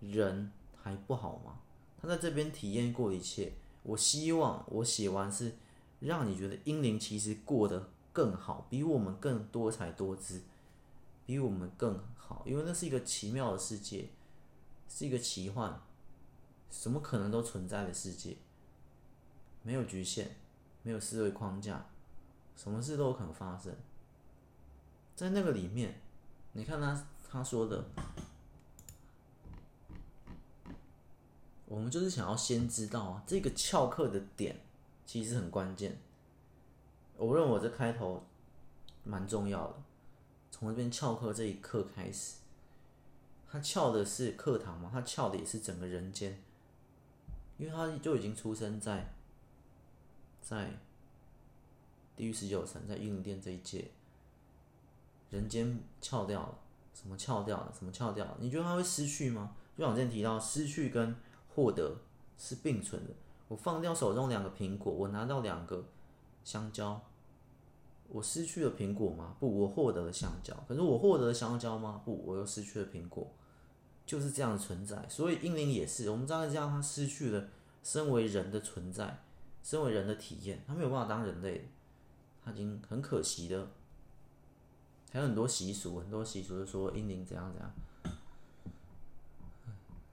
[0.00, 0.52] 人
[0.82, 1.60] 还不好吗？
[1.98, 3.52] 他在这边体验过一切。
[3.84, 5.54] 我希望我写完是
[6.00, 10.40] 让你觉得英灵其实过得更好，比我们更多彩多姿，
[11.26, 14.08] 比我们更好，因为那是一个奇妙的世界，
[14.88, 15.78] 是一个奇幻，
[16.70, 18.38] 什么可能都存在的世界，
[19.62, 20.28] 没有局限，
[20.82, 21.84] 没有思维框架，
[22.56, 23.76] 什么事都有可能发生。
[25.14, 26.00] 在那个里面，
[26.54, 27.84] 你看他他说的。
[31.68, 34.60] 我们就是想要先知道啊，这个翘课的点
[35.04, 36.00] 其实很关键。
[37.18, 38.22] 我认为我这开头
[39.04, 39.74] 蛮重要的，
[40.50, 42.36] 从这边翘课这一刻开始，
[43.50, 46.42] 他翘的是课堂嘛，他翘的也是整个人间，
[47.58, 49.12] 因为他就已经出生在
[50.40, 50.78] 在
[52.14, 53.90] 地狱十九层，在英灵殿这一届，
[55.30, 56.58] 人间翘掉了，
[56.94, 58.36] 什么翘掉了，什么翘掉了？
[58.40, 59.54] 你觉得他会失去吗？
[59.76, 61.14] 就像我之前提到，失去跟
[61.54, 61.96] 获得
[62.38, 63.12] 是并存的。
[63.48, 65.84] 我放掉手中两个苹果，我拿到两个
[66.46, 67.02] 香蕉，
[68.06, 69.34] 我失去了苹果吗？
[69.40, 70.54] 不，我获得了香蕉。
[70.68, 72.00] 可是我获得了香蕉吗？
[72.04, 73.28] 不，我又失去了苹果。
[74.06, 75.04] 就是这样的存在。
[75.08, 77.48] 所以英灵也是，我们这样这样，他失去了
[77.82, 79.24] 身为人的存在，
[79.64, 81.68] 身为人的体验，他没有办法当人类，
[82.44, 83.68] 他已经很可惜的。
[85.10, 88.16] 还有很多习俗，很多习俗就说英灵怎样怎样，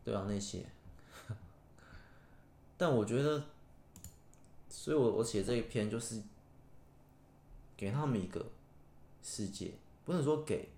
[0.03, 0.65] 对啊，那些。
[2.75, 3.43] 但我觉得，
[4.75, 6.19] 所以我我写这一篇就是
[7.77, 8.43] 给他们一个
[9.21, 9.71] 世界，
[10.03, 10.69] 不能说给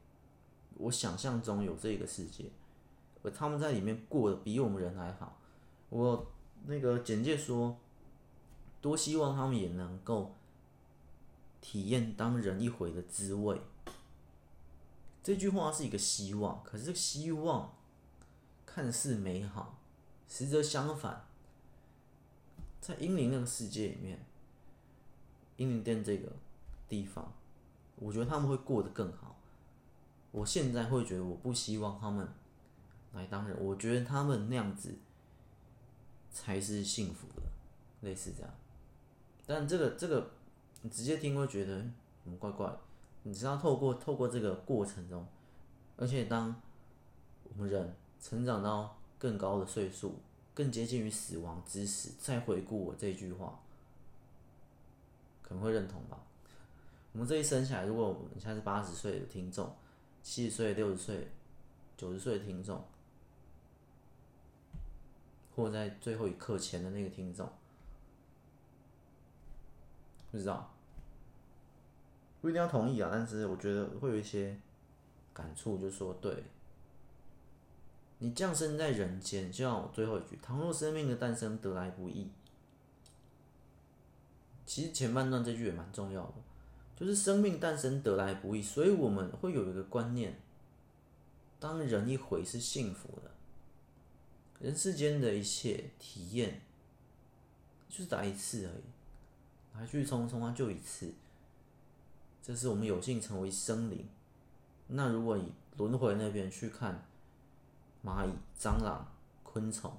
[0.76, 2.44] 我想象中有这个世界，
[3.24, 5.40] 而他们在里面过得比我们人还好。
[5.90, 6.28] 我
[6.66, 7.78] 那个简介说，
[8.82, 10.36] 多希望他们也能够
[11.62, 13.62] 体验当人一回的滋味。
[15.24, 17.74] 这句话是一个希望，可是这个希望
[18.66, 19.80] 看似美好，
[20.28, 21.25] 实则相反。
[22.82, 24.20] 在英灵那个世界里面，
[25.58, 26.32] 英灵殿这个
[26.88, 27.32] 地方，
[27.96, 29.36] 我觉得他们会过得更好。
[30.32, 32.28] 我现在会觉得，我不希望他们
[33.14, 34.94] 来当人，我觉得他们那样子
[36.32, 37.42] 才是幸福的，
[38.02, 38.54] 类似这样。
[39.48, 40.32] 但这个这个，
[40.82, 41.84] 你直接听会觉得
[42.24, 42.72] 很怪怪。
[43.24, 45.26] 你知道，透过透过这个过程中，
[45.98, 46.54] 而且当
[47.44, 50.20] 我们人成长到更高的岁数。
[50.56, 53.60] 更接近于死亡之时，再回顾我这句话，
[55.44, 56.18] 可能会认同吧。
[57.12, 59.76] 我们这一生下来，如果我们现在是八十岁的听众，
[60.24, 61.28] 七十岁、六十岁、
[61.98, 62.84] 九十岁的听众，
[65.56, 67.50] 或在最后一刻前的那个听众，
[70.32, 70.74] 不知道，
[72.42, 74.58] 不一定要同意啊，但是我觉得会有一些
[75.34, 76.44] 感触，就说对。
[78.20, 82.30] 你降生在人间，就像我最后一句：“倘若生命的诞生得来不易。”
[84.66, 86.34] 其实前半段这句也蛮重要的，
[86.96, 90.40] 就是生命诞生得来不易，所以我们会有一个观念：
[91.60, 93.32] 当人一回是幸福的，
[94.60, 96.62] 人世间的一切体验
[97.90, 101.14] 就是来一次而已，来去匆匆啊，就一次。
[102.42, 104.08] 这是我们有幸成为生灵。
[104.88, 107.06] 那如果你轮回那边去看。
[108.06, 109.08] 蚂蚁、蟑螂、
[109.42, 109.92] 昆虫，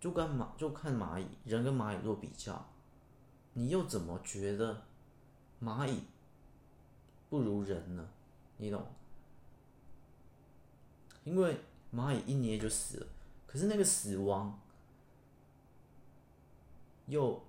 [0.00, 2.66] 就跟蚂就看蚂蚁，人跟蚂蚁做比较，
[3.52, 4.82] 你又怎么觉得
[5.62, 6.02] 蚂蚁
[7.30, 8.08] 不如人呢？
[8.56, 8.84] 你懂？
[11.24, 11.60] 因为
[11.94, 13.06] 蚂蚁一捏就死了，
[13.46, 14.58] 可是那个死亡
[17.06, 17.40] 又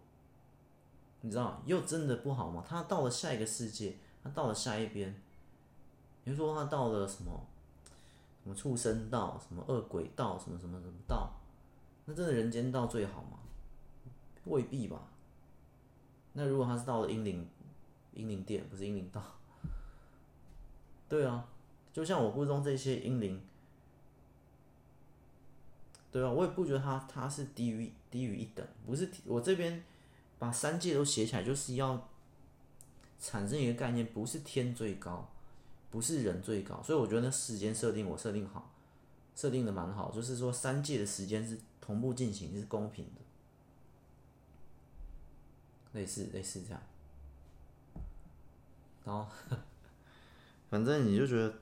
[1.22, 2.64] 你知道又真的不好吗？
[2.68, 5.20] 他到了下一个世界，他到了下一边，
[6.24, 7.48] 比如说他到了什么？
[8.44, 11.32] 什么畜生道，什么恶鬼道，什么什么什么道，
[12.04, 13.40] 那真的人间道最好吗？
[14.44, 15.00] 未必吧。
[16.34, 17.48] 那如果他是到了阴灵，
[18.14, 19.24] 阴灵殿不是阴灵道，
[21.08, 21.48] 对啊，
[21.94, 23.42] 就像我部中这些阴灵，
[26.12, 29.82] 对啊，我也不觉得他他是低于低于一等，不是我这边
[30.38, 32.10] 把三界都写起来，就是要
[33.20, 35.30] 产生一个概念，不是天最高。
[35.94, 38.74] 不是人最高，所以我觉得那时间设定我设定好，
[39.36, 43.22] 设定的蛮好，就是说三界的时间是同步进行，是公平的，
[45.92, 46.82] 类似类似这样。
[49.06, 49.28] 然后，
[50.72, 51.54] 反正你就觉得，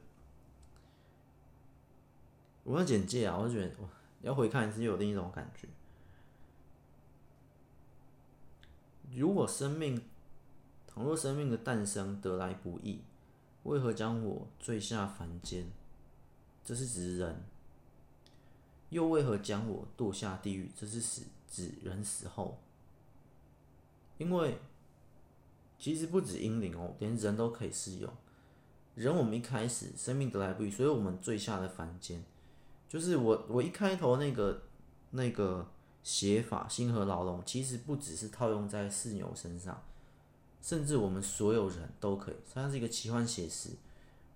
[2.64, 3.90] 我要简介啊，我就觉得我
[4.22, 5.68] 要回看一次，又有另一种感觉。
[9.14, 10.02] 如果生命，
[10.88, 13.02] 倘若生命的诞生得来不易。
[13.64, 15.66] 为何将我坠下凡间？
[16.64, 17.44] 这是指人。
[18.90, 20.70] 又为何将我堕下地狱？
[20.76, 22.58] 这是死指人死后。
[24.18, 24.58] 因为
[25.80, 28.12] 其实不止阴灵哦，连人都可以适用。
[28.96, 32.24] 人我们一开始生命得来不易，所以我们坠下了凡间。
[32.90, 34.64] 就是我我一开头那个
[35.12, 35.66] 那个
[36.04, 39.82] 写法，星河牢笼，其实不只是套用在四牛身上。
[40.62, 43.72] 甚至我们所有人都可以，它是一个奇幻写实。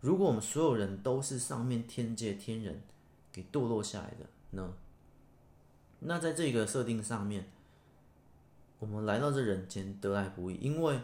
[0.02, 2.82] 如果我们所有人都是上面天界天人
[3.32, 4.74] 给堕落下来的呢？
[6.00, 7.50] 那在这个设定上面，
[8.80, 11.00] 我们来到这人间得来不易，因为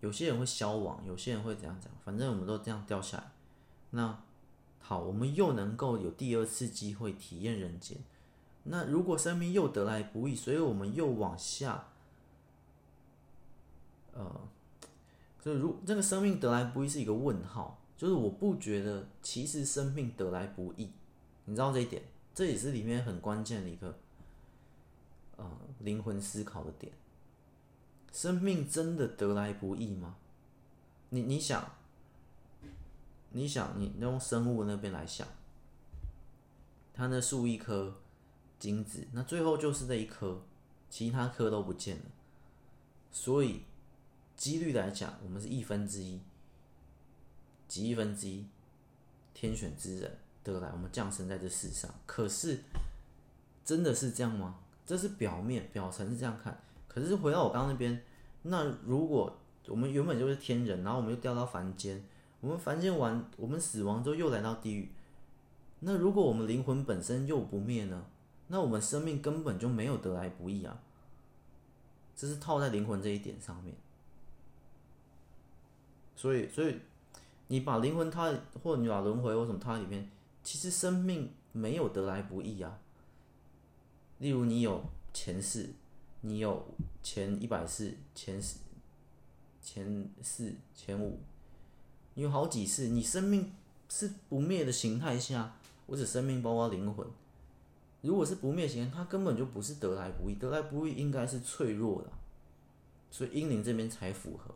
[0.00, 3.30] 有些人会消亡，有些人会怎样讲，反正我们都这样掉下来。
[3.90, 4.22] 那
[4.80, 7.98] 好，我们又能够有第二次机会体验人间。
[8.64, 11.88] 那如果生命又得来不易，所以我们又往下，
[14.12, 14.48] 呃。
[15.42, 20.88] 所以，如这个生命得来不易是一个问号，就是我不觉得其实生命得来不易，
[21.46, 22.00] 你知道这一点，
[22.32, 23.98] 这也是里面很关键的一个
[25.36, 25.44] 呃
[25.80, 26.92] 灵魂思考的点。
[28.12, 30.14] 生命真的得来不易吗？
[31.08, 31.72] 你你想，
[33.30, 35.26] 你想你用生物那边来想，
[36.94, 37.96] 它那数一颗
[38.60, 40.40] 精子，那最后就是这一颗，
[40.88, 42.04] 其他颗都不见了，
[43.10, 43.62] 所以。
[44.36, 46.20] 几率来讲，我们是亿分之一，
[47.68, 48.46] 几亿分之一，
[49.32, 51.92] 天选之人得来，我们降生在这世上。
[52.06, 52.60] 可是，
[53.64, 54.58] 真的是这样吗？
[54.84, 56.60] 这是表面表层是这样看。
[56.88, 58.02] 可是回到我刚刚那边，
[58.42, 59.38] 那如果
[59.68, 62.04] 我们原本就是天人，然后我们又掉到凡间，
[62.40, 64.90] 我们凡间完，我们死亡之后又来到地狱。
[65.80, 68.04] 那如果我们灵魂本身又不灭呢？
[68.48, 70.78] 那我们生命根本就没有得来不易啊。
[72.14, 73.74] 这是套在灵魂这一点上面。
[76.22, 76.78] 所以，所以
[77.48, 78.32] 你把灵魂它，
[78.62, 80.08] 或你把轮回或什么它里面，
[80.44, 82.78] 其实生命没有得来不易啊。
[84.20, 85.70] 例如，你有前世，
[86.20, 86.64] 你有
[87.02, 88.58] 前一百世、前十、
[89.60, 91.18] 前四、前五，
[92.14, 93.52] 你有好几世，你生命
[93.88, 97.04] 是不灭的形态下，我指生命包括灵魂。
[98.00, 102.12] 如果是不灭型，它根本就不是得来不易，得来不易应该是脆弱的，
[103.10, 104.54] 所以婴灵这边才符合。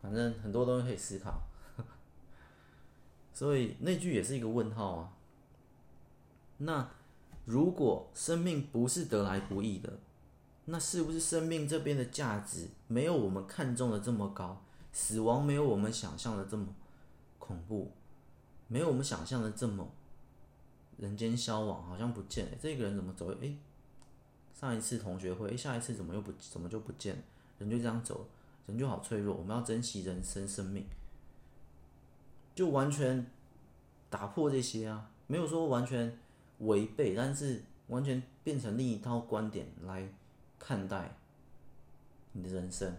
[0.00, 1.42] 反正很多东西可以思考，
[3.34, 5.12] 所以那句也是一个问号啊。
[6.58, 6.88] 那
[7.44, 9.98] 如果生命不是得来不易的，
[10.66, 14.62] 那是不是生命这边的价值没有我们看中的这么高？
[14.92, 16.66] 死亡没有我们想象的这么
[17.38, 17.92] 恐怖，
[18.66, 19.88] 没有我们想象的这么
[20.96, 22.52] 人间消亡，好像不见了。
[22.60, 23.28] 这个人怎么走？
[23.40, 23.56] 诶，
[24.52, 27.22] 上一次同学会，诶，下一次怎么又不怎么就不见了？
[27.58, 28.26] 人就这样走了。
[28.68, 30.86] 人就好脆弱，我们要珍惜人生生命，
[32.54, 33.26] 就完全
[34.08, 36.16] 打破这些啊，没有说完全
[36.58, 40.06] 违背，但是完全变成另一套观点来
[40.58, 41.16] 看待
[42.32, 42.94] 你的人生。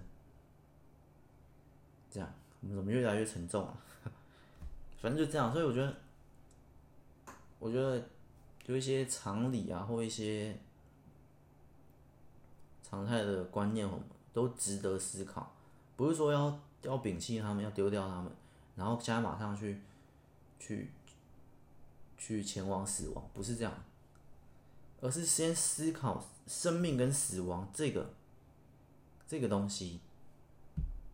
[2.11, 3.77] 这样，我们怎么越来越沉重啊？
[4.99, 5.95] 反正就这样，所以我觉得，
[7.59, 8.03] 我觉得
[8.65, 10.57] 有一些常理啊，或一些
[12.81, 15.55] 常态的观念，我们都值得思考。
[15.99, 18.31] 不是说要要摒弃他们，要丢掉他们，
[18.77, 19.81] 然后现在马上去
[20.57, 20.89] 去
[22.17, 23.83] 去前往死亡，不是这样，
[25.01, 28.13] 而是先思考生命跟死亡这个
[29.27, 29.99] 这个东西，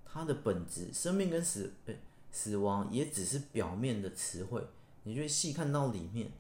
[0.06, 1.74] 它的本质，生命跟死
[2.32, 4.64] 死亡也只是表面的词汇，
[5.02, 6.32] 你就细看到里面，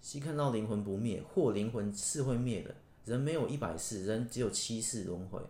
[0.00, 2.74] 细看到灵魂不灭，或灵魂是会灭的，
[3.04, 5.40] 人没有一百世，人只有七世轮回。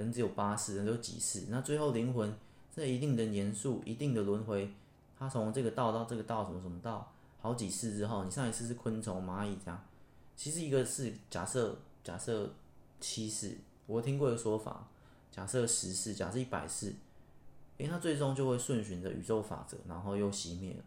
[0.00, 2.34] 人只有八世，人只有几世，那最后灵魂
[2.70, 4.72] 在一定的年数、一定的轮回，
[5.18, 9.84] 他从这个道到这个道，什么什么道，好几世之后，你上一次是昆虫、蚂蚁这样，
[10.36, 12.50] 其实一个是假设假设
[12.98, 14.88] 七世，我听过一个说法，
[15.30, 16.94] 假设十世，假设一百世，
[17.76, 20.82] 诶，他最终就会顺循着宇宙法则，然后又熄灭了。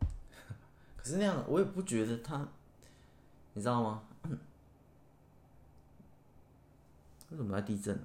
[0.96, 2.46] 可是那样，我也不觉得他，
[3.54, 4.02] 你知道吗？
[7.32, 7.98] 为什么在地震？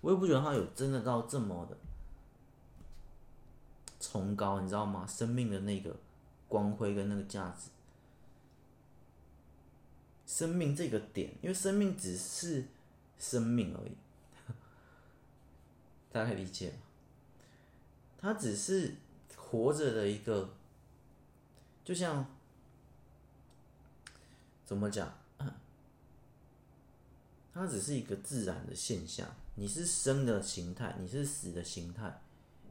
[0.00, 1.76] 我也不觉得它有真的到这么的
[4.00, 5.06] 崇高，你知道吗？
[5.06, 5.94] 生命的那个
[6.48, 7.70] 光辉跟那个价值，
[10.26, 12.64] 生命这个点，因为生命只是
[13.18, 13.92] 生命而已，
[16.10, 16.76] 大家可以理解吗？
[18.18, 18.96] 它只是
[19.36, 20.50] 活着的一个，
[21.84, 22.26] 就像
[24.64, 25.12] 怎么讲？
[27.52, 29.28] 它只是一个自然的现象。
[29.54, 32.20] 你是生的形态，你是死的形态，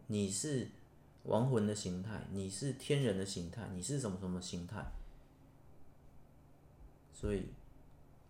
[0.08, 0.68] 你是
[1.24, 4.84] 亡魂的形态，你是天人的形态，你是什么什么形态？
[7.14, 7.46] 所以，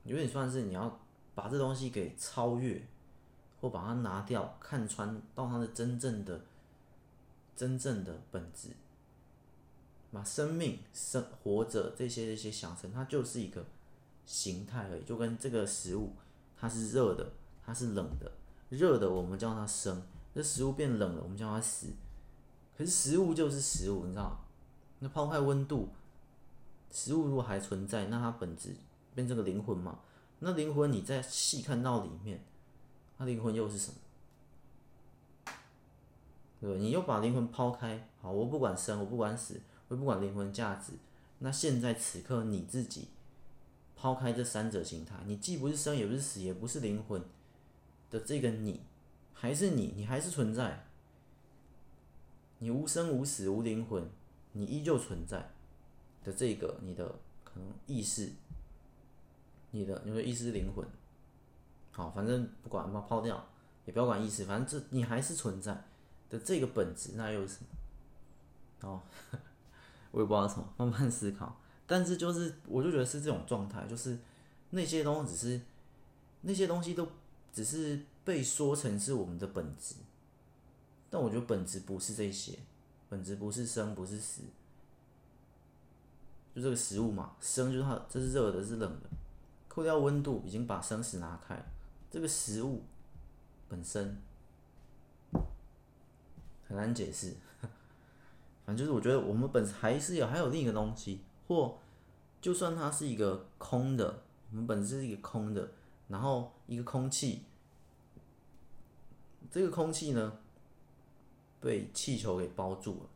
[0.04, 1.00] 有点算是你要
[1.34, 2.86] 把这东西给超越，
[3.62, 6.42] 或把它拿掉，看穿到它的真正的、
[7.56, 8.70] 真正的本质。
[10.12, 13.66] 把生命、生活着这些这些想成，它就是一个
[14.26, 16.12] 形态而已，就跟这个食物，
[16.62, 17.34] 它是热的，
[17.66, 18.32] 它是冷的。
[18.70, 20.04] 热的我们叫它生，
[20.36, 21.88] 这食物变冷了，我们叫它死。
[22.78, 24.46] 可是食物就是食物，你知道？
[25.00, 25.90] 那抛开温度，
[26.92, 28.76] 食物如果还存在，那它本质
[29.16, 30.00] 变成个灵魂嘛？
[30.40, 32.46] 那灵魂你再细看到里面，
[33.18, 35.54] 那灵魂又是什么？
[36.62, 39.60] 对，你又把灵魂抛开，好，我不管生，我不管死。
[39.88, 40.94] 我不管灵魂价值，
[41.40, 43.10] 那现在此刻你自己
[44.02, 47.22] 抛开这三者形态，你既不是生，也不是死，也不是灵魂
[48.10, 48.82] 的这个你，
[49.32, 50.88] 还是你，你还是存在，
[52.58, 54.10] 你无生无死无灵魂，
[54.54, 55.52] 你依旧存在
[56.24, 57.14] 的这个你的
[57.44, 58.32] 可能意识，
[59.70, 60.84] 你的你的意识灵魂，
[61.92, 63.48] 好，反正不管把抛掉，
[63.86, 65.86] 也不要管意识，反正这你还是存在
[66.28, 67.60] 的这个本质，那又是什
[68.82, 68.90] 么？
[68.90, 69.02] 哦。
[70.10, 71.61] 我也不知道什么，慢慢思考。
[71.92, 74.18] 但是就是，我就觉得是这种状态，就是
[74.70, 75.62] 那些东西只是
[76.40, 77.06] 那些东西都
[77.52, 79.96] 只是被说成是我们的本质，
[81.10, 82.58] 但我觉得本质不是这些，
[83.10, 84.44] 本质不是生，不是死，
[86.56, 89.10] 就这个食物嘛，生就是它，这是热的，是冷的，
[89.68, 91.62] 扣掉温度，已经把生死拿开，
[92.10, 92.82] 这个食物
[93.68, 94.18] 本身
[96.70, 97.36] 很难解释。
[98.66, 101.20] 反正就是我觉得我们本还是有还有另一个东西，
[101.52, 101.78] 或
[102.40, 105.70] 就算它是一个空的，我们本质是一个空的，
[106.08, 107.42] 然后一个空气，
[109.52, 110.40] 这个空气呢
[111.60, 113.10] 被气球给包住了。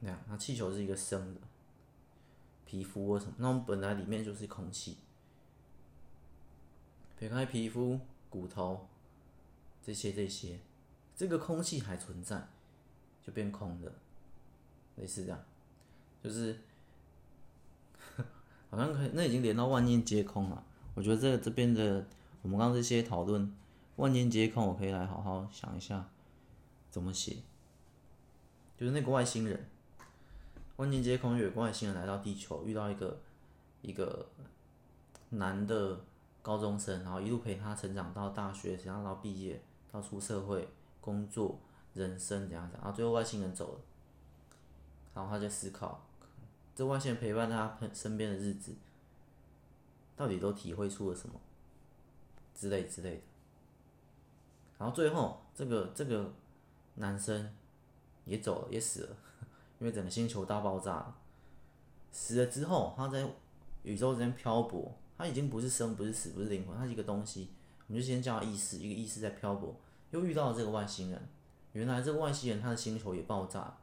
[0.00, 1.40] 那样，那气球是一个生的，
[2.66, 4.98] 皮肤或什么，那我们本来里面就是空气，
[7.18, 7.98] 撇开皮肤、
[8.28, 8.86] 骨头
[9.82, 10.60] 这些这些，
[11.16, 12.48] 这个空气还存在。
[13.24, 13.92] 就变空的，
[14.96, 15.40] 类似这样，
[16.24, 16.58] 就是
[18.72, 20.64] 好像可以，那已经连到万念皆空了。
[20.94, 22.04] 我觉得这这边的
[22.40, 23.54] 我们刚刚这些讨论，
[23.96, 26.08] 万念皆空，我可以来好好想一下
[26.90, 27.36] 怎么写。
[28.78, 29.68] 就是那个外星人，
[30.76, 33.20] 万念皆空，有个外星人来到地球，遇到一个
[33.82, 34.26] 一个
[35.28, 36.00] 男的
[36.40, 39.62] 高中生，然后一路陪他成长到大学，然后到毕业，
[39.92, 40.66] 到出社会
[41.00, 41.60] 工作。
[41.94, 43.80] 人生怎样怎样，然后最后外星人走了，
[45.12, 46.02] 然后他就思考，
[46.82, 48.74] 这外星人陪伴他身边的日子，
[50.16, 51.40] 到底都体会出了什么，
[52.56, 53.22] 之类之类的。
[54.78, 56.32] 然后最后这个这个
[56.96, 57.54] 男生
[58.24, 59.16] 也走了，也死了，
[59.78, 61.16] 因为整个星球大爆炸了。
[62.10, 63.30] 死了之后，他在
[63.84, 67.48] 宇宙之间漂泊，他已经不是生，不是死，不是灵魂，他是一个东西，
[67.86, 69.76] 我们就先叫他意识，一个意识在漂泊，
[70.10, 71.28] 又遇到了这个外星人。
[71.74, 73.78] 原来这个外星人他的星球也爆炸，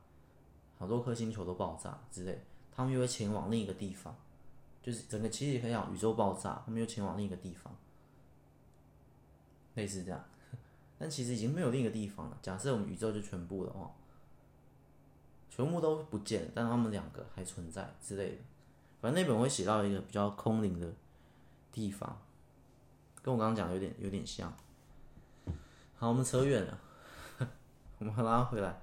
[0.77, 2.43] 好多颗星球都爆炸之类，
[2.79, 4.15] 他们又会前往另一个地方，
[4.81, 7.75] 就是整个其实也可以讲宇宙爆炸，他们又前往另一个地方，
[9.73, 10.23] 类似这样，
[10.97, 12.37] 但其实已经没有另一个地方了。
[12.41, 13.91] 假设我们宇宙就全部的话，
[15.49, 18.37] 全部都不见，但他们两个还存在之类的。
[19.01, 20.89] 反正那本会写到一个比较空灵的
[21.73, 22.17] 地方，
[23.21, 24.53] 跟我刚刚讲的有点有点像。
[25.97, 26.79] 好，我们扯远了。
[27.99, 28.81] 我们拉回来，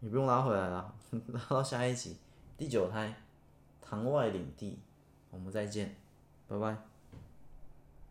[0.00, 0.94] 你不用拉回来了，
[1.32, 2.14] 拉到下一集
[2.58, 3.14] 第九胎，
[3.80, 4.80] 堂外领地，
[5.30, 5.94] 我们再见，
[6.48, 6.87] 拜拜。